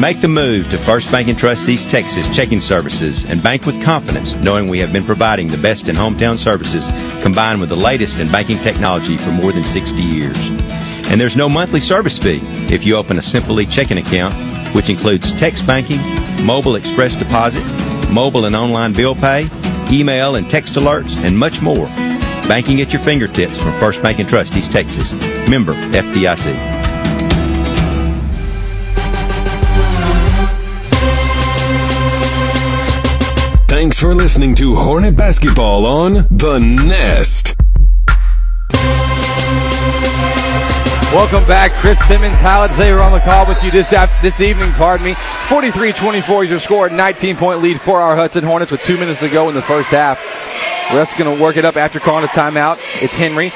[0.00, 3.82] Make the move to First Bank and Trust East Texas checking services and bank with
[3.82, 6.88] confidence, knowing we have been providing the best in hometown services
[7.20, 10.38] combined with the latest in banking technology for more than 60 years.
[11.10, 12.40] And there's no monthly service fee
[12.72, 14.34] if you open a Simply checking account,
[14.72, 16.00] which includes text banking,
[16.46, 17.64] mobile express deposit,
[18.08, 19.48] mobile and online bill pay,
[19.90, 21.88] email and text alerts, and much more.
[22.48, 25.12] Banking at your fingertips from First Bank and Trust East Texas.
[25.48, 26.78] Member FDIC.
[33.68, 37.54] Thanks for listening to Hornet Basketball on The Nest.
[41.12, 44.70] Welcome back, Chris Simmons, Howard Zaver on the call with you this af- this evening.
[44.72, 45.14] Pardon me.
[45.14, 46.88] 43-24 is your score.
[46.88, 49.90] 19 point lead for our Hudson Hornets with two minutes to go in the first
[49.90, 50.18] half.
[50.92, 52.78] Rusk going to work it up after calling a timeout.
[53.02, 53.52] It's Henry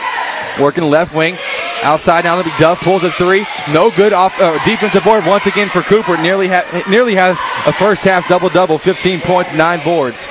[0.60, 1.36] working left wing.
[1.82, 3.44] Outside now, Duff pulls a three.
[3.72, 6.16] No good off uh, defensive board once again for Cooper.
[6.16, 10.28] Nearly ha- nearly has a first half double double, 15 points, nine boards.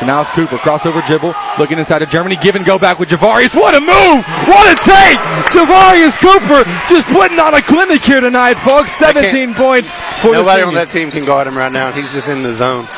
[0.00, 0.56] So now it's Cooper.
[0.56, 1.34] Crossover dribble.
[1.58, 2.36] Looking inside of Germany.
[2.36, 3.54] Give and go back with Javarius.
[3.54, 4.24] What a move!
[4.48, 5.18] What a take!
[5.54, 8.90] Javarius Cooper just putting on a clinic here tonight, folks.
[8.92, 11.92] 17 points for Nobody the on that team can guard him right now.
[11.92, 12.88] He's just in the zone.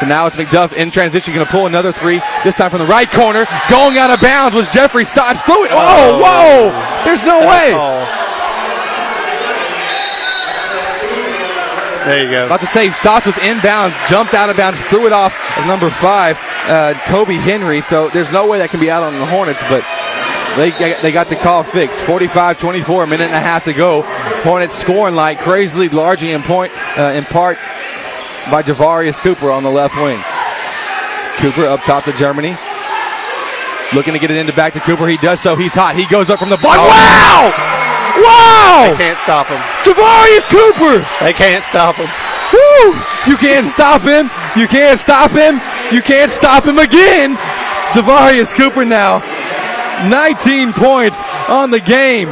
[0.00, 2.22] So now it's McDuff in transition, going to pull another three.
[2.42, 5.42] This time from the right corner, going out of bounds was Jeffrey Stotts.
[5.42, 5.70] Threw it.
[5.74, 7.04] Oh, whoa!
[7.04, 7.76] There's no way.
[12.06, 12.46] There you go.
[12.46, 15.90] About to say Stotts was inbounds, jumped out of bounds, threw it off of number
[15.90, 17.82] five, uh, Kobe Henry.
[17.82, 19.84] So there's no way that can be out on the Hornets, but
[20.56, 20.70] they
[21.02, 22.00] they got the call fixed.
[22.04, 24.00] 45-24, a minute and a half to go.
[24.44, 27.58] Hornets scoring like crazily, largely in point, uh, in part
[28.50, 30.22] by Javarius Cooper on the left wing.
[31.38, 32.56] Cooper up top to Germany.
[33.92, 35.08] Looking to get it into back to Cooper.
[35.08, 35.56] He does so.
[35.56, 35.96] He's hot.
[35.96, 36.76] He goes up from the block.
[36.78, 36.86] Oh.
[36.86, 37.70] Wow!
[38.22, 38.92] Wow!
[38.92, 39.58] They can't stop him.
[39.82, 41.02] Javarius Cooper!
[41.24, 42.08] They can't stop him.
[42.52, 42.94] Woo!
[43.26, 44.30] You can't stop him.
[44.56, 45.60] You can't stop him.
[45.94, 47.36] You can't stop him again.
[47.90, 49.18] Javarius Cooper now.
[50.08, 52.28] 19 points on the game.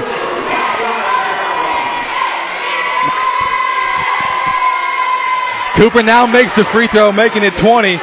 [5.79, 7.99] Cooper now makes the free throw, making it 20.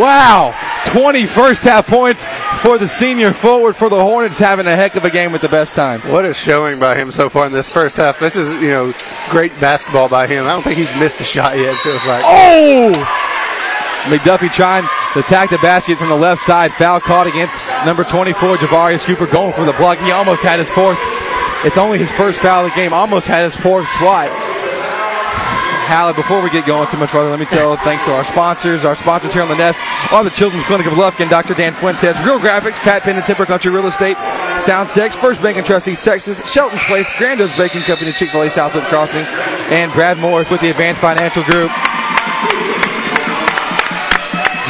[0.00, 0.54] Wow.
[0.86, 2.24] 20 first half points
[2.62, 5.48] for the senior forward for the Hornets, having a heck of a game with the
[5.50, 6.00] best time.
[6.10, 8.18] What a showing by him so far in this first half.
[8.18, 8.94] This is, you know,
[9.28, 10.44] great basketball by him.
[10.44, 12.22] I don't think he's missed a shot yet, it feels like.
[12.24, 12.92] Oh!
[14.04, 16.72] McDuffie trying to attack the basket from the left side.
[16.72, 19.98] Foul caught against number 24, Javarius Cooper, going for the block.
[19.98, 20.96] He almost had his fourth.
[21.62, 22.94] It's only his first foul of the game.
[22.94, 24.30] Almost had his fourth swat.
[25.84, 28.84] Hallett, before we get going too much further, let me tell thanks to our sponsors.
[28.84, 29.80] Our sponsors here on the Nest
[30.12, 31.54] are the Children's Clinic of Lufkin, Dr.
[31.54, 34.16] Dan Fuentes, Real Graphics, Pat Penn and Timber Country Real Estate,
[34.56, 38.84] Soundtex, First Bank and Trust Texas, Shelton's Place, Grando's Baking Company, Chick fil A Southwood
[38.84, 39.24] Crossing,
[39.70, 41.70] and Brad Morris with the Advanced Financial Group.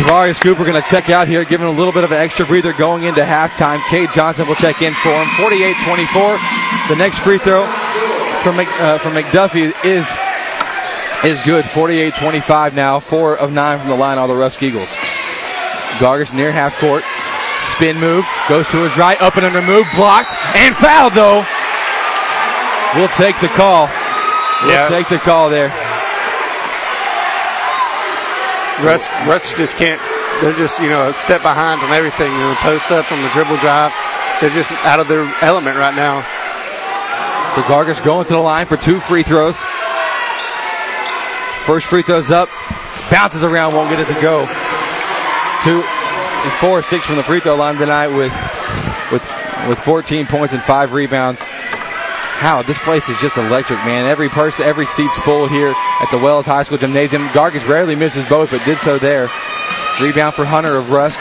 [0.01, 2.73] Javarius Cooper going to check out here, giving a little bit of an extra breather
[2.73, 3.81] going into halftime.
[3.89, 5.27] Cade Johnson will check in for him.
[5.37, 6.89] 48-24.
[6.89, 7.65] The next free throw
[8.43, 10.11] from, uh, from McDuffie is
[11.25, 11.65] is good.
[11.65, 12.99] 48-25 now.
[13.01, 14.91] Four of nine from the line, all the Rusk Eagles.
[15.99, 17.05] Gargis near half court.
[17.77, 18.25] Spin move.
[18.49, 19.21] Goes to his right.
[19.23, 19.87] Up and under move.
[19.95, 20.35] Blocked.
[20.57, 21.45] And fouled, though.
[22.95, 23.89] We'll take the call.
[24.63, 24.89] We'll Yeah.
[24.89, 25.73] take the call there.
[28.83, 30.01] Rusk, Rusk just can't.
[30.41, 32.33] They're just you know a step behind on everything.
[32.33, 33.93] You know, post ups on the dribble drive.
[34.41, 36.23] They're just out of their element right now.
[37.55, 39.63] So Gargis going to the line for two free throws.
[41.65, 42.49] First free throws up,
[43.11, 44.47] bounces around, won't get it to go.
[45.63, 45.81] Two,
[46.43, 48.33] he's four or six from the free throw line tonight with
[49.13, 49.23] with
[49.69, 51.41] with 14 points and five rebounds.
[51.43, 54.07] How this place is just electric, man.
[54.07, 57.29] Every person, every seat's full here at the Wells High School Gymnasium.
[57.29, 59.29] Gargis rarely misses both, but did so there.
[60.01, 61.21] Rebound for Hunter of Rusk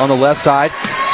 [0.00, 0.70] on the left side,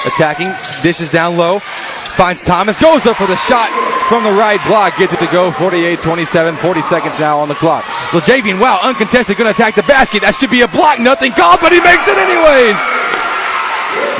[0.06, 0.46] attacking,
[0.84, 5.14] dishes down low, finds Thomas, goes up for the shot from the right block, gets
[5.14, 5.54] it to go.
[5.54, 7.84] 48-27, 40 seconds now on the clock.
[8.11, 10.26] LeJavian, wow, uncontested, going to attack the basket.
[10.26, 12.74] That should be a block, nothing called, but he makes it anyways.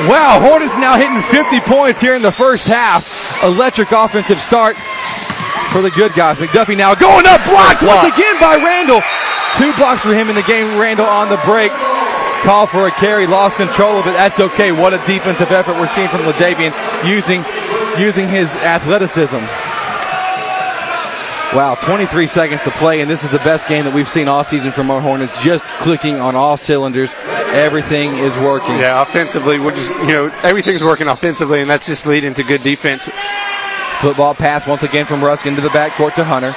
[0.07, 3.03] Wow, Hornets now hitting 50 points here in the first half.
[3.43, 4.79] Electric offensive start
[5.75, 6.39] for the good guys.
[6.39, 9.03] McDuffie now going up, blocked once again by Randall.
[9.59, 10.79] Two blocks for him in the game.
[10.79, 11.75] Randall on the break.
[12.47, 14.15] Call for a carry, lost control of it.
[14.15, 14.71] That's okay.
[14.71, 16.71] What a defensive effort we're seeing from LeJavian
[17.03, 17.43] using
[17.99, 19.43] using his athleticism.
[21.53, 24.41] Wow, 23 seconds to play, and this is the best game that we've seen all
[24.45, 25.37] season from our Hornets.
[25.43, 27.13] Just clicking on all cylinders.
[27.51, 28.77] Everything is working.
[28.77, 32.63] Yeah, offensively, we're just you know everything's working offensively, and that's just leading to good
[32.63, 33.03] defense.
[33.99, 36.55] Football pass once again from Rusk into the backcourt to Hunter.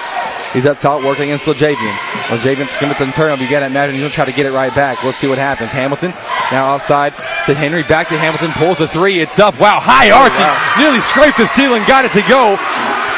[0.53, 1.95] He's up top working against LeJavian.
[2.31, 3.43] LeJavian's coming to the turnover.
[3.43, 5.03] You got to imagine he's going to try to get it right back.
[5.03, 5.73] Let's see what happens.
[5.73, 6.15] Hamilton
[6.53, 7.13] now outside
[7.47, 7.83] to Henry.
[7.83, 8.53] Back to Hamilton.
[8.53, 9.19] Pulls the three.
[9.19, 9.59] It's up.
[9.59, 10.47] Wow, high arching.
[10.47, 11.83] Oh, Nearly scraped the ceiling.
[11.91, 12.55] Got it to go.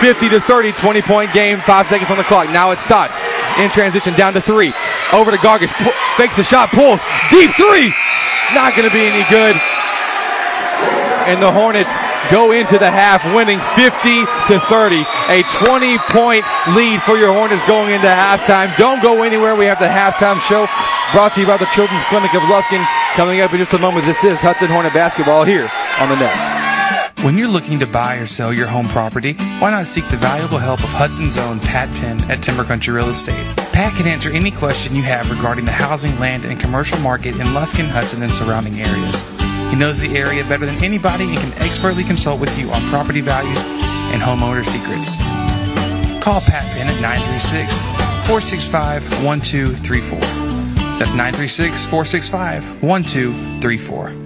[0.01, 1.59] 50 to 30, 20 point game.
[1.61, 2.49] Five seconds on the clock.
[2.51, 3.16] Now it starts
[3.59, 4.72] in transition down to three.
[5.12, 5.72] Over to Gargis.
[5.82, 6.70] Pu- fakes the shot.
[6.70, 7.01] Pulls.
[7.30, 7.92] Deep three.
[8.55, 9.57] Not going to be any good
[11.26, 11.90] and the Hornets
[12.30, 15.03] go into the half winning 50 to 30.
[15.28, 18.74] A 20 point lead for your Hornets going into halftime.
[18.78, 19.55] Don't go anywhere.
[19.57, 20.66] We have the halftime show
[21.12, 22.84] brought to you by the Children's Clinic of Lufkin.
[23.14, 25.68] Coming up in just a moment, this is Hudson Hornet basketball here
[25.99, 26.55] on the Nest.
[27.22, 30.58] When you're looking to buy or sell your home property, why not seek the valuable
[30.58, 33.56] help of Hudson's own Pat Penn at Timber Country Real Estate?
[33.72, 37.46] Pat can answer any question you have regarding the housing, land, and commercial market in
[37.48, 39.24] Lufkin, Hudson, and surrounding areas.
[39.72, 43.22] He knows the area better than anybody and can expertly consult with you on property
[43.22, 43.64] values
[44.12, 45.16] and homeowner secrets.
[46.22, 47.82] Call Pat Penn at 936
[48.28, 50.20] 465 1234
[50.98, 54.25] That's 936 465 1234.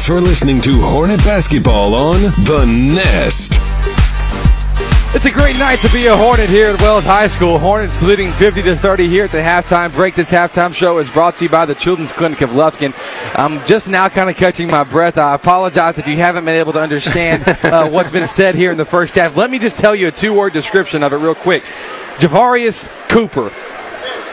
[0.00, 3.58] Thanks for listening to Hornet Basketball on The Nest.
[5.14, 7.58] It's a great night to be a Hornet here at Wells High School.
[7.58, 10.14] Hornets leading 50 to 30 here at the halftime break.
[10.14, 12.94] This halftime show is brought to you by the Children's Clinic of Lufkin.
[13.38, 15.18] I'm just now kind of catching my breath.
[15.18, 18.78] I apologize if you haven't been able to understand uh, what's been said here in
[18.78, 19.36] the first half.
[19.36, 21.62] Let me just tell you a two-word description of it real quick.
[22.16, 23.52] Javarius Cooper.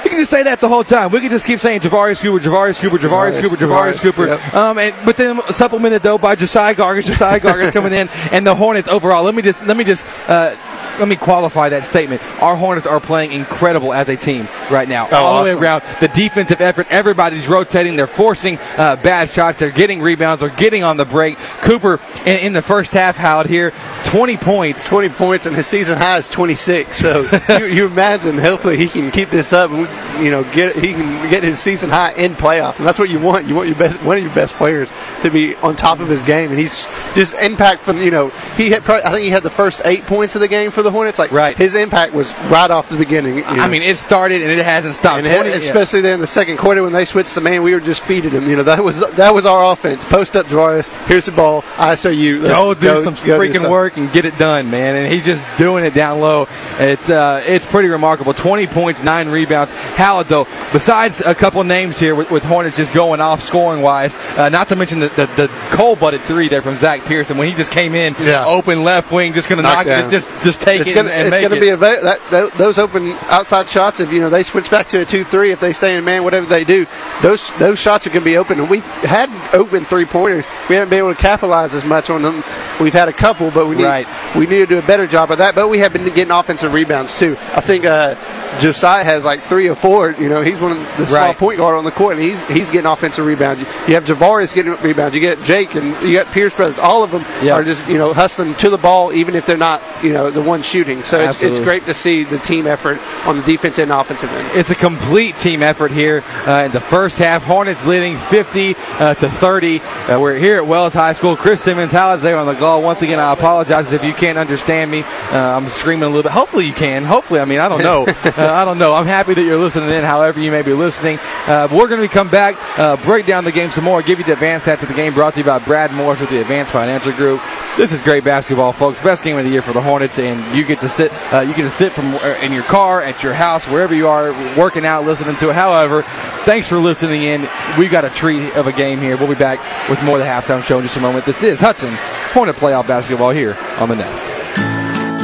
[0.08, 1.12] You can just say that the whole time.
[1.12, 4.28] We can just keep saying Javarius Cooper, Javarius Cooper, Javarius Cooper, Javarius Cooper.
[4.28, 4.54] yep.
[4.54, 7.08] Um, and but then supplemented though by Josiah Gargis.
[7.08, 9.26] Josiah Gargis coming in, and the Hornets overall.
[9.26, 10.56] Let me just let me just uh,
[11.00, 12.22] let me qualify that statement.
[12.42, 15.84] Our Hornets are playing incredible as a team right now, Oh, all the way around.
[16.00, 17.96] The defensive effort, everybody's rotating.
[17.96, 19.60] They're forcing uh, bad shots.
[19.60, 20.42] They're getting rebounds.
[20.42, 21.38] They're getting on the break.
[21.62, 23.72] Cooper in, in the first half, Howard here,
[24.06, 24.88] 20 points.
[24.88, 26.98] 20 points, and his season high is 26.
[26.98, 27.22] So
[27.60, 29.88] you, you imagine, hopefully, he can keep this up, and
[30.24, 33.20] you know, get he can get his season high in playoffs, and that's what you
[33.20, 33.46] want.
[33.48, 34.92] You want your best, one of your best players
[35.22, 38.70] to be on top of his game, and he's just impact from you know he
[38.70, 40.87] had probably, I think he had the first eight points of the game for the
[40.92, 41.20] Hornets.
[41.20, 41.56] Like Right.
[41.58, 43.38] his impact was right off the beginning.
[43.38, 45.20] you I mean, it started and it hasn't stopped.
[45.26, 47.74] And 20 it- especially there in the second quarter when they switched the man, we
[47.74, 48.50] were just feeding them.
[48.50, 50.04] You know, that was that was our offense.
[50.06, 50.90] Post up, Javarius.
[51.08, 51.64] Here's the ball.
[51.78, 52.42] ISOU.
[52.44, 53.72] Let's go do go- some go freaking something.
[53.72, 54.96] work and get it done, man.
[54.96, 56.48] And he's just doing it down low.
[56.80, 58.34] It's uh, it's pretty remarkable.
[58.34, 59.72] 20 points, nine rebounds.
[59.96, 64.16] Howard, though, besides a couple names here with, with Hornets just going off scoring wise,
[64.38, 67.48] uh, not to mention the, the, the cold butted three there from Zach Pearson when
[67.48, 68.46] he just came in, Yeah.
[68.46, 70.08] open left wing, just going to knock, Knockdown.
[70.10, 72.52] it, just just take it's it gonna, and, and it's make gonna be a that,
[72.58, 74.00] those open outside shots.
[74.00, 76.46] If you know they switch back to a two-three, if they stay in man, whatever
[76.46, 76.86] they do,
[77.22, 78.60] those those shots are gonna be open.
[78.60, 80.46] And we've had open three pointers.
[80.70, 82.44] We haven't been able to capitalize as much on them.
[82.80, 84.08] We've had a couple, but we need Right.
[84.36, 85.56] we need to do a better job of that.
[85.56, 87.32] But we have been getting offensive rebounds too.
[87.56, 88.16] I think uh,
[88.60, 90.12] Josiah has like three or four.
[90.12, 91.38] You know, he's one of the small Right.
[91.38, 93.62] point guard on the court, and he's he's getting offensive rebounds.
[93.88, 95.16] You have Javarius getting rebounds.
[95.16, 96.78] You get Jake and you got Pierce brothers.
[96.80, 97.54] All of them Yeah.
[97.54, 100.42] are just you know hustling to the ball, even if they're not you know the
[100.42, 101.02] one shooting.
[101.04, 104.58] So it's, it's great to see the team effort on the defense and offensive end.
[104.58, 107.44] It's a complete team effort here uh, in the first half.
[107.44, 109.80] Hornets leading 50 uh, to 30.
[109.80, 111.36] Uh, we're here at Wells High School.
[111.36, 112.82] Chris Simmons, how is there on the goal?
[112.82, 115.04] Once again, I apologize if you can't understand me.
[115.32, 116.32] Uh, I'm screaming a little bit.
[116.32, 117.04] Hopefully, you can.
[117.04, 118.04] Hopefully, I mean, I don't know.
[118.08, 118.94] uh, I don't know.
[118.94, 121.20] I'm happy that you're listening in, however you may be listening.
[121.48, 124.26] Uh, we're going to come back, uh, break down the game some more, give you
[124.26, 126.72] the advanced stats of the game brought to you by Brad Morris with the Advanced
[126.72, 127.42] Financial Group.
[127.78, 129.00] This is great basketball, folks.
[129.00, 131.12] Best game of the year for the Hornets, and you get to sit.
[131.34, 134.08] Uh, you get to sit from uh, in your car, at your house, wherever you
[134.08, 135.54] are, working out, listening to it.
[135.54, 136.04] However,
[136.46, 137.48] thanks for listening in.
[137.78, 139.18] We've got a treat of a game here.
[139.18, 141.26] We'll be back with more of the halftime show in just a moment.
[141.26, 141.94] This is Hudson
[142.34, 144.24] Hornet playoff basketball here on the Nest.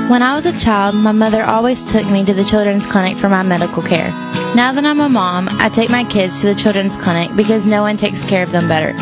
[0.09, 3.29] When I was a child, my mother always took me to the children's clinic for
[3.29, 4.09] my medical care.
[4.55, 7.81] Now that I'm a mom, I take my kids to the children's clinic because no
[7.81, 8.93] one takes care of them better.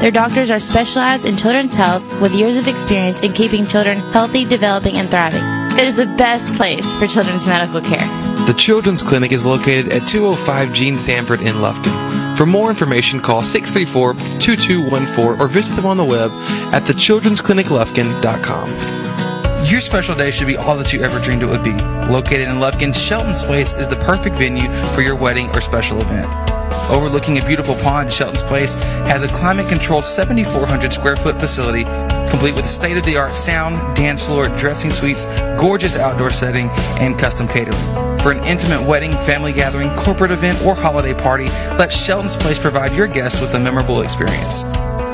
[0.00, 4.44] Their doctors are specialized in children's health with years of experience in keeping children healthy,
[4.44, 5.57] developing, and thriving.
[5.78, 8.04] It is the best place for children's medical care.
[8.48, 12.36] The Children's Clinic is located at 205 Gene Sanford in Lufkin.
[12.36, 16.32] For more information, call 634 2214 or visit them on the web
[16.74, 19.66] at thechildren'scliniclufkin.com.
[19.66, 21.74] Your special day should be all that you ever dreamed it would be.
[22.10, 26.57] Located in Lufkin, Shelton's Place is the perfect venue for your wedding or special event.
[26.90, 31.84] Overlooking a beautiful pond, Shelton's Place has a climate controlled 7,400 square foot facility
[32.28, 35.24] complete with state of the art sound, dance floor, dressing suites,
[35.58, 36.68] gorgeous outdoor setting,
[37.00, 37.78] and custom catering.
[38.20, 41.46] For an intimate wedding, family gathering, corporate event, or holiday party,
[41.78, 44.62] let Shelton's Place provide your guests with a memorable experience.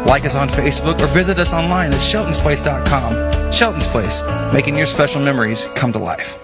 [0.06, 3.52] Like us on Facebook or visit us online at sheltonsplace.com.
[3.52, 6.43] Shelton's Place, making your special memories come to life.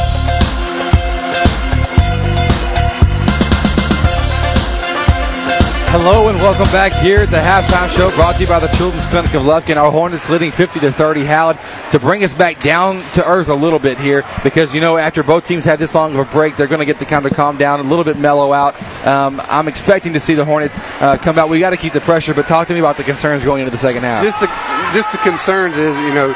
[5.91, 9.05] Hello and welcome back here at the halftime show brought to you by the Children's
[9.07, 9.75] Clinic of Lufkin.
[9.75, 11.25] Our Hornets leading 50 to 30.
[11.25, 11.57] Howard
[11.91, 15.21] to bring us back down to earth a little bit here because you know after
[15.21, 17.33] both teams have this long of a break, they're going to get to kind of
[17.33, 18.81] calm down, a little bit mellow out.
[19.05, 21.49] Um, I'm expecting to see the Hornets uh, come out.
[21.49, 23.71] We got to keep the pressure, but talk to me about the concerns going into
[23.71, 24.23] the second half.
[24.23, 24.47] Just the
[24.93, 26.29] just the concerns is you know,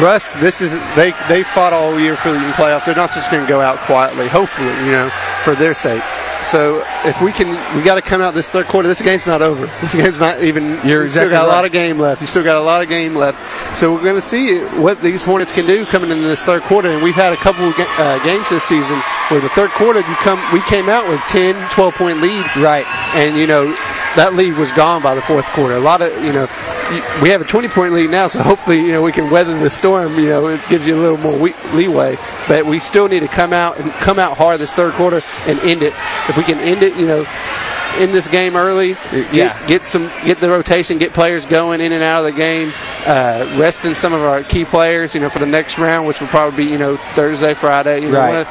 [0.00, 0.32] Rusk.
[0.40, 2.86] This is they they fought all year for the playoffs.
[2.86, 4.26] They're not just going to go out quietly.
[4.28, 5.10] Hopefully, you know,
[5.44, 6.02] for their sake.
[6.44, 8.88] So if we can, we got to come out this third quarter.
[8.88, 9.66] This game's not over.
[9.80, 10.78] This game's not even.
[10.86, 12.20] You're you still exactly got a lot of game left.
[12.20, 13.38] You still got a lot of game left.
[13.78, 16.90] So we're going to see what these Hornets can do coming into this third quarter.
[16.90, 20.16] And we've had a couple of uh, games this season where the third quarter you
[20.16, 22.44] come, we came out with 10, 12 point lead.
[22.56, 22.86] Right.
[23.14, 23.74] And you know
[24.16, 25.74] that lead was gone by the fourth quarter.
[25.74, 26.48] A lot of you know.
[27.22, 29.70] We have a 20 point lead now, so hopefully, you know, we can weather the
[29.70, 30.14] storm.
[30.18, 32.18] You know, it gives you a little more leeway.
[32.48, 35.58] But we still need to come out and come out hard this third quarter and
[35.60, 35.94] end it.
[36.28, 37.24] If we can end it, you know,
[37.98, 39.66] in this game early, get, Yeah.
[39.66, 42.72] get some, get the rotation, get players going in and out of the game,
[43.06, 46.28] uh, resting some of our key players, you know, for the next round, which will
[46.28, 48.02] probably be, you know, Thursday, Friday.
[48.02, 48.28] You know, Right.
[48.28, 48.46] wanna-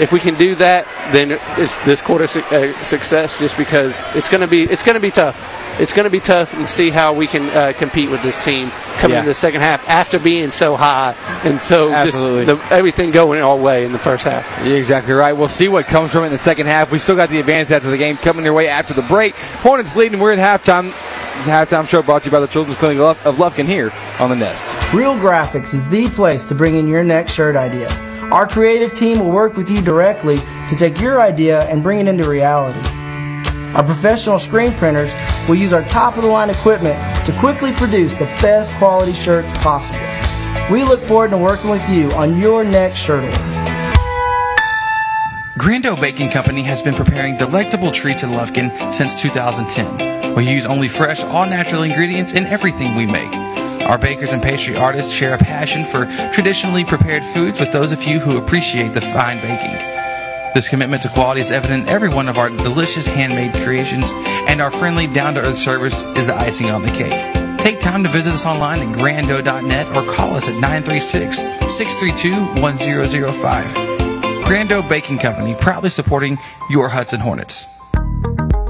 [0.00, 3.38] if we can do that, then it's this quarter su- uh, success.
[3.38, 5.36] Just because it's going to be, it's going to be tough.
[5.78, 8.70] It's going to be tough and see how we can uh, compete with this team
[8.98, 9.20] coming Yeah.
[9.20, 11.14] in the second half after being so high
[11.44, 12.46] and so Absolutely.
[12.46, 14.64] just the, everything going our way in the first half.
[14.66, 15.32] You're exactly right.
[15.32, 16.92] We'll see what comes from it in the second half.
[16.92, 19.34] We still got the advanced stats of the game coming your way after the break.
[19.34, 20.20] Hornets leading.
[20.20, 20.92] We're at halftime.
[21.34, 23.36] This is a halftime show brought to you by the Children's Clinic of Luf- of
[23.38, 24.64] Lufkin here on the Nest.
[24.94, 27.88] Real Graphics is the place to bring in your next shirt idea.
[28.30, 30.36] Our creative team will work with you directly
[30.68, 32.80] to take your idea and bring it into reality.
[33.74, 35.12] Our professional screen printers
[35.48, 36.96] will use our top of the line equipment
[37.26, 39.98] to quickly produce the best quality shirts possible.
[40.70, 43.36] We look forward to working with you on your next shirt order.
[45.58, 50.36] Grando Baking Company has been preparing delectable treats in Lufkin since 2010.
[50.36, 53.32] We use only fresh, all natural ingredients in everything we make.
[53.82, 58.04] Our bakers and pastry artists share a passion for traditionally prepared foods with those of
[58.04, 59.93] you who appreciate the fine baking.
[60.54, 64.12] This commitment to quality is evident in every one of our delicious handmade creations,
[64.48, 67.34] and our friendly, down to earth service is the icing on the cake.
[67.58, 71.40] Take time to visit us online at grando.net or call us at 936
[71.74, 73.66] 632 1005.
[74.44, 76.38] Grando Baking Company, proudly supporting
[76.70, 77.73] your Hudson Hornets.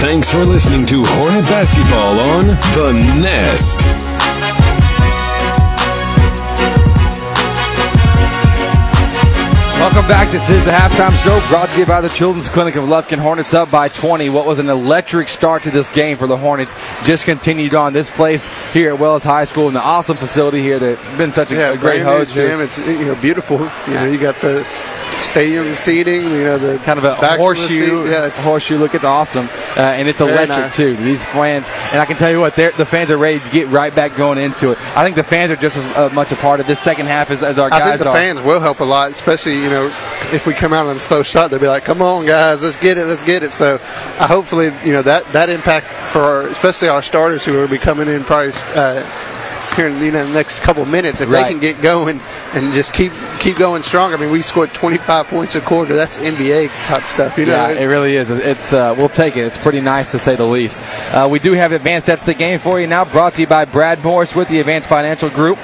[0.00, 3.80] Thanks for listening to Hornet Basketball on The Nest.
[9.80, 10.30] Welcome back.
[10.30, 13.16] This is the halftime show brought to you by the Children's Clinic of Lufkin.
[13.18, 14.28] Hornets up by 20.
[14.28, 16.76] What was an electric start to this game for the Hornets
[17.06, 17.94] just continued on.
[17.94, 21.50] This place here at Wells High School in the awesome facility here that's been such
[21.50, 22.34] a, Yeah, a great host.
[22.34, 22.60] gym.
[22.60, 23.58] It's you know beautiful.
[23.88, 24.66] You know you got the
[25.20, 26.22] stadium seating.
[26.22, 28.08] You know the kind of a horseshoe.
[28.10, 28.94] Yeah, it's horseshoe look.
[28.94, 30.76] It's awesome, uh, and it's electric nice.
[30.76, 30.96] too.
[30.96, 33.94] These fans, and I can tell you what, the fans are ready to get right
[33.94, 34.78] back going into it.
[34.96, 37.30] I think the fans are just as uh, much a part of this second half
[37.30, 38.14] as, as our I guys think the are.
[38.14, 39.86] fans will help a lot, especially you know
[40.32, 42.76] if we come out on a slow shot, they'll be like, "Come on, guys, let's
[42.76, 46.46] get it, let's get it." So, uh, hopefully, you know that that impact for our,
[46.48, 49.02] especially our starters who will be coming in probably uh,
[49.80, 51.44] here in you know, the next couple minutes, if Right.
[51.44, 52.20] they can get going
[52.54, 54.12] and just keep keep going strong.
[54.12, 55.94] I mean, we scored 25 points a quarter.
[55.96, 57.52] That's NBA type stuff, you know.
[57.52, 58.28] Yeah, it really is.
[58.30, 59.46] It's uh, we'll take it.
[59.46, 60.82] It's pretty nice to say the least.
[61.14, 62.06] Uh, we do have advanced.
[62.06, 63.04] That's the game for you now.
[63.06, 65.58] Brought to you by Brad Morris with the Advanced Financial Group.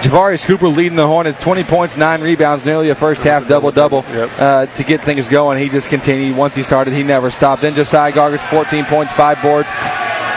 [0.00, 4.04] Javarius Cooper leading the Hornets, 20 points, nine rebounds, nearly a first half double double
[4.06, 5.58] uh, to get things going.
[5.58, 6.36] He just continued.
[6.36, 7.62] Once he started, he never stopped.
[7.62, 9.68] Then Josiah Gargis, 14 points, five boards.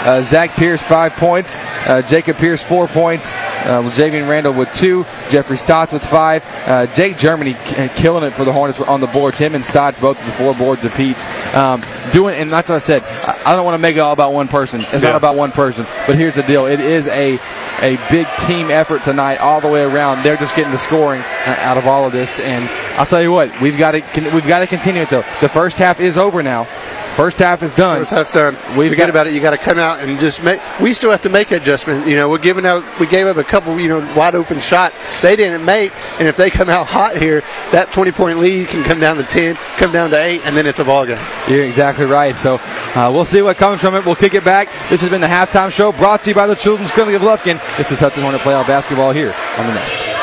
[0.03, 1.55] Uh, Zach Pierce, five points.
[1.87, 3.31] Uh, Jacob Pierce, four points.
[3.31, 5.03] Uh, Javian Randall with two.
[5.29, 6.43] Jeffrey Stotts with five.
[6.67, 9.37] Uh, Jake Germany k- killing it for the Hornets on the boards.
[9.37, 11.23] Him and Stotts both with the four boards apiece.
[11.55, 11.83] Um,
[12.13, 13.03] doing, and that's what I said.
[13.03, 14.79] I, I don't want to make it all about one person.
[14.81, 14.99] It's Yeah.
[15.11, 15.85] not about one person.
[16.07, 17.35] But here's the deal: it is a
[17.83, 20.23] a big team effort tonight, all the way around.
[20.23, 22.67] They're just getting the scoring uh, out of all of this, and
[22.99, 24.01] I'll tell you what, we've got to
[24.33, 25.23] we've got to continue it though.
[25.41, 26.67] The first half is over now.
[27.15, 27.99] First half is done.
[27.99, 28.55] First half's done.
[28.77, 29.33] We've Forget got- about it.
[29.33, 30.59] You got to come out and just make.
[30.79, 32.07] We still have to make adjustments.
[32.07, 32.83] You know, we're giving out.
[32.99, 34.97] We gave up a couple, you know, wide open shots.
[35.21, 37.41] They didn't make, and if they come out hot here,
[37.71, 40.65] that 20 point lead can come down to 10, come down to eight, and then
[40.65, 41.19] it's a ball game.
[41.49, 42.35] You're exactly right.
[42.35, 42.55] So
[42.95, 44.05] uh, we'll see what comes from it.
[44.05, 44.69] We'll kick it back.
[44.89, 47.59] This has been the halftime show brought to you by the Children's Clinic of Lufkin.
[47.77, 50.20] This is Hudson Hornet Playoff Basketball here on the Nest.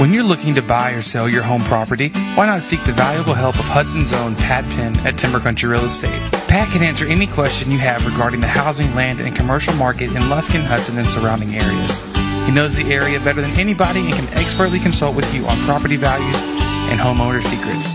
[0.00, 3.32] When you're looking to buy or sell your home property, why not seek the valuable
[3.32, 6.20] help of Hudson's own Pat Penn at Timber Country Real Estate?
[6.48, 10.22] Pat can answer any question you have regarding the housing, land, and commercial market in
[10.22, 12.00] Lufkin, Hudson, and surrounding areas.
[12.44, 15.96] He knows the area better than anybody and can expertly consult with you on property
[15.96, 16.42] values
[16.90, 17.94] and homeowner secrets.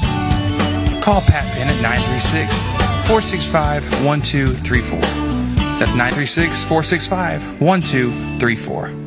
[1.03, 2.63] Call Pat Penn at 936
[3.11, 4.99] 465 1234.
[5.79, 8.98] That's 936 465 1234.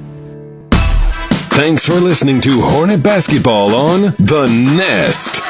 [1.55, 5.43] Thanks for listening to Hornet Basketball on The Nest.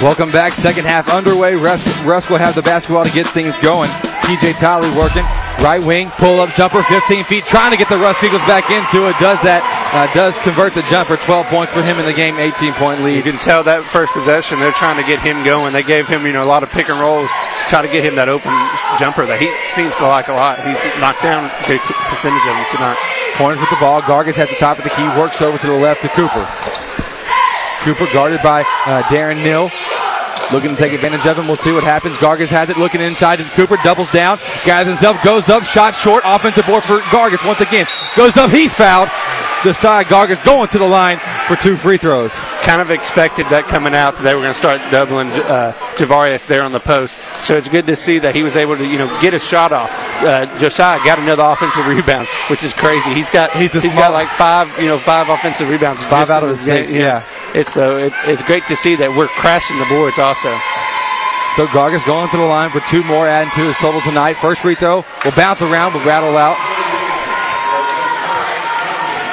[0.00, 0.54] Welcome back.
[0.54, 1.54] Second half underway.
[1.54, 3.90] Rusk, Rusk will have the basketball to get things going.
[4.24, 5.24] TJ Tolly working.
[5.60, 9.06] Right wing, pull up jumper, 15 feet, trying to get the Rusk Eagles back into
[9.06, 9.14] it.
[9.20, 9.60] Does that,
[9.92, 11.16] uh, does convert the jumper.
[11.16, 13.16] 12 points for him in the game, 18 point lead.
[13.16, 15.72] You can tell that first possession, they're trying to get him going.
[15.72, 17.30] They gave him, you know, a lot of pick and rolls,
[17.66, 18.54] try to get him that open
[19.02, 20.62] jumper that he seems to like a lot.
[20.62, 22.98] He's knocked down a good percentage of them tonight.
[23.34, 23.98] Corners with the ball.
[24.02, 26.46] Gargis at the top of the key, works over to the left to Cooper.
[27.82, 29.70] Cooper guarded by uh, Darren Neal.
[30.54, 31.46] Looking to take advantage of him.
[31.46, 32.16] We'll see what happens.
[32.18, 32.76] Gargis has it.
[32.76, 33.78] Looking inside to Cooper.
[33.82, 34.38] Doubles down.
[34.64, 35.22] Gathers himself.
[35.22, 35.62] Goes up.
[35.62, 36.22] Shot short.
[36.26, 37.86] Offensive board for Gargis once again.
[38.16, 38.50] Goes up.
[38.50, 39.08] He's fouled.
[39.62, 42.34] Josiah Gargis going to the line for two free throws.
[42.64, 46.46] Kind of expected that coming out that they were going to start doubling uh, Javarius
[46.46, 47.18] there on the post.
[47.44, 49.72] So it's good to see that he was able to, you know, get a shot
[49.72, 49.90] off.
[50.24, 53.12] Uh, Josiah got another offensive rebound, which is crazy.
[53.12, 56.02] He's got He's he's got like five, you know, five offensive rebounds.
[56.04, 57.02] Five out of his six, game.
[57.02, 57.24] yeah.
[57.54, 60.56] It's so it's, it's great to see that we're crashing the boards also.
[61.56, 64.34] So Gargis going to the line for two more, adding to his total tonight.
[64.34, 66.56] First free throw will bounce around, will rattle out.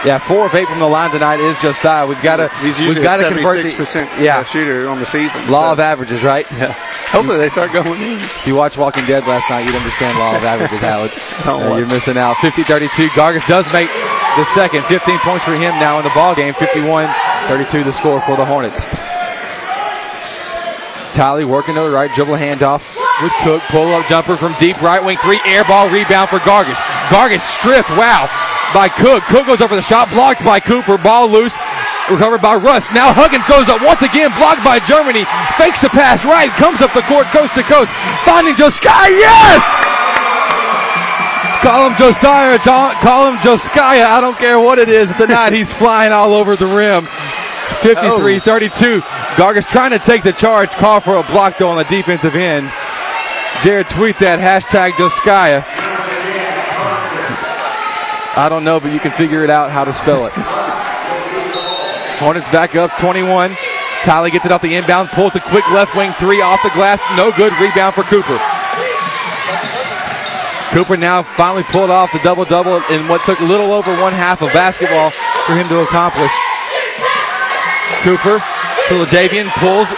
[0.05, 2.05] Yeah, four of eight from the line tonight is Josiah.
[2.07, 4.99] We've got to He's we've usually got a to convert the percent yeah shooter on
[4.99, 5.41] the season.
[5.49, 5.73] law so.
[5.73, 6.45] of averages, right?
[6.51, 6.71] Yeah.
[7.11, 8.13] Hopefully they start going in.
[8.15, 11.11] If you watched Walking Dead last night, you'd understand law of averages, Howard.
[11.45, 12.35] Don't Uh, you're missing out.
[12.37, 13.07] 50-32.
[13.09, 13.89] Gargis does make
[14.37, 14.83] the second.
[14.85, 16.53] 15 points for him now in the ball game.
[16.53, 18.85] 51-32 the score for the Hornets.
[21.15, 22.85] Tolly working to the right, dribble handoff
[23.23, 23.63] with Cook.
[23.69, 25.39] Pull up jumper from deep right wing three.
[25.45, 26.77] Air ball rebound for Gargis.
[27.09, 27.89] Gargis stripped.
[27.91, 28.29] Wow.
[28.73, 29.23] By Cook.
[29.31, 30.09] Cook goes over the shot.
[30.11, 30.97] Blocked by Cooper.
[30.97, 31.55] Ball loose.
[32.09, 32.93] Recovered by Rusk.
[32.93, 34.31] Now Huggins goes up once again.
[34.39, 35.23] Blocked by Germany.
[35.59, 36.47] Fakes the pass right.
[36.55, 37.91] Comes up the court coast to coast.
[38.23, 39.11] Finding Josiah.
[39.11, 39.63] Yes!
[41.63, 42.59] Call him Josiah.
[42.59, 44.05] Jo- Call him Josiah.
[44.07, 45.13] I don't care what it is.
[45.15, 47.05] Tonight he's flying all over the rim.
[47.83, 49.01] 53 32.
[49.35, 50.69] Gargis trying to take the charge.
[50.71, 52.71] Call for a block though on the defensive end.
[53.61, 55.63] Jared, tweet that hashtag Josiah.
[58.37, 60.33] I don't know, but you can figure it out how to spell it.
[62.21, 63.57] Hornets back up 21.
[64.05, 67.01] Tyler gets it off the inbound, pulls a quick left wing three off the glass.
[67.17, 67.51] No good.
[67.57, 68.37] Rebound for Cooper.
[70.69, 74.13] Cooper now finally pulled off the double double in what took a little over one
[74.13, 75.09] half of basketball
[75.49, 76.31] for him to accomplish.
[78.05, 79.89] Cooper to Lajavian pulls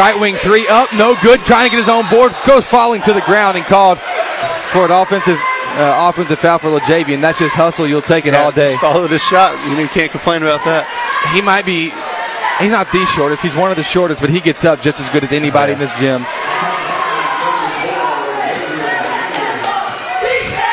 [0.00, 1.40] right wing three up, no good.
[1.44, 3.98] Trying to get his own board, goes falling to the ground and called
[4.72, 5.38] for an offensive
[5.78, 7.20] uh, offensive foul for Lajavian.
[7.20, 7.86] That's just hustle.
[7.86, 8.70] You'll take it Yeah, all day.
[8.70, 9.54] Just follow the shot.
[9.78, 10.84] You, can't complain about that.
[11.32, 11.90] He might be.
[12.58, 13.42] He's not the shortest.
[13.42, 15.78] He's one of the shortest, but he gets up just as good as anybody in
[15.78, 16.26] this gym.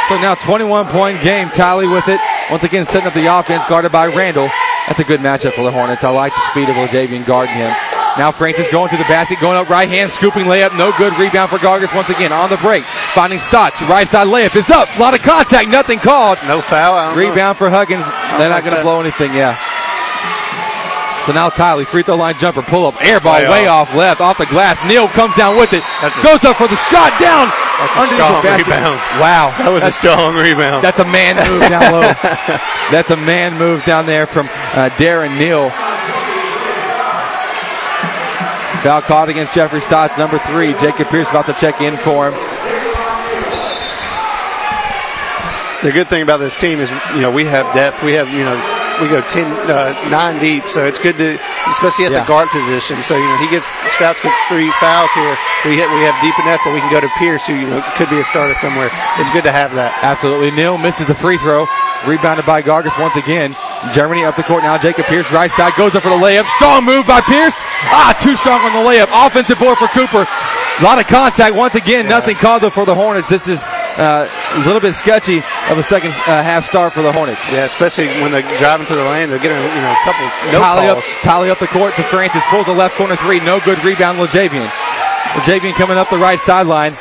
[0.09, 1.49] So now 21 point game.
[1.49, 2.19] Tally with it.
[2.49, 4.49] Once again, setting up the offense, guarded by Randall.
[4.87, 6.03] That's a good matchup for the Hornets.
[6.03, 7.73] I like the speed of Ojavian guarding him.
[8.17, 10.77] Now Francis going to the basket, going up right hand, scooping layup.
[10.77, 11.11] No good.
[11.19, 12.83] Rebound for Gargis once again on the break.
[13.13, 13.81] Finding Stotts.
[13.83, 14.87] Right side layup is up.
[14.95, 15.69] A lot of contact.
[15.69, 16.37] Nothing called.
[16.47, 16.95] No foul.
[16.97, 17.29] Don't know.
[17.29, 18.05] Rebound for Huggins.
[18.39, 19.33] They're not like going to blow anything.
[19.33, 19.57] Yeah.
[21.25, 23.95] So now Tiley, free throw line jumper, pull up, air ball Way way, off.
[23.95, 24.77] left, off the glass.
[24.85, 27.49] Neal comes down with it, That's a- goes up for the shot, down,
[27.81, 29.01] That's a strong rebound.
[29.17, 29.49] Wow.
[29.57, 30.83] That was a That's- strong rebound.
[30.85, 32.01] That's a man move down low.
[32.93, 34.45] That's a man move down there from
[34.77, 35.73] uh, Darren Neal.
[38.85, 40.77] Foul caught against Jeffrey Stotts, number three.
[40.77, 42.37] Jacob Pierce about to check in for him.
[45.81, 48.03] The good thing about this team is, you know, we have depth.
[48.05, 48.53] We have, you know,
[49.01, 51.33] we go 10, uh, 9 deep, so it's good to,
[51.65, 52.19] especially at Yeah.
[52.21, 53.01] the guard position.
[53.01, 53.65] So, you know, he gets,
[53.97, 55.35] Stotts gets three fouls here.
[55.65, 57.81] We have, we have deep enough that we can go to Pierce, who, you know,
[57.97, 58.91] could be a starter somewhere.
[59.17, 59.97] It's good to have that.
[60.03, 60.51] Absolutely.
[60.51, 61.65] Neal misses the free throw.
[62.05, 63.55] Rebounded by Gargis once again.
[63.93, 64.77] Germany up the court now.
[64.77, 66.45] Jacob Pierce, right side, goes up for the layup.
[66.57, 67.55] Strong move by Pierce.
[67.91, 69.07] Ah, too strong on the layup.
[69.13, 70.25] Offensive board for Cooper.
[70.27, 72.07] A lot of contact once again.
[72.07, 73.29] Nothing called though for the Hornets.
[73.29, 73.63] This is
[73.97, 75.37] uh, a little bit sketchy
[75.69, 77.39] of a second uh, half start for the Hornets.
[77.51, 80.59] Yeah, especially when they're driving to the lane, they're getting, you know, a couple no
[80.59, 81.15] Tally up, calls.
[81.23, 82.43] tally up the court to Francis.
[82.49, 83.39] Pulls the left corner three.
[83.39, 84.19] No good rebound.
[84.19, 84.67] LeJavian.
[85.39, 86.93] LeJavian coming up the right sideline.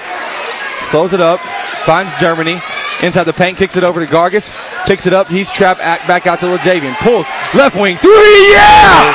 [0.87, 1.41] Slows it up.
[1.85, 2.57] Finds Germany.
[3.05, 3.59] Inside the paint.
[3.59, 4.49] Kicks it over to Gargis.
[4.87, 5.29] Picks it up.
[5.29, 6.97] He's trapped back out to LeJavian.
[7.05, 7.27] Pulls.
[7.53, 7.99] Left wing.
[7.99, 8.11] Three.
[8.49, 9.13] Yeah!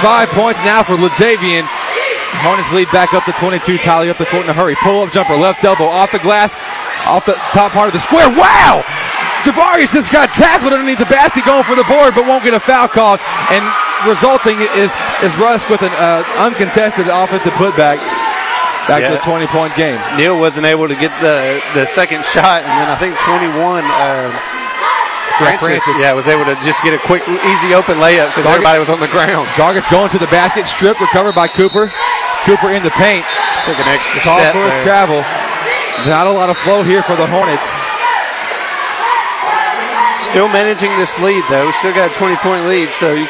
[0.00, 1.68] Five points now for LeJavian.
[2.40, 3.76] Hornets lead back up to 22.
[3.84, 4.74] Tally up the court in a hurry.
[4.76, 5.36] Pull up jumper.
[5.36, 6.56] Left elbow off the glass.
[7.04, 8.30] Off the top part of the square.
[8.30, 8.82] Wow!
[9.44, 12.60] Javarius just got tackled underneath the basket going for the board, but won't get a
[12.60, 13.20] foul called.
[13.52, 13.64] And
[14.08, 18.00] resulting is is Rusk with an uh, uncontested offensive putback.
[18.90, 19.22] Back to Yeah.
[19.22, 19.98] a 20 point game.
[20.18, 23.84] Neal wasn't able to get the the second shot, and then I think 21.
[23.86, 24.34] Uh,
[25.38, 25.96] Francis, Francis.
[26.02, 29.00] yeah, was able to just get a quick, easy open layup because everybody was on
[29.00, 29.48] the ground.
[29.56, 31.88] Gargis going to the basket, strip, recovered by Cooper.
[32.44, 33.24] Cooper in the paint.
[33.64, 34.82] Took an extra Call step for a there.
[34.84, 35.24] travel.
[36.04, 37.64] Not a lot of flow here for the Hornets.
[40.30, 41.70] Still managing this lead though.
[41.80, 43.24] Still got a 20 point lead, so you,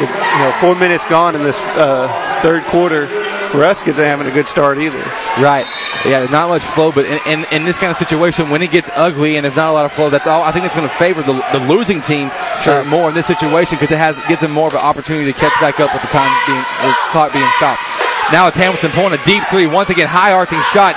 [0.00, 0.06] you
[0.38, 2.06] know four minutes gone in this uh,
[2.42, 3.06] third quarter.
[3.54, 4.98] Rusk isn't having a good start either.
[5.38, 5.64] Right.
[6.04, 8.90] Yeah, not much flow, but in, in, in this kind of situation, when it gets
[8.94, 10.42] ugly and there's not a lot of flow, that's all.
[10.42, 13.76] I think it's going to favor the, the losing team uh, more in this situation
[13.78, 16.08] because it has gives them more of an opportunity to catch back up with the
[16.08, 17.80] time being the clock being stopped.
[18.32, 19.66] Now it's Hamilton pulling a deep three.
[19.66, 20.96] Once again, high arcing shot.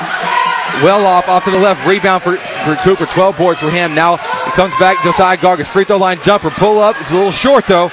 [0.84, 1.86] Well off, off to the left.
[1.86, 3.06] Rebound for, for Cooper.
[3.06, 3.94] 12 boards for him.
[3.94, 5.02] Now it comes back.
[5.04, 5.68] Josiah Gargis.
[5.68, 6.50] Free throw line jumper.
[6.50, 6.96] Pull up.
[7.00, 7.92] It's a little short though.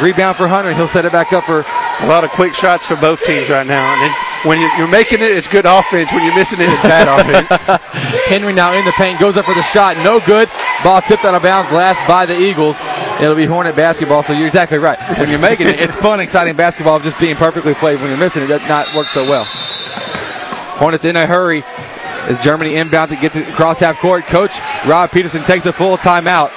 [0.00, 0.72] Rebound for Hunter.
[0.72, 1.64] He'll set it back up for
[2.02, 3.92] A lot of quick shots for both teams right now.
[3.92, 6.10] And then when you- you're making it, it's good offense.
[6.12, 7.50] When you're missing it, it's bad offense.
[8.26, 10.48] Henry now in the paint, goes up for the shot, no good.
[10.82, 12.80] Ball tipped out of bounds, last by the Eagles.
[13.20, 14.98] It'll be Hornet basketball, so you're exactly right.
[15.18, 18.00] When you're making it, it's fun, exciting basketball, just being perfectly played.
[18.00, 19.44] When you're missing it, it does not work so well.
[19.44, 21.62] Hornets in a hurry
[22.28, 24.24] as Germany inbound to get to across half court.
[24.24, 26.50] Coach Rob Peterson takes a full timeout.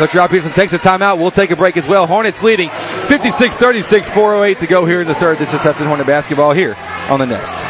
[0.00, 1.18] Coach Rob Peterson takes a timeout.
[1.18, 2.06] We'll take a break as well.
[2.06, 5.36] Hornets leading 56 36, 408 to go here in the third.
[5.36, 6.74] This is Hudson Hornet basketball here
[7.10, 7.69] on the Nest.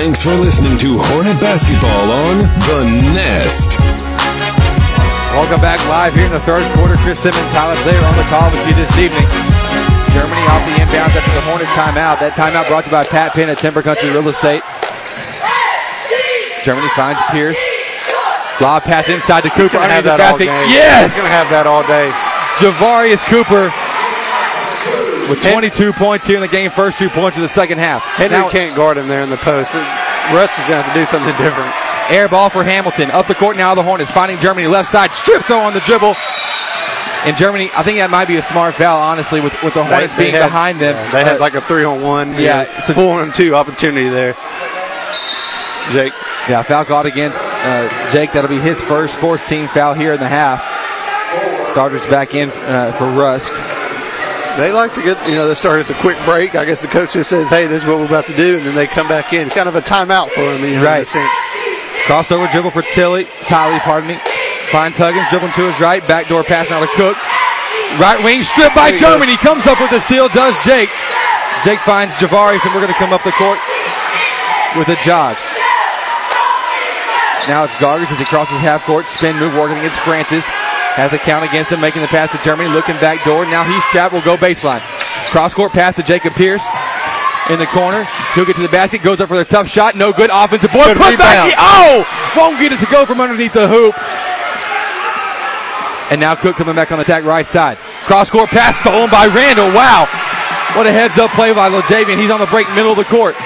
[0.00, 3.76] Thanks for listening to Hornet Basketball on The Nest.
[5.36, 6.96] Welcome back live here in the third quarter.
[7.04, 9.28] Chris Simmons, Tyler Blair on the call with you this evening.
[10.16, 12.16] Germany off the inbound after the Hornets timeout.
[12.16, 14.64] That timeout brought to you by Pat Penn at Timber Country Real Estate.
[16.64, 17.60] Germany finds Pierce.
[18.64, 20.48] Lob pass inside to He's Cooper gonna have the that all basket.
[20.48, 20.64] game.
[20.72, 21.12] Yes!
[21.12, 22.08] He's going to have that all day.
[22.56, 23.68] Javarius Cooper
[25.30, 26.70] with 22 points here in the game.
[26.70, 28.02] First two points of the second half.
[28.02, 29.72] Henry Now- can't guard him there in the post.
[29.74, 31.72] Rusk is going to have to do something different.
[32.10, 33.10] Air ball for Hamilton.
[33.12, 35.12] Up the court now, the Hornets finding Germany left side.
[35.12, 36.14] Strip though on the dribble.
[37.24, 40.14] And Germany, I think that might be a smart foul, honestly, with, with the Hornets
[40.16, 40.94] being had- behind them.
[40.96, 43.54] yeah, they Uh, had like a three on one, Yeah, yeah, so- four on two
[43.54, 44.34] opportunity there.
[45.90, 46.12] Jake.
[46.48, 48.32] Yeah, foul caught against uh, Jake.
[48.32, 50.64] That'll be his first fourth team foul here in the half.
[51.68, 53.52] Starters back in uh, for Rusk.
[54.56, 56.54] They like to get, you know, they start as a quick break.
[56.54, 58.66] I guess the coach just says, hey, this is what we're about to do, and
[58.66, 59.48] then they come back in.
[59.48, 61.32] Kind of a timeout for them, you know, in a sense.
[62.04, 63.24] Crossover dribble for Tilly.
[63.46, 64.18] Tiley, pardon me.
[64.70, 66.06] Finds Huggins, dribbling to his right.
[66.06, 67.16] Backdoor pass now to Cook.
[67.98, 69.14] Right wing stripped by you go.
[69.14, 69.36] Germany.
[69.38, 70.28] Comes up with the steal.
[70.28, 70.90] Does Jake.
[71.64, 73.58] Jake finds Javarius, and we're going to come up the court
[74.78, 75.36] with a jog.
[77.48, 79.06] Now it's Gargis as he crosses half court.
[79.06, 80.46] Spin move working against Francis.
[80.98, 82.68] Has a count against him, making the pass to Germany.
[82.68, 83.44] Looking back door.
[83.46, 84.12] Now he's trapped.
[84.12, 84.80] Will go baseline.
[85.30, 86.66] Cross court pass to Jacob Pierce
[87.48, 88.06] in the corner.
[88.34, 89.02] He'll get to the basket.
[89.02, 89.94] Goes up for the tough shot.
[89.94, 90.30] No good.
[90.32, 90.86] Offensive board.
[90.86, 91.46] Good Put back.
[91.46, 91.54] rebound.
[91.58, 92.04] Oh!
[92.36, 93.94] Won't get it to go from underneath the hoop.
[96.10, 97.78] And now Cook coming back on the attack right side.
[98.04, 99.70] Cross court pass stolen by Randall.
[99.70, 100.08] Wow.
[100.74, 102.18] What a heads up play by LeJavian.
[102.18, 103.36] He's on the break, middle of the court.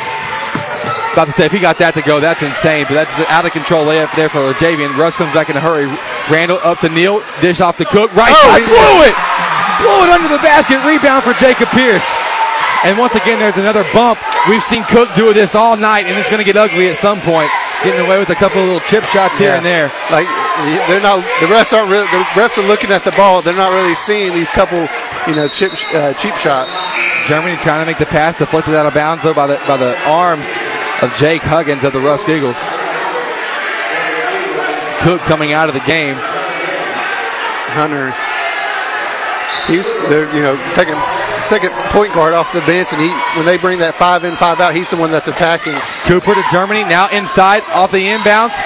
[1.15, 2.91] About to say, if he got that to go, that's insane.
[2.91, 4.99] But that's the out of control layup there for LeJavian.
[4.99, 5.87] Rusk comes back in a hurry.
[6.27, 7.23] Randall up to Neal.
[7.39, 8.11] Dish off to Cook.
[8.19, 8.67] Right Oh, side.
[8.67, 9.15] Blew it.
[9.79, 10.83] Blew it under the basket.
[10.83, 12.03] Rebound for Jacob Pierce.
[12.83, 14.19] And once again, there's another bump.
[14.51, 17.21] We've seen Cook do this all night, and it's going to get ugly at some
[17.23, 17.49] point.
[17.87, 19.63] Getting away with a couple of little chip shots here Yeah.
[19.63, 19.89] and there.
[20.11, 20.27] Like
[20.91, 21.23] they're not.
[21.41, 21.91] The refs aren't.
[21.95, 23.41] Really, the refs are looking at the ball.
[23.41, 24.83] They're not really seeing these couple,
[25.31, 26.73] you know, chip, uh, cheap shots.
[27.29, 29.97] Germany trying to make the pass, deflected out of bounds though by the by the
[30.09, 30.45] arms
[31.05, 32.57] of Jake Huggins of the Rusk Eagles.
[35.05, 36.17] Cook coming out of the game.
[37.77, 38.09] Hunter.
[39.69, 40.97] He's they're you know second
[41.45, 44.61] second point guard off the bench, and he when they bring that five in five
[44.61, 45.77] out, he's the one that's attacking.
[46.09, 48.57] Cooper to Germany now inside off the inbounds.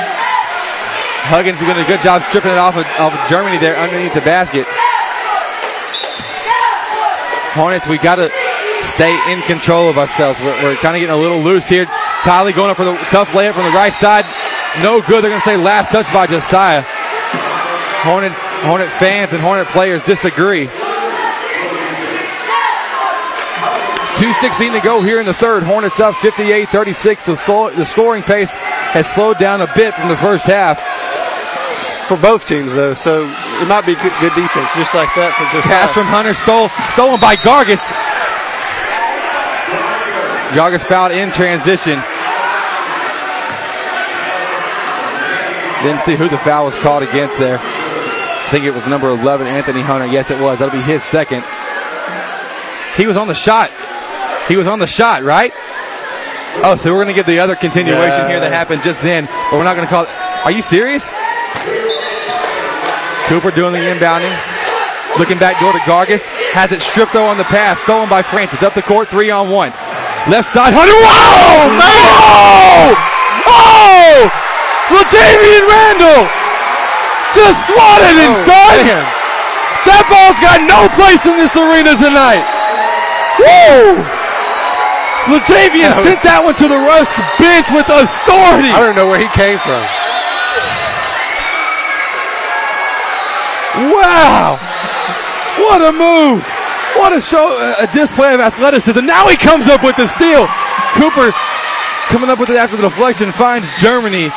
[1.26, 4.22] Huggins is doing a good job stripping it off of, of Germany there underneath the
[4.22, 4.64] basket.
[7.58, 8.30] Hornets, we got to
[8.82, 10.40] stay in control of ourselves.
[10.40, 11.86] We're, we're kind of getting a little loose here.
[12.22, 14.24] Tiley going up for the tough layup from the right side.
[14.82, 15.22] No good.
[15.22, 16.84] They're going to say last touch by Josiah.
[18.02, 18.32] Hornet,
[18.62, 20.68] Hornet fans and Hornet players disagree.
[24.18, 25.62] 2.16 to go here in the third.
[25.62, 27.26] Hornets up 58 36.
[27.26, 30.82] The, slow, the scoring pace has slowed down a bit from the first half.
[32.08, 33.30] For both teams, though, so
[33.62, 36.72] it might be good, good defense, just like that for just Pass from Hunter stole,
[36.96, 37.84] stolen by Gargis.
[40.54, 42.00] Gargis fouled in transition.
[45.82, 47.58] Didn't see who the foul was called against there.
[47.60, 50.06] I think it was number 11, Anthony Hunter.
[50.06, 50.58] Yes, it was.
[50.58, 51.44] That'll be his second.
[52.96, 53.70] He was on the shot.
[54.48, 55.52] He was on the shot, right?
[56.64, 58.28] Oh, so we're going to give the other continuation Yeah.
[58.28, 60.10] here that happened just then, but we're not going to call it.
[60.44, 61.12] Are you serious?
[63.28, 64.34] Cooper doing the inbounding.
[65.18, 66.26] Looking back door to Gargis.
[66.50, 67.78] Has it stripped though on the pass.
[67.80, 68.62] Stolen by Francis.
[68.64, 69.70] Up the court, three on one.
[70.28, 70.92] Left side, Hunter.
[70.92, 71.72] Whoa!
[71.80, 72.92] Oh!
[73.48, 74.16] Oh!
[74.92, 76.28] Latavian Randall!
[77.32, 78.88] Just swatted Oh, inside!
[79.88, 82.44] that ball's got no place in this arena tonight!
[83.40, 84.04] Woo!
[85.32, 88.68] Latavian That was- sent that one to the Rusk bench with authority!
[88.68, 89.80] I don't know where he came from.
[93.96, 94.60] Wow!
[95.56, 96.44] What a move!
[96.96, 99.04] What a show, a display of athleticism.
[99.04, 100.48] Now he comes up with the steal.
[100.96, 101.32] Cooper
[102.08, 104.28] coming up with it after the deflection finds Germany.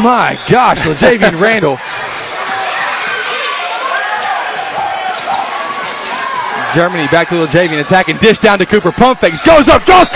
[0.00, 1.76] My gosh, LaJavian Randall.
[6.72, 10.08] Germany back to LaJavian attacking, dish down to Cooper, pump fakes, goes up, draws.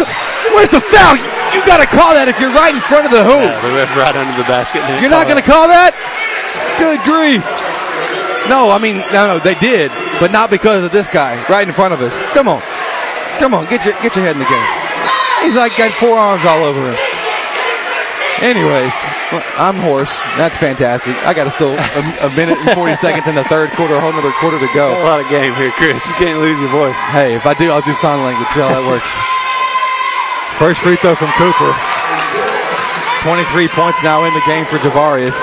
[0.56, 1.16] Where's the foul?
[1.52, 3.44] You got to call that if you're right in front of the hoop.
[3.44, 4.80] Yeah, right under the basket.
[5.00, 5.92] You're not going to call that?
[6.80, 7.44] Good grief.
[8.48, 9.90] No, I mean, no, no, they did,
[10.20, 12.14] but not because of this guy right in front of us.
[12.32, 12.62] Come on.
[13.38, 14.68] Come on, get your get your head in the game.
[15.44, 16.96] He's like got four arms all over him.
[18.40, 18.92] Anyways,
[19.56, 20.12] I'm hoarse.
[20.36, 21.16] That's fantastic.
[21.24, 24.00] I got to still a, a minute and 40 seconds in the third quarter, a
[24.00, 24.92] whole another quarter to go.
[24.92, 26.04] A lot of game here, Chris.
[26.04, 26.96] You can't lose your voice.
[27.16, 28.48] Hey, if I do, I'll do sign language.
[28.52, 29.08] See how that works.
[30.60, 31.72] First free throw from Cooper.
[33.24, 35.36] 23 points now in the game for Javarius.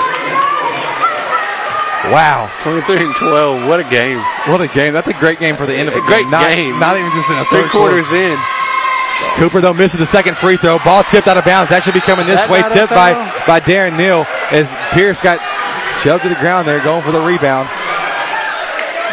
[2.12, 2.50] Wow.
[2.62, 3.68] 23 and 12.
[3.68, 4.18] What a game.
[4.46, 4.92] What a game.
[4.92, 6.78] That's a great game for the end of A a great Not, game.
[6.78, 8.32] Not even just in a Three third quarters quarter.
[8.34, 8.38] in.
[9.36, 10.78] Cooper, though, misses the second free throw.
[10.80, 11.70] Ball tipped out of bounds.
[11.70, 12.62] That should be coming this way.
[12.74, 13.14] Tipped by,
[13.46, 15.38] by Darren Neal as Pierce got
[16.02, 17.68] shoved to the ground there going for the rebound.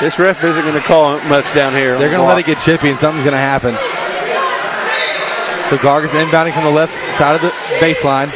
[0.01, 1.97] This ref isn't going to call much down here.
[1.97, 3.77] They're going to let it get chippy and something's going to happen.
[5.69, 7.49] So Gargis inbounding from the left side of the
[7.79, 8.33] baseline.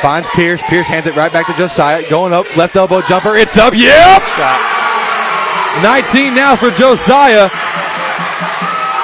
[0.00, 0.62] Finds Pierce.
[0.70, 2.08] Pierce hands it right back to Josiah.
[2.08, 3.34] Going up, left elbow jumper.
[3.34, 3.74] It's up.
[3.74, 4.22] Yep!
[4.22, 4.60] Shot.
[5.82, 7.50] 19 now for Josiah.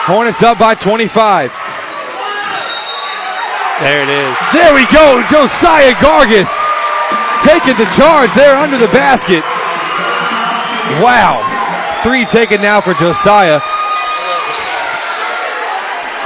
[0.06, 1.50] Hornets up by 25.
[3.82, 4.36] There it is.
[4.54, 5.18] There we go.
[5.26, 6.52] Josiah Gargis
[7.42, 9.42] taking the charge there under the basket.
[11.02, 11.42] Wow.
[12.04, 13.60] Three taken now for Josiah.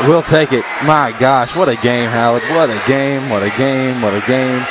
[0.06, 0.64] We'll take it.
[0.86, 2.42] My gosh, what a game, Howard.
[2.54, 4.62] What a game, what a game, what a game.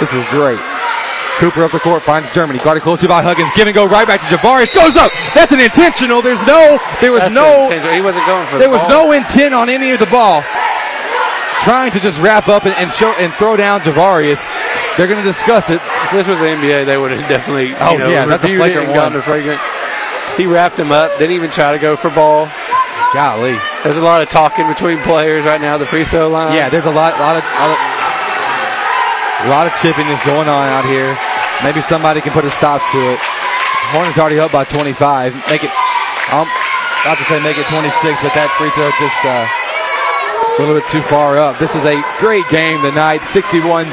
[0.00, 0.58] This is great.
[1.38, 2.58] Cooper up the court, finds Germany.
[2.58, 3.50] Guarded closely by Huggins.
[3.54, 4.74] Give and go right back to Javarius.
[4.74, 5.10] Goes up.
[5.34, 6.22] That's an intentional.
[6.22, 7.94] There's no, there was That's no, intentional.
[7.94, 9.10] He wasn't going for the there was ball.
[9.10, 10.42] no intent on any of the ball.
[11.62, 14.42] Trying to just wrap up and, and show and throw down Javarius.
[14.98, 15.80] They're going to discuss it.
[16.06, 18.56] If this was the NBA, they would have definitely you Oh, know, yeah, that's a
[18.56, 19.12] flagrant one.
[20.36, 21.16] He wrapped him up.
[21.18, 22.50] Didn't even try to go for ball.
[23.12, 23.60] Golly.
[23.84, 25.76] There's a lot of talking between players right now.
[25.76, 26.56] The free throw line.
[26.56, 27.78] Yeah, there's a lot, lot of, lot of,
[29.44, 31.12] a lot of chippiness going on out here.
[31.62, 33.20] Maybe somebody can put a stop to it.
[33.92, 35.34] Hornets already up by 25.
[35.52, 35.70] Make it.
[36.32, 36.48] I'm
[37.04, 40.88] about to say make it 26, but that free throw just uh, a little bit
[40.88, 41.58] too far up.
[41.58, 43.92] This is a great game tonight, 61-36.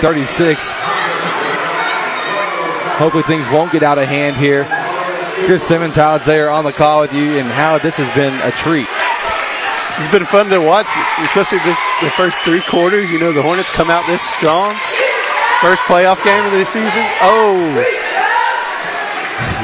[3.00, 4.66] Hopefully things won't get out of hand here.
[5.46, 8.52] Chris Simmons, Howard Zayer on the call with you, and Howard, this has been a
[8.52, 8.89] treat.
[10.00, 10.88] It's been fun to watch,
[11.22, 13.12] especially this the first three quarters.
[13.12, 14.74] You know, the Hornets come out this strong.
[15.62, 17.04] First playoff game of the season.
[17.22, 17.60] Oh,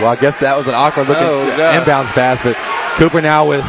[0.04, 2.56] Well, I guess that was an awkward looking Oh, inbounds pass, but
[3.00, 3.64] Cooper now with,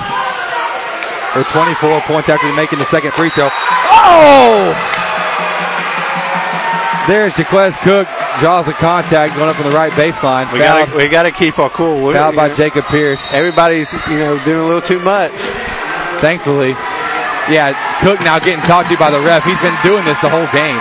[1.38, 3.46] with 24 points after making the second free throw.
[3.94, 4.74] Oh!
[7.06, 8.08] There's Jaquez Cook,
[8.40, 10.52] draws the contact going up on the right baseline.
[10.52, 12.12] we got we got to keep our cool.
[12.12, 13.32] Fouled by Jacob Pierce.
[13.32, 15.30] Everybody's you know doing a little too much.
[16.20, 16.72] Thankfully,
[17.52, 19.44] yeah, Cook now getting talked to by the ref.
[19.44, 20.80] He's been doing this the whole game.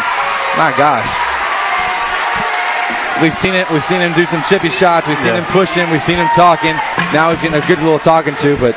[0.58, 1.06] My gosh.
[3.22, 3.64] We've seen it.
[3.72, 5.08] We've seen him do some chippy shots.
[5.08, 5.44] We've seen Yeah.
[5.44, 5.88] him pushing.
[5.92, 6.76] We've seen him talking.
[7.16, 8.58] Now he's getting a good little talking to.
[8.58, 8.76] But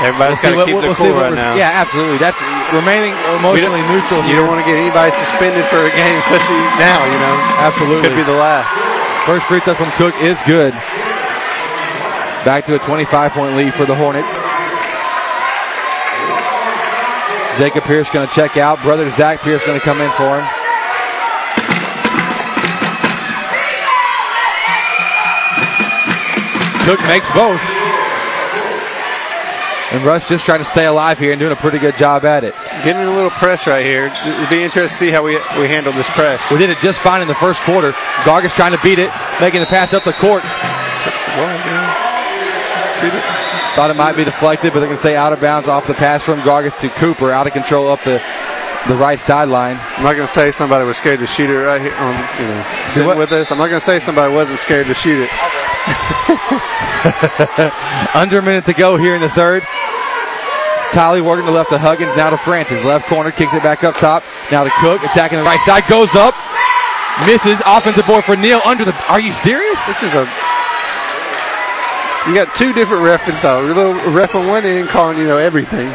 [0.00, 1.52] Everybody's see got to keep we'll- their we'll cool right now.
[1.54, 2.16] Yeah, absolutely.
[2.16, 2.38] That's
[2.72, 4.20] remaining emotionally neutral.
[4.24, 4.36] You here.
[4.40, 7.04] don't want to get anybody suspended for a game, especially now.
[7.04, 7.34] You know,
[7.66, 8.08] Absolutely.
[8.08, 8.68] could be the last.
[9.26, 10.72] First free throw from Cook is good.
[12.44, 14.38] Back to a 25 point lead for the Hornets.
[17.58, 18.80] Jacob Pierce going to check out.
[18.82, 20.46] Brother Zach Pierce is going to come in for him.
[26.86, 27.60] Cook makes both.
[29.90, 32.44] And Rusk just trying to stay alive here and doing a pretty good job at
[32.44, 32.54] it.
[32.84, 34.06] Getting a little press right here.
[34.06, 36.40] It'd be interesting to see how we we handle this press.
[36.52, 37.90] We did it just fine in the first quarter.
[38.22, 39.10] Gargis trying to beat it,
[39.40, 40.44] making the pass up the court.
[43.00, 43.67] Shoot it.
[43.78, 45.94] Thought it might be deflected, but they're going to say out of bounds off the
[45.94, 48.20] pass from Gargis to Cooper, out of control up the
[48.88, 49.78] the right sideline.
[49.94, 52.48] I'm not going to say somebody was scared to shoot it right here on you
[52.48, 53.18] know sitting what?
[53.18, 53.52] with us.
[53.52, 55.30] I'm not going to say somebody wasn't scared to shoot it.
[58.16, 59.62] Under a minute to go here in the third.
[59.62, 62.84] It's Tolly working to left to Huggins, now to Francis.
[62.84, 64.24] Left corner, kicks it back up top.
[64.50, 66.34] Now to Cook, attacking the right side, goes up,
[67.26, 67.62] misses.
[67.64, 68.92] Offensive board for Neal under the.
[69.06, 69.86] Are you serious?
[69.86, 70.28] This is a.
[72.28, 73.64] You got two different reference though.
[73.64, 75.88] A little ref on one end calling you know everything.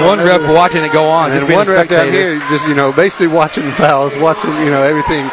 [0.00, 2.74] One rep watching it go on, and just being one ref down here, just you
[2.74, 5.28] know, basically watching fouls, watching you know everything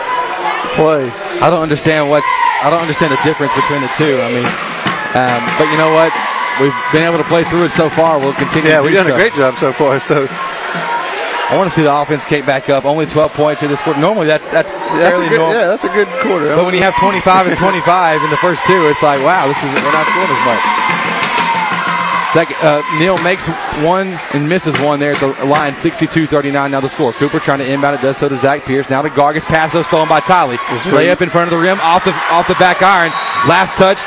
[0.76, 1.08] play.
[1.40, 2.28] I don't understand what's.
[2.62, 4.20] I don't understand the difference between the two.
[4.20, 4.46] I mean,
[5.16, 6.12] um, but you know what?
[6.60, 8.20] We've been able to play through it so far.
[8.20, 8.70] We'll continue.
[8.70, 9.16] Yeah, we've done so.
[9.16, 10.00] a great job so far.
[10.00, 10.28] So
[11.52, 12.86] I want to see the offense kick back up.
[12.86, 14.00] Only 12 points here this quarter.
[14.00, 15.60] Normally, that's that's that's fairly a good, normal.
[15.60, 16.48] yeah, that's a good quarter.
[16.48, 19.60] But when you have 25 and 25 in the first two, it's like, wow, this
[19.60, 20.64] is we're not scoring as much.
[22.32, 23.46] Second, uh, Neal makes
[23.84, 27.12] one and misses one there at the line, 62-39 now the score.
[27.12, 28.90] Cooper trying to inbound it, does so to Zach Pierce.
[28.90, 30.56] Now to Gargis, pass though stolen by Tiley.
[30.56, 33.12] where Layup in front of the rim, off the off the back iron.
[33.50, 34.00] Last touch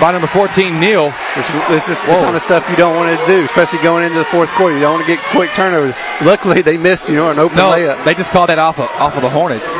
[0.00, 1.12] by number 14, Neal.
[1.36, 4.18] This, this is the kind of stuff you don't want to do, especially going into
[4.18, 4.74] the fourth quarter.
[4.74, 5.94] You don't want to get quick turnovers.
[6.22, 8.04] Luckily, they missed, you know, an open No, layup.
[8.04, 9.70] they just called that off of, off of the Hornets.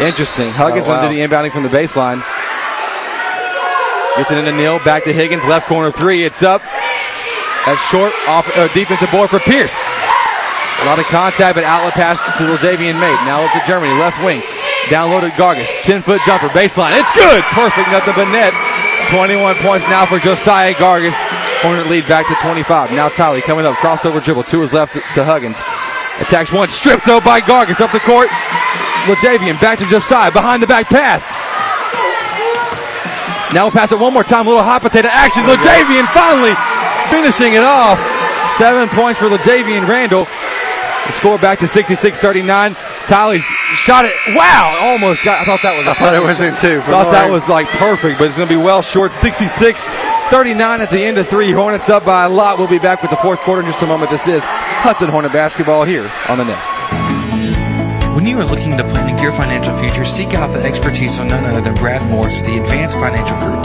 [0.00, 0.50] Interesting.
[0.52, 1.02] Huggins Oh, wow.
[1.08, 2.22] do the inbounding from the baseline.
[4.16, 4.78] Gets it into Neal.
[4.84, 5.44] Back to Huggins.
[5.46, 6.22] Left corner three.
[6.24, 6.60] It's up.
[7.66, 8.12] That's short.
[8.28, 9.72] Off uh, defensive board for Pierce.
[9.72, 13.18] A lot of contact, but outlet pass to Lajavian made.
[13.24, 13.92] Now up to Germany.
[13.98, 14.42] Left wing.
[14.90, 15.70] Downloaded Gargis.
[15.86, 16.48] 10 foot jumper.
[16.50, 16.92] Baseline.
[16.98, 17.40] It's good.
[17.54, 17.88] Perfect.
[17.90, 18.52] Nothing but net.
[19.12, 21.12] 21 points now for Josiah Gargis.
[21.60, 22.92] Hornet lead back to 25.
[22.92, 23.76] Now Tolly coming up.
[23.76, 24.44] Crossover dribble.
[24.44, 25.56] Two is left to, Huggins.
[26.24, 26.68] Attacks one.
[26.70, 27.78] Stripped though by Gargis.
[27.78, 28.28] Up the court.
[29.04, 30.32] Lajavian back to Josiah.
[30.32, 31.28] Behind the back pass.
[33.52, 34.46] Now we'll pass it one more time.
[34.46, 35.44] A little hot potato action.
[35.44, 36.56] Lajavian finally
[37.12, 38.00] finishing it off.
[38.56, 40.24] Seven points for Lajavian Randall.
[40.24, 42.72] The score back to 66-39.
[43.08, 44.12] Tolly shot it.
[44.34, 45.40] Wow, almost got.
[45.40, 45.86] I thought that was.
[45.86, 46.80] I thought it was in two.
[46.82, 49.12] Thought that was like perfect, but it's going to be well short.
[49.12, 49.86] 66
[50.30, 51.52] 39 at the end of three.
[51.52, 52.58] Hornets up by a lot.
[52.58, 54.10] We'll be back with the fourth quarter in just a moment.
[54.10, 56.70] This is Hudson Hornet basketball here on the Nest.
[58.14, 61.44] When you are looking to planning your financial future, seek out the expertise of none
[61.44, 63.64] other than Brad Morris with the Advanced Financial Group.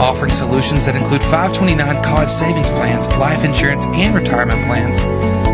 [0.00, 5.00] Offering solutions that include 529 college savings plans, life insurance, and retirement plans,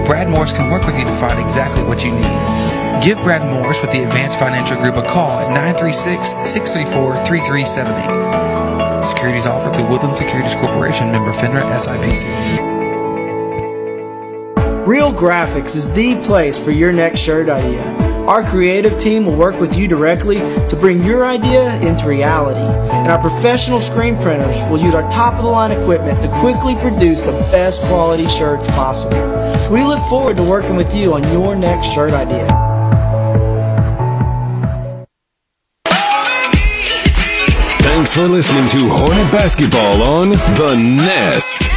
[0.07, 2.70] Brad Morris can work with you to find exactly what you need.
[3.03, 9.03] Give Brad Morris with the Advanced Financial Group a call at 936 634 3378.
[9.03, 12.27] Securities offered through Woodland Securities Corporation, member FINRA SIPC.
[14.87, 17.83] Real Graphics is the place for your next shirt idea.
[18.27, 20.37] Our creative team will work with you directly
[20.69, 22.61] to bring your idea into reality.
[22.61, 26.75] And our professional screen printers will use our top of the line equipment to quickly
[26.75, 29.19] produce the best quality shirts possible.
[29.71, 32.70] We look forward to working with you on your next shirt idea.
[38.01, 41.69] Thanks for listening to Hornet Basketball on The Nest.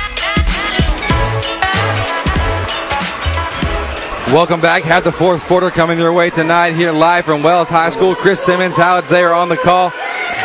[4.34, 4.84] Welcome back.
[4.84, 8.16] Have the fourth quarter coming your way tonight here live from Wells High School.
[8.16, 9.92] Chris Simmons, Howard Zayer on the call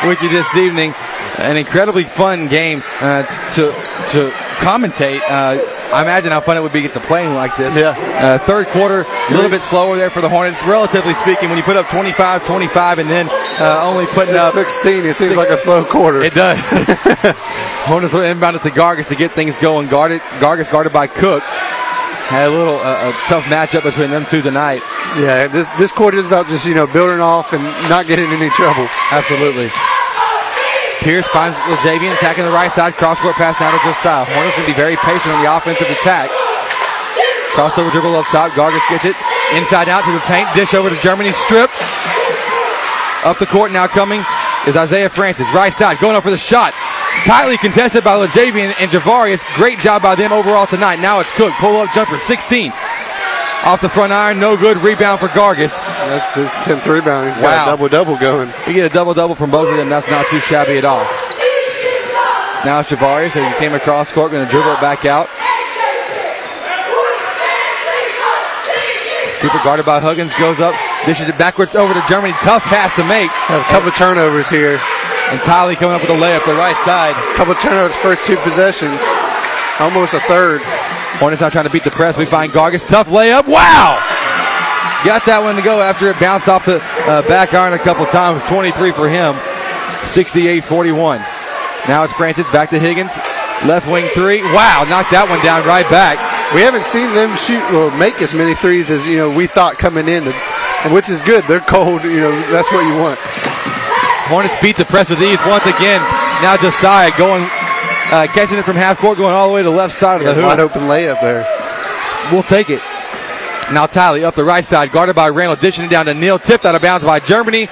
[0.03, 0.95] with you this evening.
[1.37, 3.23] An incredibly fun game uh,
[3.55, 3.71] to
[4.11, 5.21] to commentate.
[5.31, 7.77] Uh, I imagine how fun it would be to get to playing like this.
[7.77, 7.91] Yeah.
[8.19, 11.49] Uh, third quarter, a little bit slower there for the Hornets, relatively speaking.
[11.49, 15.37] When you put up 25 25 and then uh, only putting up 16, it seems
[15.37, 16.21] like a slow quarter.
[16.23, 16.59] It does.
[17.89, 19.89] Hornets will inbound it to Gargis to get things going.
[19.89, 21.43] Guarded, Gargis guarded by Cook.
[21.43, 24.83] Had a little uh, a tough matchup between them two tonight.
[25.17, 28.33] Yeah, this this quarter is about just you know building off and not getting in
[28.33, 28.87] any trouble.
[29.11, 29.71] Absolutely.
[31.01, 32.95] Pierce finds Lajavian attacking the right side.
[32.95, 34.25] Cross court pass now to Josiah.
[34.25, 36.31] Hornets going to be very patient on the offensive attack.
[37.55, 38.51] Crossover dribble up top.
[38.53, 39.17] Gargis gets it
[39.55, 40.47] inside out to the paint.
[40.55, 41.33] Dish over to Germany.
[41.33, 41.71] Strip.
[43.25, 44.23] Up the court now coming
[44.67, 45.47] is Isaiah Francis.
[45.55, 46.75] Right side going up for the shot.
[47.25, 49.43] Tightly contested by Lajavian and Javarius.
[49.55, 51.01] Great job by them overall tonight.
[51.01, 51.53] Now it's Cook.
[51.55, 52.73] Pull up jumper 16.
[53.65, 54.39] Off the front iron.
[54.39, 54.79] No good.
[54.79, 55.79] Rebound for Gargis.
[56.09, 57.29] That's his 10th rebound.
[57.31, 58.49] He's got a double double going.
[58.67, 59.89] You get a double double from both of them.
[59.89, 61.05] That's not too shabby at all.
[62.65, 65.29] Now it's Javarius as he came across court, going to dribble it back out.
[69.39, 70.75] Cooper guarded by Huggins goes up,
[71.07, 72.35] dishes it backwards over to Germany.
[72.43, 73.31] Tough pass to make.
[73.31, 74.81] A couple of turnovers here.
[75.31, 77.15] And Tiley coming up with a layup the right side.
[77.15, 78.99] A couple of turnovers first two possessions.
[79.79, 80.63] Almost a third.
[81.17, 82.17] Hornets not trying to beat the press.
[82.17, 82.87] We find Gargis.
[82.87, 83.49] Tough layup.
[83.49, 83.99] Wow!
[85.05, 88.05] Got that one to go after it bounced off the uh, back iron a couple
[88.07, 88.43] times.
[88.45, 89.37] 23 for him.
[90.07, 91.19] 68 41.
[91.87, 93.17] Now it's Francis back to Huggins.
[93.67, 94.43] Left wing three.
[94.55, 96.21] Wow, knocked that one down right back.
[96.55, 99.79] We haven't seen them shoot or make as many threes as you know we thought
[99.79, 101.43] coming in, and which is good.
[101.45, 102.05] They're cold.
[102.05, 103.19] You know that's what you want.
[104.31, 105.99] Hornets beat the press with ease once again.
[106.45, 107.43] Now Josiah going,
[108.11, 110.27] uh, catching it from half court, going all the way to the left side of
[110.27, 110.45] the hoop.
[110.45, 111.47] Wide open layup there.
[112.33, 112.81] We'll take it.
[113.73, 116.65] Now Tiley up the right side, guarded by Randall, dishing it down to Neal, tipped
[116.65, 117.69] out of bounds by Germany.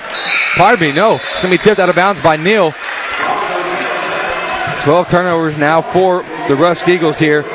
[0.56, 2.74] Pardon me, no, it's gonna be tipped out of bounds by Neal.
[4.82, 7.42] 12 turnovers now for the Rusk Eagles here.
[7.42, 7.48] We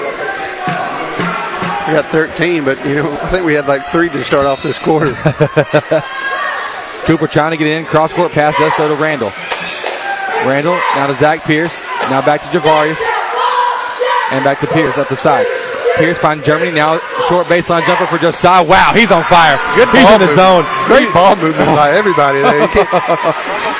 [1.97, 4.79] got 13, but you know I think we had like three to start off this
[4.79, 5.13] quarter.
[7.05, 9.31] Cooper trying to get in, cross court pass does so to Randall.
[10.47, 12.99] Randall now to Zach Pierce, now back to Javarius,
[14.35, 15.47] and back to Pierce up the side.
[15.95, 18.63] Pierce finds Germany now short baseline jumper for Josiah.
[18.63, 19.55] Wow, he's on fire.
[19.75, 20.35] Good he's in the movement.
[20.35, 20.65] zone.
[20.87, 22.67] Great ball movement by everybody there.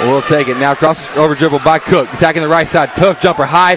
[0.00, 0.58] We'll take it.
[0.58, 2.12] Now cross over dribble by Cook.
[2.12, 2.90] Attacking the right side.
[2.94, 3.76] Tough jumper high.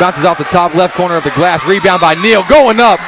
[0.00, 1.62] Bounces off the top left corner of the glass.
[1.66, 2.44] Rebound by Neal.
[2.48, 2.98] Going up.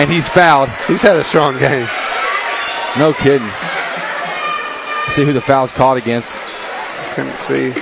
[0.00, 0.68] And he's fouled.
[0.88, 1.86] He's had a strong game.
[2.98, 3.46] No kidding.
[3.46, 6.40] Let's see who the foul's caught against.
[7.14, 7.68] Couldn't see.
[7.70, 7.72] I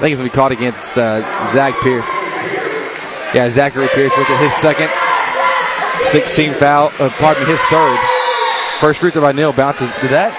[0.00, 1.20] think it's going to be caught against uh,
[1.52, 2.04] Zach Pierce.
[3.34, 4.38] Yeah, Zachary Pierce with it.
[4.38, 4.90] His second.
[6.10, 6.92] 16 foul.
[6.98, 7.98] Uh, pardon me, his third.
[8.80, 9.90] First free throw by Neal bounces.
[10.00, 10.34] Did that?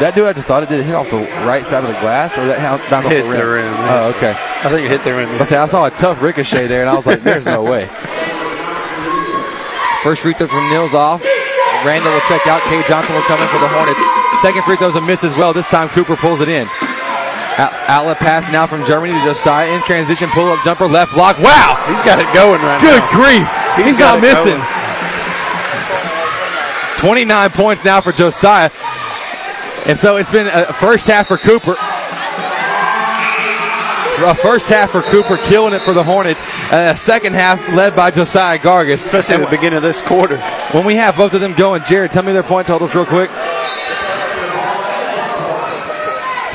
[0.00, 1.18] That dude, I just thought it did it hit off the
[1.48, 3.32] right side of the glass, or that hit- bounced off the rim?
[3.40, 4.00] the rim, yeah.
[4.04, 4.30] Oh, okay.
[4.36, 5.28] I think it hit the rim.
[5.40, 7.86] I say I saw a tough ricochet there, and I was like, "There's no way."
[10.02, 11.22] First free throw from Nils off.
[11.84, 12.60] Randall will check out.
[12.68, 14.00] Kay Johnson will come in for the Hornets.
[14.42, 15.52] Second free throw's a miss as well.
[15.52, 16.68] This time Cooper pulls it in.
[17.58, 20.28] Out- outlet pass now from Germany to Josiah in transition.
[20.30, 21.38] Pull up jumper left block.
[21.38, 23.16] Wow, He's got it going right good now.
[23.16, 23.48] grief!
[23.86, 24.60] He's, got not missing.
[26.98, 28.70] 29 points now for Josiah.
[29.86, 31.76] And so it's been a first half for Cooper.
[34.18, 36.42] A first half for Cooper, killing it for the Hornets.
[36.72, 38.94] A second half led by Josiah Gargis.
[39.04, 40.38] Especially at the beginning of this quarter.
[40.72, 43.30] When we have both of them going, Jared, tell me their point totals real quick.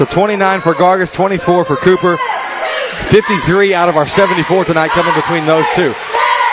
[0.02, 2.18] So 29 for Gargis, 24 for Cooper.
[3.14, 5.94] 53 out of our 74 tonight coming between those two.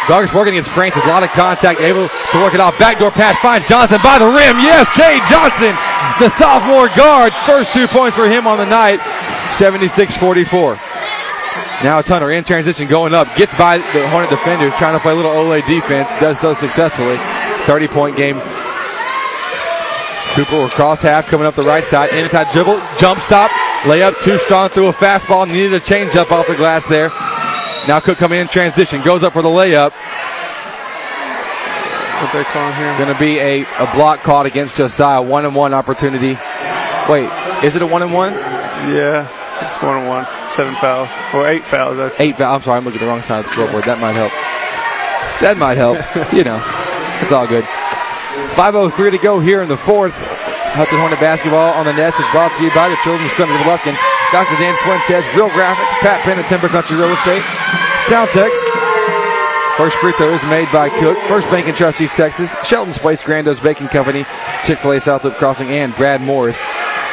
[0.05, 1.03] Gargis working against Francis.
[1.05, 2.79] A lot of contact, able to work it off.
[2.79, 4.61] Backdoor pass finds Johnson by the rim.
[4.61, 5.73] Yes, Cade Johnson,
[6.21, 7.33] the sophomore guard.
[7.47, 9.01] First two points for him on the night.
[9.53, 10.75] 76 44.
[11.83, 13.35] Now it's Hunter in transition going up.
[13.35, 16.07] Gets by the Hornet defenders, trying to play a little Ole defense.
[16.21, 17.17] Does so successfully.
[17.65, 18.37] 30 point game.
[20.35, 22.13] Cooper will cross half coming up the right side.
[22.15, 22.81] Inside dribble.
[22.99, 23.51] Jump stop.
[23.83, 25.47] Layup too strong through a fastball.
[25.47, 27.09] Needed a change up off the glass there.
[27.89, 29.03] Now Cook coming in transition.
[29.03, 29.93] Goes up for the layup.
[32.23, 32.99] What they calling here?
[32.99, 35.23] Going to be a, a block caught against Josiah.
[35.23, 36.37] One and one opportunity.
[37.09, 37.31] Wait,
[37.65, 38.33] is it a one and one?
[38.93, 39.27] Yeah,
[39.65, 40.27] it's one and one.
[40.49, 41.99] Seven fouls or eight fouls.
[41.99, 42.57] I Eight fouls.
[42.57, 43.85] I'm sorry, I'm looking at the wrong side of the scoreboard.
[43.85, 44.33] That might help.
[45.41, 45.99] That might help.
[46.33, 46.61] you know,
[47.23, 47.65] it's all good.
[48.59, 50.19] 5.03 to go here in the fourth.
[50.75, 53.63] Hudson Hornet basketball on the nest is brought to you by the Children's Clinic of
[53.71, 53.95] Lufkin.
[54.35, 54.51] Dr.
[54.59, 57.47] Dan Fuentes, Real Graphics, Pat Penn, and Timber Country Real Estate.
[58.11, 58.51] Soundtex.
[59.79, 61.17] First free throw is made by Cook.
[61.31, 62.57] First Bank and Trust East Texas.
[62.67, 64.27] Shelton's Place, Grando's Baking Company,
[64.67, 66.59] Chick-fil-A South Loop Crossing, and Brad Morris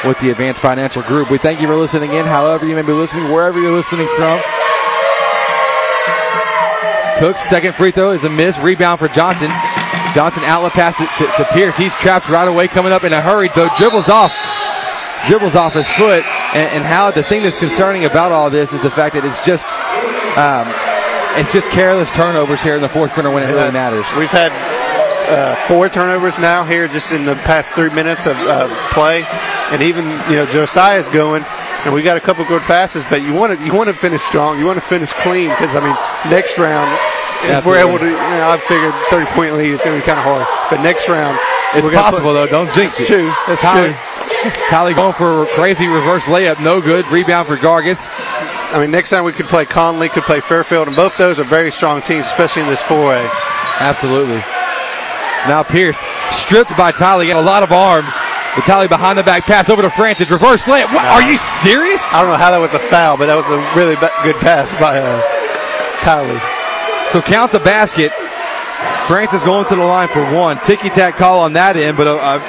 [0.03, 1.29] with the Advanced Financial Group.
[1.29, 4.41] We thank you for listening in, however you may be listening, wherever you're listening from.
[7.19, 8.57] Cook's second free throw is a miss.
[8.57, 9.51] Rebound for Johnson.
[10.15, 11.75] Johnson outlet pass it to, to Pierce.
[11.75, 14.31] He's trapped right away, coming up in a hurry, though dribbles off.
[15.27, 16.23] Dribbles off his foot.
[16.55, 19.43] And, and how the thing that's concerning about all this is the fact that it's
[19.45, 19.67] just
[20.39, 20.71] um,
[21.35, 24.05] it's just careless turnovers here in the fourth quarter when it really matters.
[24.15, 24.55] We've had
[25.27, 29.23] uh, four turnovers now here just in the past three minutes of uh, play,
[29.71, 31.43] and even you know Josiah's going,
[31.83, 33.03] and we got a couple good passes.
[33.09, 35.75] But you want to you want to finish strong, you want to finish clean because
[35.75, 36.87] I mean next round
[37.43, 40.05] if we're able to, you know, I figured 30 point lead is going to be
[40.05, 41.37] kind of hard, but next round
[41.73, 42.47] It's possible though.
[42.47, 43.13] Don't jinx That's it.
[43.13, 43.31] true.
[43.47, 44.51] That's Tyler, true.
[44.69, 47.05] Tyler going for a crazy reverse layup, no good.
[47.07, 48.09] Rebound for Gargis.
[48.73, 51.43] I mean, next time we could play Conley, could play Fairfield, and both those are
[51.43, 53.29] very strong teams, especially in this 4A.
[53.79, 54.41] Absolutely.
[55.47, 55.99] Now Pierce
[56.31, 56.91] stripped by.
[56.91, 58.13] He got a lot of arms.
[58.55, 60.31] But Tyler behind the back pass over to Francis.
[60.31, 60.87] Reverse layup.
[60.93, 61.03] What?
[61.05, 62.01] Are you serious?
[62.13, 64.71] I don't know how that was a foul, but that was a really good pass
[64.79, 65.19] by uh,
[66.01, 66.54] Tyler.
[67.11, 68.11] So count the basket.
[69.07, 70.57] Francis going to the line for one.
[70.65, 72.41] Ticky tack call on that end, but uh, uh,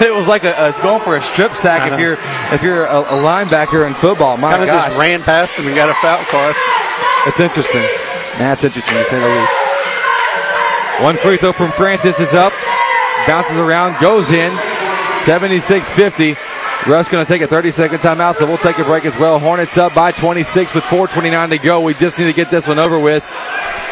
[0.06, 2.16] it was like a, a going for a strip sack if you're
[2.54, 4.36] if you're a, a linebacker in football.
[4.36, 6.54] My Kind of gosh, just ran past him and got a foul call.
[7.26, 7.82] it's interesting.
[8.38, 9.52] That's interesting to say the least.
[11.02, 12.52] One free throw from Francis is up,
[13.26, 14.52] bounces around, goes in.
[15.26, 16.36] 76-50.
[16.88, 19.38] Rusk going to take a 30-second timeout, so we'll take a break as well.
[19.38, 21.80] Hornets up by 26 with 4:29 to go.
[21.80, 23.22] We just need to get this one over with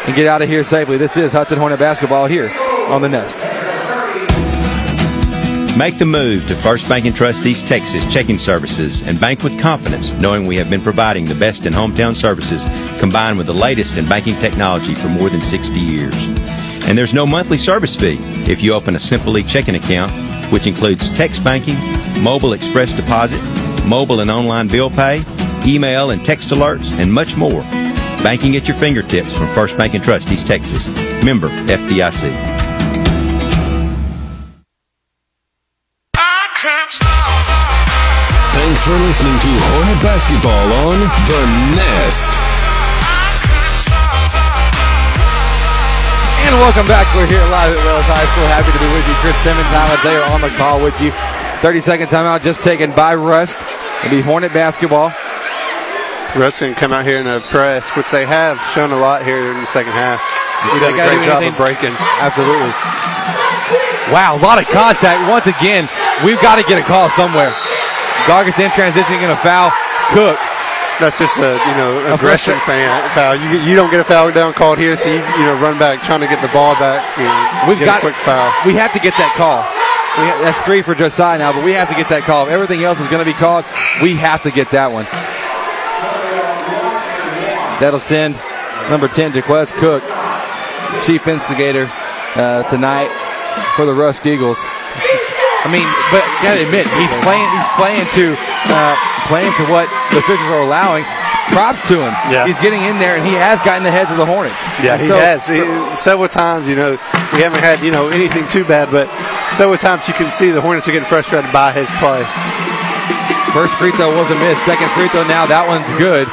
[0.07, 0.97] and get out of here safely.
[0.97, 2.49] This is Hudson Hornet basketball here
[2.87, 3.37] on the Nest.
[5.77, 9.59] Make the move to First Bank and Trust East Texas Checking Services and bank with
[9.59, 12.65] confidence, knowing we have been providing the best in hometown services
[12.99, 16.13] combined with the latest in banking technology for more than 60 years.
[16.87, 18.17] And there's no monthly service fee
[18.51, 20.11] if you open a Simply checking account,
[20.51, 21.77] which includes text banking,
[22.21, 23.41] mobile express deposit,
[23.85, 25.23] mobile and online bill pay,
[25.65, 27.63] email and text alerts, and much more.
[28.23, 30.87] Banking at your fingertips from First Bank and Trust East Texas.
[31.25, 32.29] Member FDIC.
[38.53, 41.41] Thanks for listening to Hornet Basketball on The
[41.73, 42.31] Nest.
[46.45, 47.09] And welcome back.
[47.15, 48.45] We're here live at Wells High School.
[48.53, 49.15] Happy to be with you.
[49.17, 51.11] Chris Simmons, Tyler Taylor on the call with you.
[51.61, 53.57] 30 second timeout just taken by Rusk.
[54.05, 55.11] It'll be Hornet basketball.
[56.35, 59.51] Rusk can come out here in a press, which they have shown a lot here
[59.51, 60.23] in the second half.
[60.71, 61.95] They done a great job anything- of breaking.
[62.23, 62.71] Absolutely.
[64.11, 65.27] Wow, a lot of contact.
[65.29, 65.89] Once again,
[66.23, 67.51] we've got to get a call somewhere.
[68.27, 69.71] Gargis in transition, going a foul
[70.11, 70.37] Cook.
[70.99, 73.35] That's just a you know A aggression fan foul.
[73.35, 76.03] You, you don't get a foul down called here, so you you know run back
[76.03, 77.01] trying to get the ball back.
[77.17, 78.51] You know, We've get got a quick foul.
[78.65, 79.63] We have to get that call.
[80.19, 82.45] We ha- that's three for Josiah now, but we have to get that call.
[82.45, 83.63] If everything else is going to be called,
[84.03, 85.07] we have to get that one.
[87.81, 88.37] That'll send
[88.89, 90.03] number 10, Jaquez Cook,
[91.01, 91.89] chief instigator
[92.37, 93.09] uh, tonight
[93.75, 94.61] for the Rusk Eagles.
[95.65, 97.45] I mean, but gotta admit, he's playing.
[97.57, 98.33] He's playing to
[98.69, 98.93] uh,
[99.29, 101.05] playing to what the officials are allowing.
[101.53, 102.13] Props to him.
[102.31, 102.47] Yeah.
[102.47, 104.57] He's getting in there, and he has gotten the heads of the Hornets.
[104.81, 105.59] Yeah, And he so- has he,
[105.97, 106.65] several times.
[106.67, 106.91] You know,
[107.33, 109.09] we haven't had you know anything too bad, but
[109.53, 112.21] several times you can see the Hornets are getting frustrated by his play.
[113.53, 114.57] First free throw was a miss.
[114.63, 116.25] Second free throw now, that one's good.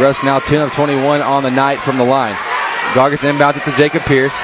[0.00, 2.36] Rusk now 10 of 21 on the night from the line.
[2.94, 4.36] Goggins inbounds it to Jacob Pierce.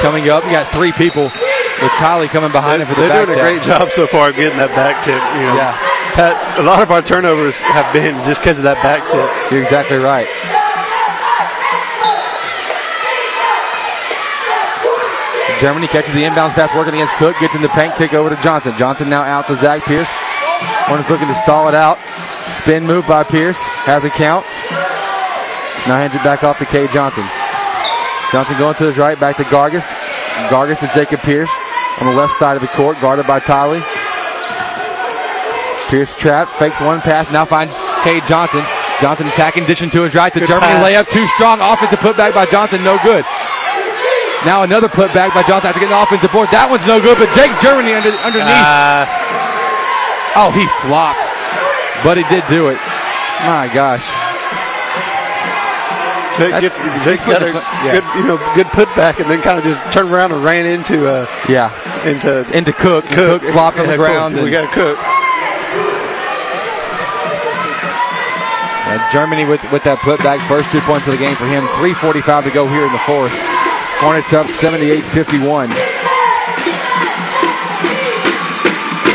[0.00, 3.26] Coming up, you got three people with Tyler coming behind they, him for the They're
[3.26, 3.44] doing tip.
[3.44, 5.16] a great job so far getting that back tip.
[5.16, 5.56] You know.
[5.56, 5.74] Yeah.
[6.12, 9.24] Pat, a lot of our turnovers have been just because of that back tip.
[9.50, 10.28] You're exactly right.
[15.60, 18.36] Germany catches the inbounds pass working against Cook, gets in the paint, kick over to
[18.42, 18.74] Johnson.
[18.76, 20.10] Johnson now out to Zach Pierce.
[20.90, 21.98] One is looking to stall it out.
[22.50, 24.44] Spin move by Pierce, has a count.
[25.88, 27.24] Now hands it back off to Kay Johnson.
[28.30, 29.86] Johnson going to his right, back to Gargis.
[30.48, 31.50] Gargis to Jacob Pierce
[32.00, 33.82] on the left side of the court, guarded by Tiley.
[35.90, 38.64] Pierce trap, fakes one pass, now finds Kay Johnson.
[39.00, 40.72] Johnson attacking, dishing to his right to Good Germany.
[40.72, 40.84] pass.
[40.86, 41.60] Layup too strong.
[41.60, 43.24] Offensive putback by Johnson, no good.
[44.46, 46.48] Now another putback by Johnson after getting the offensive board.
[46.50, 48.58] That one's no good, but Jake Germany under, underneath.
[48.58, 49.06] Uh,
[50.34, 51.21] oh, he flopped.
[52.04, 52.78] But he did do it.
[53.46, 54.06] My gosh.
[56.38, 57.52] Jake gets Jake got a
[57.84, 58.00] yeah.
[58.00, 61.06] good you know good putback and then kind of just turned around and ran into
[61.06, 61.70] uh Yeah.
[62.08, 63.04] into Into Cook.
[63.06, 64.34] and Cook, flopped on the ground.
[64.34, 64.98] We got cook.
[68.84, 71.64] Uh, Germany with, with that putback, first two points of the game for him.
[71.80, 73.32] 3.45 to go here in the fourth.
[74.02, 75.70] Hornets up 78 51.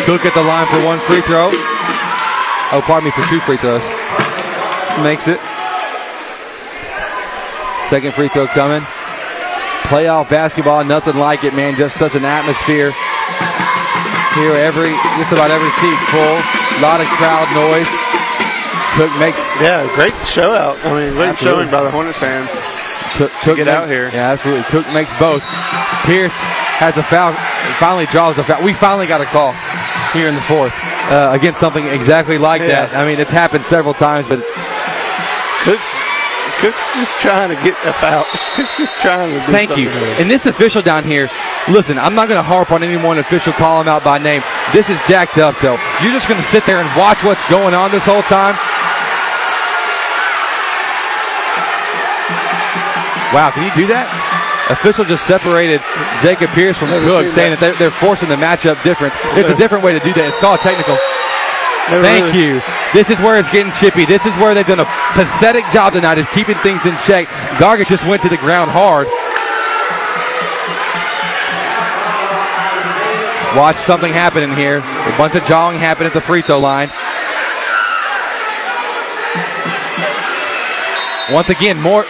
[0.08, 1.52] Cook at the line for one free throw.
[2.74, 3.86] Oh, pardon me, for two free throws.
[5.04, 5.40] Makes it.
[7.88, 8.82] Second free throw coming.
[9.88, 11.78] Playoff basketball, nothing like it, man.
[11.78, 12.92] Just such an atmosphere.
[14.36, 16.38] Here, every just about every seat full.
[16.78, 17.88] A lot of crowd noise.
[19.00, 20.76] Cook makes Yeah, great show out.
[20.84, 21.64] I mean, great Absolutely.
[21.64, 22.52] showing by the Hornets fans.
[23.18, 24.10] Cook, Cook get make- out here.
[24.14, 24.66] Yeah, absolutely.
[24.66, 25.42] Cook makes both.
[26.04, 26.36] Pierce
[26.84, 27.34] has a foul.
[27.80, 28.62] Finally draws a foul.
[28.64, 29.54] We finally got a call
[30.12, 30.74] here in the fourth
[31.10, 32.86] uh, against something exactly like Yeah.
[32.88, 32.96] that.
[32.96, 34.40] I mean, it's happened several times, but
[35.64, 35.94] Cook's
[36.60, 38.26] Cook's just trying to get a foul.
[38.56, 39.46] Cook's just trying to.
[39.46, 39.90] Do thank you.
[39.92, 40.16] here.
[40.18, 41.30] And this official down here,
[41.70, 44.42] listen, I'm not going to harp on any one official, call him out by name.
[44.74, 45.78] This is jacked up, though.
[46.02, 48.56] You're just going to sit there and watch what's going on this whole time.
[53.36, 54.08] Wow, can you do that?
[54.70, 55.80] Official just separated
[56.22, 57.60] Jacob Pierce from Never Cook, saying that.
[57.64, 59.16] that they're, they're forcing the matchup difference.
[59.40, 60.28] It's a different way to do that.
[60.28, 61.00] It's called technical.
[61.88, 62.62] Never Thank really- you.
[62.92, 64.04] This is where it's getting chippy.
[64.04, 67.28] This is where they've done a pathetic job tonight of keeping things in check.
[67.64, 69.08] Gargis just went to the ground hard.
[73.56, 74.78] Watch something happen in here.
[74.80, 76.90] A bunch of jawing happen at the free throw line.
[81.32, 82.04] Once again, more.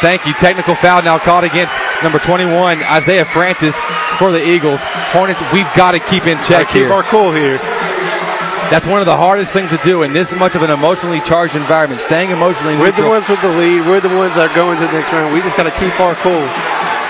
[0.00, 0.32] Thank you.
[0.34, 3.74] Technical foul now caught against number 21, Isaiah Francis
[4.18, 4.80] for the Eagles.
[5.12, 7.58] Hornets, we've got to keep in check Gotta keep our cool here.
[8.70, 11.54] That's one of the hardest things to do in this much of an emotionally charged
[11.54, 12.00] environment.
[12.00, 13.86] Staying emotionally We're the ones with the lead.
[13.86, 15.32] We're the ones that are going to the next round.
[15.32, 16.42] We just got to keep our cool.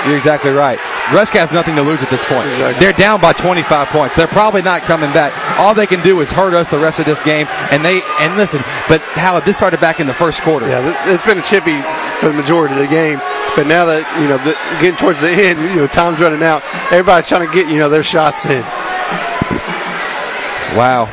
[0.05, 0.79] You're exactly right.
[1.13, 2.47] Rusk has nothing to lose at this point.
[2.47, 2.79] Exactly.
[2.79, 4.15] They're down by 25 points.
[4.15, 5.33] They're probably not coming back.
[5.59, 7.47] All they can do is hurt us the rest of this game.
[7.71, 10.69] And they and listen, but how this started back in the first quarter.
[10.69, 11.81] Yeah, it's been a chippy
[12.21, 13.19] for the majority of the game.
[13.55, 16.63] But now that you know, the, getting towards the end, you know, time's running out.
[16.93, 18.63] Everybody's trying to get you know their shots in.
[20.77, 21.09] Wow.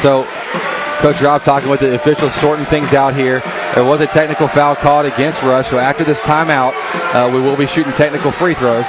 [0.00, 0.24] So,
[1.02, 3.40] Coach Rob talking with the officials, sorting things out here.
[3.74, 5.68] There was a technical foul called against Rusk.
[5.68, 6.72] So after this timeout,
[7.12, 8.86] uh, we will be shooting technical free throws.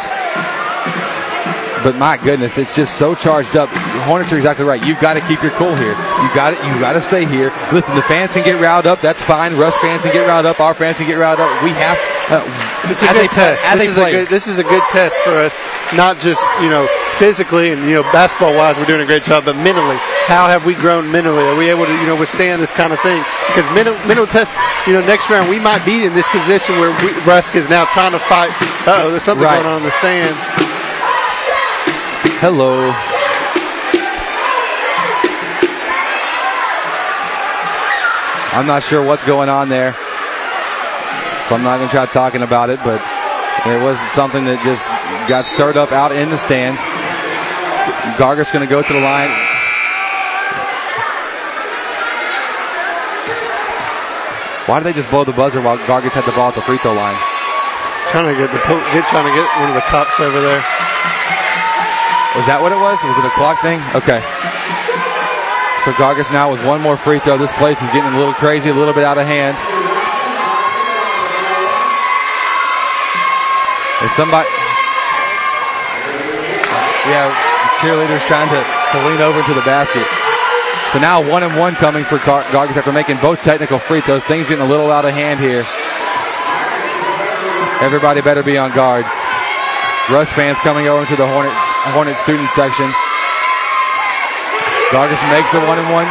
[1.83, 3.69] But my goodness, it's just so charged up.
[4.05, 4.83] Hornets are exactly right.
[4.85, 5.93] You've got to keep your cool here.
[6.21, 6.59] You got it.
[6.63, 7.51] You got to stay here.
[7.73, 9.01] Listen, the fans can get riled up.
[9.01, 9.57] That's fine.
[9.57, 10.59] Rusk fans can get riled up.
[10.59, 11.49] Our fans can get riled up.
[11.63, 11.97] We have.
[12.29, 12.45] Uh,
[12.89, 13.63] It's a good test.
[13.73, 15.57] This is, a good, this is a good test for us,
[15.97, 16.87] not just you know
[17.17, 19.97] physically and you know basketball wise, we're doing a great job, but mentally,
[20.31, 21.43] how have we grown mentally?
[21.43, 23.21] Are we able to you know withstand this kind of thing?
[23.47, 24.55] Because mental mental test,
[24.87, 27.83] you know, next round we might be in this position where we, Rusk is now
[27.91, 28.49] trying to fight.
[28.87, 29.55] Oh, there's something Right.
[29.61, 30.37] going on in the stands.
[32.41, 32.89] Hello.
[38.57, 39.93] I'm not sure what's going on there.
[41.45, 42.97] So I'm not going to try talking about it, but
[43.69, 44.89] it was something that just
[45.29, 46.81] got stirred up out in the stands.
[48.17, 49.29] Gargis going to go to the line.
[54.65, 56.81] Why did they just blow the buzzer while Gargis had the ball at the free
[56.81, 57.21] throw line?
[58.09, 58.57] Trying to get the
[58.97, 60.65] get trying to get one of the cups over there.
[62.35, 62.95] Was that what it was?
[63.03, 63.83] Was it a clock thing?
[63.91, 64.23] Okay.
[65.83, 67.35] So Gargis now with one more free throw.
[67.35, 69.59] This place is getting a little crazy, a little bit out of hand.
[73.99, 74.47] Is somebody?
[77.11, 77.27] Yeah,
[77.83, 80.07] cheerleaders trying to, to lean over to the basket.
[80.95, 84.23] So now one and one coming for Gar- Gargis after making both technical free throws.
[84.23, 85.67] Things getting a little out of hand here.
[87.83, 89.03] Everybody better be on guard.
[90.07, 92.85] Rusk fans coming over to the Hornet Hornet student section.
[94.93, 96.07] Gargis makes the one and one.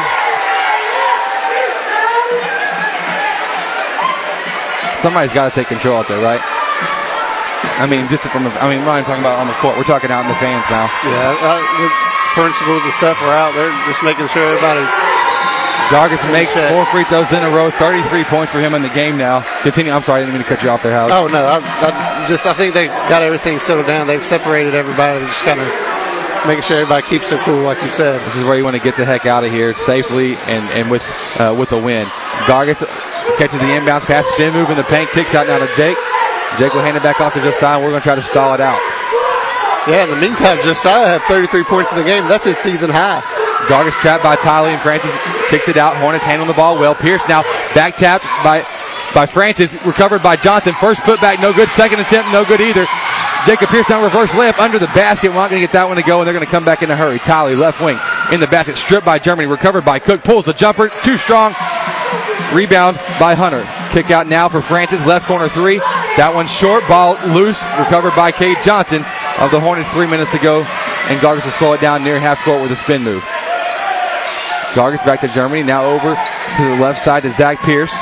[5.00, 6.40] somebody's got to take control out there, right?
[7.80, 9.80] I mean, just from the, I mean, we're not talking about on the court.
[9.80, 10.92] We're talking out in the fans now.
[11.08, 11.88] Yeah, uh, the
[12.36, 15.19] principals and stuff are out there just making sure everybody's.
[15.90, 16.70] Gargis makes check.
[16.70, 19.42] four free throws in a row, 33 points for him in the game now.
[19.62, 19.90] Continue.
[19.90, 21.10] I'm sorry, I didn't mean to cut you off there, Howard.
[21.10, 24.06] Oh no, I, I just I think they got everything settled down.
[24.06, 25.66] They've separated everybody, just kind of
[26.46, 28.24] making sure everybody keeps their cool, like you said.
[28.24, 30.90] This is where you want to get the heck out of here safely and, and
[30.90, 31.02] with
[31.40, 32.06] uh, with a win.
[32.46, 32.86] Gargis
[33.36, 35.98] catches the inbounds pass, spin move in the paint, kicks out now to Jake.
[36.58, 37.78] Jake will hand it back off to Josiah.
[37.78, 38.78] We're going to try to stall it out.
[39.88, 42.26] Yeah, in the meantime, Josiah had 33 points in the game.
[42.26, 43.22] That's his season high.
[43.68, 45.12] Gargis trapped by Tyler and Francis,
[45.48, 45.96] kicks it out.
[45.96, 46.94] Hornets handling the ball well.
[46.94, 47.42] Pierce now
[47.74, 48.64] back tapped by
[49.14, 50.72] by Francis, recovered by Johnson.
[50.74, 51.68] First put back, no good.
[51.70, 52.86] Second attempt, no good either.
[53.46, 55.28] Jacob Pierce now reverse layup under the basket.
[55.30, 56.82] We're not going to get that one to go, and they're going to come back
[56.82, 57.18] in a hurry.
[57.18, 57.98] Tyler left wing
[58.32, 61.54] in the basket, stripped by Germany, recovered by Cook, pulls the jumper, too strong.
[62.52, 63.66] Rebound by Hunter.
[63.92, 65.78] Kick out now for Francis, left corner three.
[66.18, 69.04] That one's short, ball loose, recovered by Cade Johnson
[69.38, 69.88] of the Hornets.
[69.90, 70.62] Three minutes to go,
[71.08, 73.24] and Gargis will slow it down near half court with a spin move.
[74.74, 77.94] Gargis back to Germany, now over to the left side to Zach Pierce.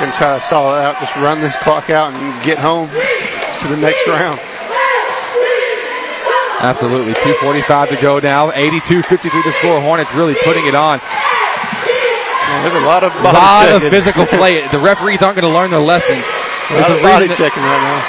[0.00, 3.68] Gonna try to stall it out, just run this clock out and get home to
[3.68, 4.40] the next round.
[6.60, 7.12] Absolutely.
[7.12, 8.50] 2.45 to go now.
[8.52, 9.80] 82 53 to score.
[9.80, 10.98] Hornets really putting it on.
[12.62, 14.66] There's a lot of A body lot of physical play.
[14.72, 16.16] The referees aren't going to learn their lesson.
[16.16, 16.22] A
[16.72, 18.00] There's lot a of body checking right now.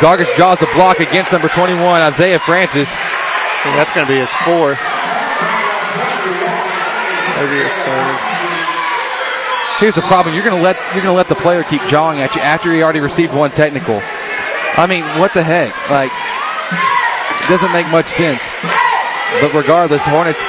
[0.00, 2.92] Gargis draws the block against number 21, Isaiah Francis.
[3.64, 4.80] And that's going to be his fourth.
[7.36, 8.16] Maybe his third.
[9.80, 12.34] Here's the problem: you're going to let you're to let the player keep jawing at
[12.34, 14.00] you after he already received one technical.
[14.76, 15.74] I mean, what the heck?
[15.90, 18.52] Like, it doesn't make much sense.
[19.40, 20.42] But regardless, Hornets,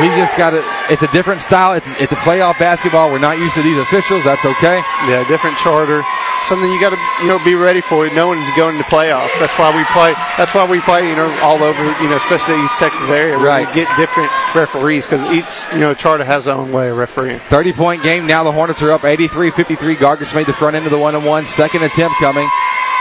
[0.00, 0.64] we just got it.
[0.92, 1.72] It's a different style.
[1.72, 3.10] It's, it's a playoff basketball.
[3.10, 4.24] We're not used to these officials.
[4.24, 4.80] That's okay.
[5.08, 6.04] Yeah, different charter.
[6.46, 9.34] Something you got to you know be ready for, knowing to go into playoffs.
[9.40, 10.14] That's why we play.
[10.38, 11.08] That's why we play.
[11.08, 11.82] You know, all over.
[12.00, 13.66] You know, especially the East Texas area, Right.
[13.66, 17.40] we get different referees because each you know charter has their own way of refereeing.
[17.50, 18.26] 30 point game.
[18.26, 19.96] Now the Hornets are up 83 53.
[19.96, 21.46] Gargis made the front end of the one on one.
[21.46, 22.48] Second attempt coming.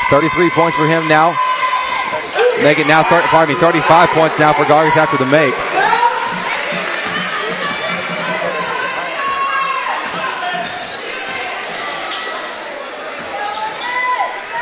[0.09, 1.37] 33 points for him now.
[2.63, 5.53] Make it now, 30, pardon me, 35 points now for Gargis after the make.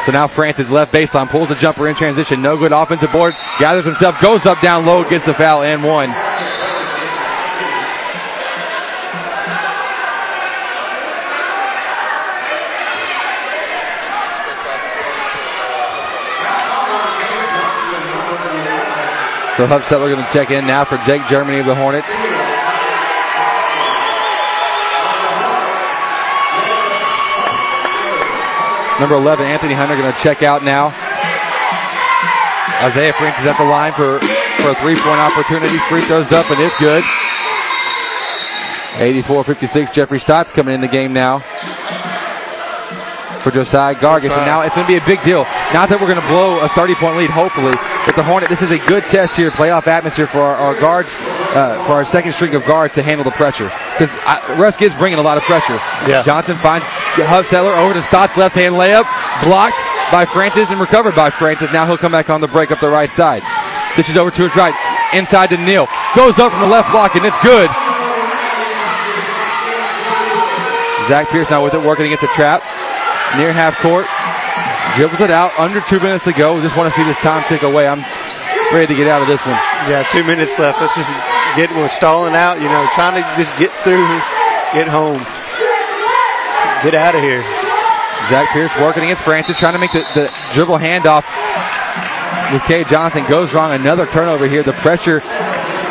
[0.06, 2.42] So now Francis left baseline, pulls the jumper in transition.
[2.42, 3.34] No good offensive board.
[3.58, 6.10] Gathers himself, goes up, down low, gets the foul, and one.
[19.56, 22.12] So Hub Settler going to check in now for Jake Germany of the Hornets.
[29.00, 30.94] Number 11, Anthony Hunter, going to check out now.
[32.86, 34.20] Isaiah Francis at the line for,
[34.62, 35.78] for a three point opportunity.
[35.90, 37.04] Free throws up, and it's good.
[38.96, 39.92] 84 56.
[39.92, 41.40] Jeffrey Stotts coming in the game now
[43.44, 44.32] for Josiah Gargis.
[44.32, 45.44] And now it's going to be a big deal.
[45.74, 47.74] Not that we're going to blow a 30 point lead, hopefully,
[48.06, 51.16] but the Hornet, this is a good test here, playoff atmosphere for our, our guards,
[51.56, 53.70] uh, for our second string of guards to handle the pressure.
[53.98, 54.12] Because
[54.58, 55.78] Russ Gibbs bringing a lot of pressure.
[56.10, 56.24] Yeah.
[56.24, 56.86] Johnson finds
[57.30, 59.06] Hub Settler over to Stotts, left hand layup,
[59.46, 59.78] blocked
[60.12, 61.72] by Francis and recovered by Francis.
[61.72, 63.42] Now he'll come back on the break up the right side.
[63.96, 64.74] Ditches over to his right,
[65.14, 65.88] inside to Neal.
[66.16, 67.70] Goes up from the left block, and it's good.
[71.08, 72.64] Zach Pierce now with it, working against the trap.
[73.38, 74.06] Near half court.
[74.96, 75.52] Dribbles it out.
[75.60, 76.62] Under two minutes to go.
[76.62, 77.88] Just want to see this time tick away.
[77.88, 78.02] I'm
[78.74, 79.58] ready to get out of this one.
[79.90, 80.82] Yeah, two minutes left.
[80.82, 81.12] Let's just
[81.56, 82.62] get we're stalling out.
[82.62, 84.06] You know, trying to just get through,
[84.74, 85.18] get home,
[86.84, 87.44] get out of here.
[88.30, 91.26] Zach Pierce working against Francis, trying to make the, the dribble handoff
[92.54, 93.26] with Cade Johnson.
[93.28, 93.72] Goes wrong.
[93.74, 94.64] Another turnover here.
[94.64, 95.22] The pressure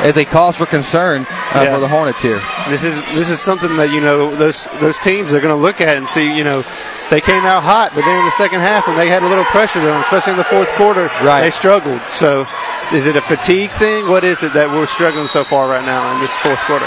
[0.05, 1.75] is a cause for concern uh, Yeah.
[1.75, 2.41] for the Hornets here.
[2.69, 5.81] This is this is something that you know those those teams are going to look
[5.81, 6.35] at and see.
[6.37, 6.65] You know,
[7.11, 9.45] they came out hot, but then in the second half when they had a little
[9.45, 11.43] pressure on, especially in the fourth quarter, Right.
[11.43, 12.01] they struggled.
[12.11, 12.47] So,
[12.95, 14.09] is it a fatigue thing?
[14.09, 16.85] What is it that we're struggling so far right now in this fourth quarter?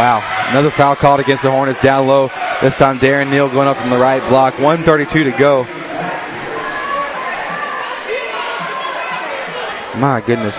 [0.00, 0.24] Wow.
[0.50, 2.28] Another foul called against the Hornets down low.
[2.62, 4.54] This time Darren Neal going up from the right block.
[4.58, 5.64] 132 to go.
[10.00, 10.56] My goodness.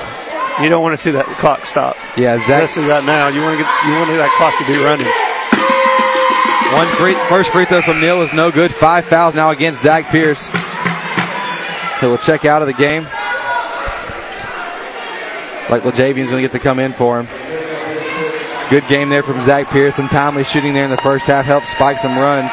[0.62, 1.96] You don't want to see that clock stop.
[2.18, 2.64] Yeah, Zach.
[2.64, 5.06] Especially right now, you want to get you want to that clock to be running.
[6.74, 8.74] One free, first free throw from Neal is no good.
[8.74, 10.50] Five fouls now against Zach Pierce.
[12.00, 13.04] He will check out of the game.
[15.70, 17.28] Like LeJavian's going to get to come in for him.
[18.70, 19.96] Good game there from Zach Pierce.
[19.96, 22.52] Some timely shooting there in the first half helped spike some runs.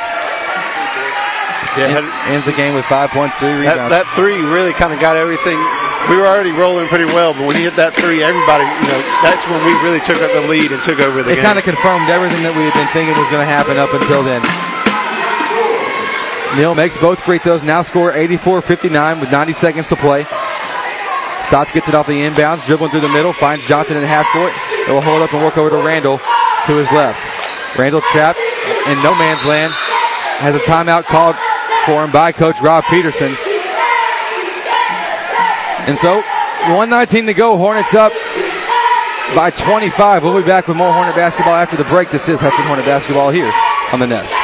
[1.75, 3.91] Yeah, En- ends the game with five points, three That, rebounds.
[3.91, 5.59] that three really kind of got everything.
[6.07, 9.01] We were already rolling pretty well, but when he hit that three, everybody, you know,
[9.27, 11.43] that's when we really took up the lead and took over the it game.
[11.43, 13.91] It kind of confirmed everything that we had been thinking was going to happen up
[13.91, 14.39] until then.
[16.57, 20.25] Neal makes both free throws, now score 84 59 with 90 seconds to play.
[21.45, 24.27] Stotts gets it off the inbounds, dribbling through the middle, finds Johnson in the half
[24.33, 24.53] court.
[24.89, 26.19] It will hold up and work over to Randall
[26.67, 27.19] to his left.
[27.79, 28.39] Randall trapped
[28.87, 29.73] in no man's land,
[30.39, 31.37] has a timeout called
[31.87, 33.35] for him by Coach Rob Peterson.
[35.87, 36.23] And so,
[36.71, 38.13] 119 to go, Hornets up
[39.35, 40.23] by 25.
[40.23, 42.11] We'll be back with more Hornet basketball after the break.
[42.11, 43.53] This is Hudson Hornet basketball here
[43.93, 44.44] on the Nest.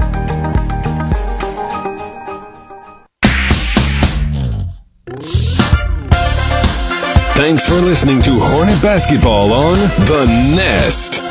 [7.41, 11.23] Thanks for listening to Hornet Basketball on The Nest.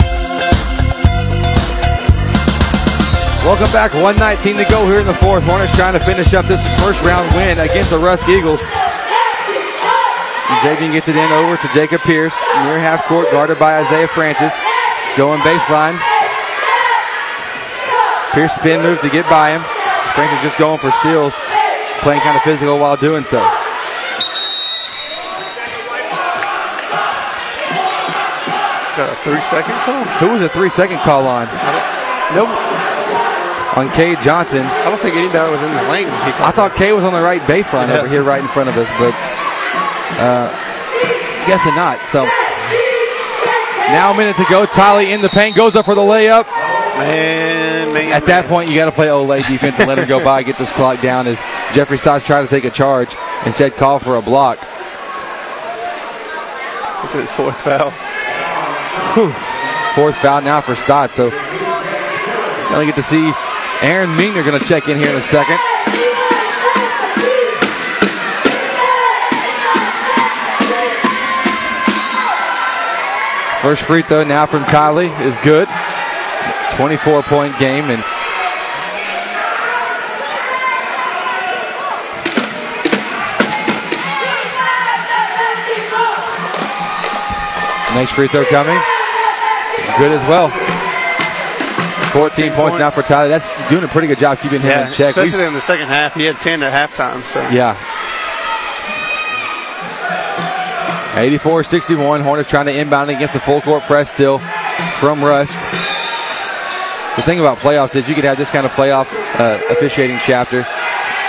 [3.47, 3.95] Welcome back.
[3.95, 5.45] 119 to go here in the fourth.
[5.45, 8.61] Hornets trying to finish up this first round win against the Rusk Eagles.
[10.67, 12.35] Jaden gets it in over to Jacob Pierce
[12.67, 14.53] near half court, guarded by Isaiah Francis.
[15.17, 15.95] Going baseline.
[18.35, 19.63] Pierce spin move to get by him.
[20.19, 21.35] Francis just going for steals,
[22.03, 23.60] playing kind of physical while doing so.
[29.01, 30.05] A three second call?
[30.21, 31.47] Who was a three second call on?
[32.35, 32.49] Nope.
[33.77, 34.63] On Cade Johnson.
[34.67, 36.09] I don't think anybody was in the lane.
[36.43, 37.99] I thought Cade was on the right baseline Yeah.
[38.01, 39.15] over here, right in front of us, but
[40.19, 40.51] uh,
[41.47, 42.05] guessing not.
[42.07, 42.25] So
[43.95, 44.67] now a minute to go.
[44.67, 46.47] Tiley in the paint goes up for the layup.
[46.99, 48.13] Man, man.
[48.13, 50.59] At that point, you got to play Olé defense and let him go by, get
[50.59, 51.27] this clock down.
[51.27, 51.41] As
[51.73, 53.15] Jeffrey Stotts tried to take a charge,
[53.47, 54.59] instead call for a block.
[57.05, 57.93] It's his fourth foul.
[59.15, 59.33] Whew.
[59.95, 61.11] Fourth foul now for Stott.
[61.11, 61.31] So
[62.71, 63.33] gonna get to see
[63.83, 65.59] Aaron Meagner going to check in here in a second.
[73.63, 75.67] First free throw now from Tiley is good.
[76.77, 78.05] 24 point game and
[87.95, 88.79] next free throw coming.
[89.79, 90.49] It's good as well.
[92.13, 93.29] 14 points, now for Tyler.
[93.29, 95.15] That's doing a pretty good job keeping him Yeah, in check.
[95.17, 96.15] We've- especially in the second half.
[96.15, 97.25] He had 10 at halftime.
[97.27, 97.77] So yeah.
[101.17, 102.21] 84 61.
[102.23, 104.39] Hornets trying to inbound against the full court press still
[104.99, 105.55] from Rusk.
[107.17, 109.07] The thing about playoffs is you could have this kind of playoff
[109.39, 110.63] uh, officiating chapter.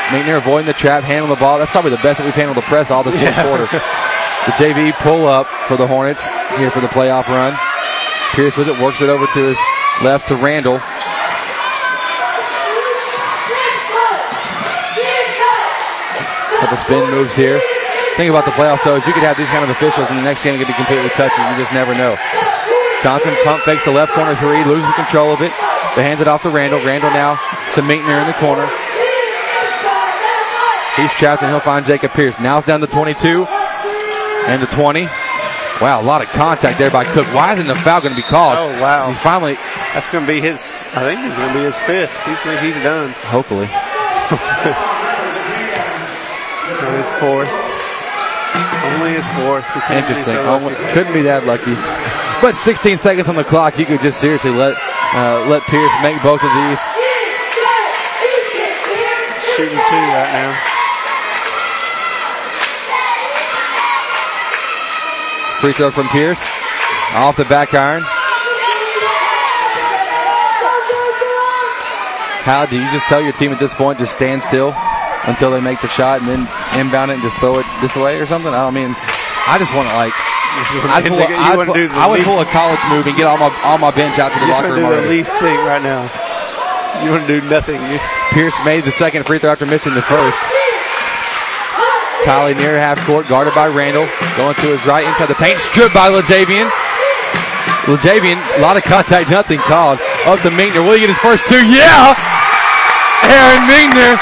[0.09, 1.57] Meigner avoiding the trap, handling the ball.
[1.57, 3.43] That's probably the best that we've handled the press all this Yeah.
[3.43, 3.65] quarter.
[4.45, 6.26] The JV pull up for the Hornets
[6.57, 7.53] here for the playoff run.
[8.34, 9.59] Pierce with it, works it over to his
[10.01, 10.80] left to Randall.
[16.57, 17.61] Couple spin moves here.
[18.18, 20.23] Thing about the playoffs though is you could have these kind of officials and the
[20.23, 21.45] next game could be completely touching.
[21.45, 22.18] You just never know.
[23.03, 25.53] Johnson pump fakes the left corner three, loses control of it,
[25.93, 26.81] but hands it off to Randall.
[26.81, 27.38] Randall now
[27.77, 28.65] to Meitner in the corner.
[30.97, 32.39] He's trapped and he'll find Jacob Pierce.
[32.39, 33.45] Now it's down to 22
[34.47, 35.07] and to 20.
[35.81, 37.26] Wow, a lot of contact there by Cook.
[37.34, 38.55] Why isn't the foul going to be called?
[38.57, 39.09] Oh wow!
[39.09, 39.55] He finally,
[39.97, 40.69] That's going to be his.
[40.93, 42.13] I think it's going to be his fifth.
[42.26, 43.09] He's think he's done.
[43.34, 43.65] hopefully.
[46.81, 47.51] Not his fourth.
[48.93, 49.65] Only his fourth.
[49.73, 50.34] Couldn't be Interesting.
[50.35, 51.73] so Only- couldn't be that lucky.
[52.41, 54.77] But 16 seconds on the clock, you could just seriously let
[55.13, 56.81] uh, let Pierce make both of these.
[59.57, 60.70] Shooting two right now.
[65.61, 66.41] Free throw from Pierce.
[67.13, 68.01] Off the back iron.
[72.41, 74.73] How do you just tell your team at this point to stand still
[75.29, 76.41] until they make the shot and then
[76.73, 78.49] inbound it and just throw it this way or something?
[78.51, 78.95] I don't mean,
[79.45, 80.13] I just want to like.
[80.91, 83.27] I'd pull, a, You I'd pull- do I would pull a college move and get
[83.27, 84.95] all my all my bench out to the You locker want to room.
[84.97, 86.01] do the least thing right now.
[87.05, 87.79] You want to do nothing.
[87.91, 87.99] You-
[88.33, 90.38] Pierce made the second free throw after missing the first.
[92.23, 94.06] Tolly near half court, guarded by Randall.
[94.38, 96.69] Going to his right into the paint, stripped by LeJavian.
[97.89, 99.98] LeJavian, a lot of contact, nothing called.
[100.30, 100.85] Up to Minkner.
[100.85, 101.57] Will he get his first two?
[101.65, 102.14] Yeah!
[103.26, 104.22] Aaron Minkner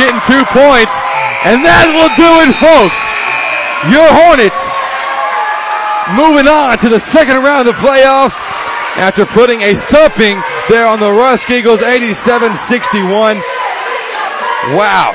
[0.00, 0.96] getting two points.
[1.44, 2.98] And that will do it, folks.
[3.92, 4.58] Your Hornets
[6.16, 8.40] moving on to the second round of the playoffs
[8.96, 13.36] after putting a thumping there on the Rusk Eagles 87 61.
[14.74, 15.14] Wow.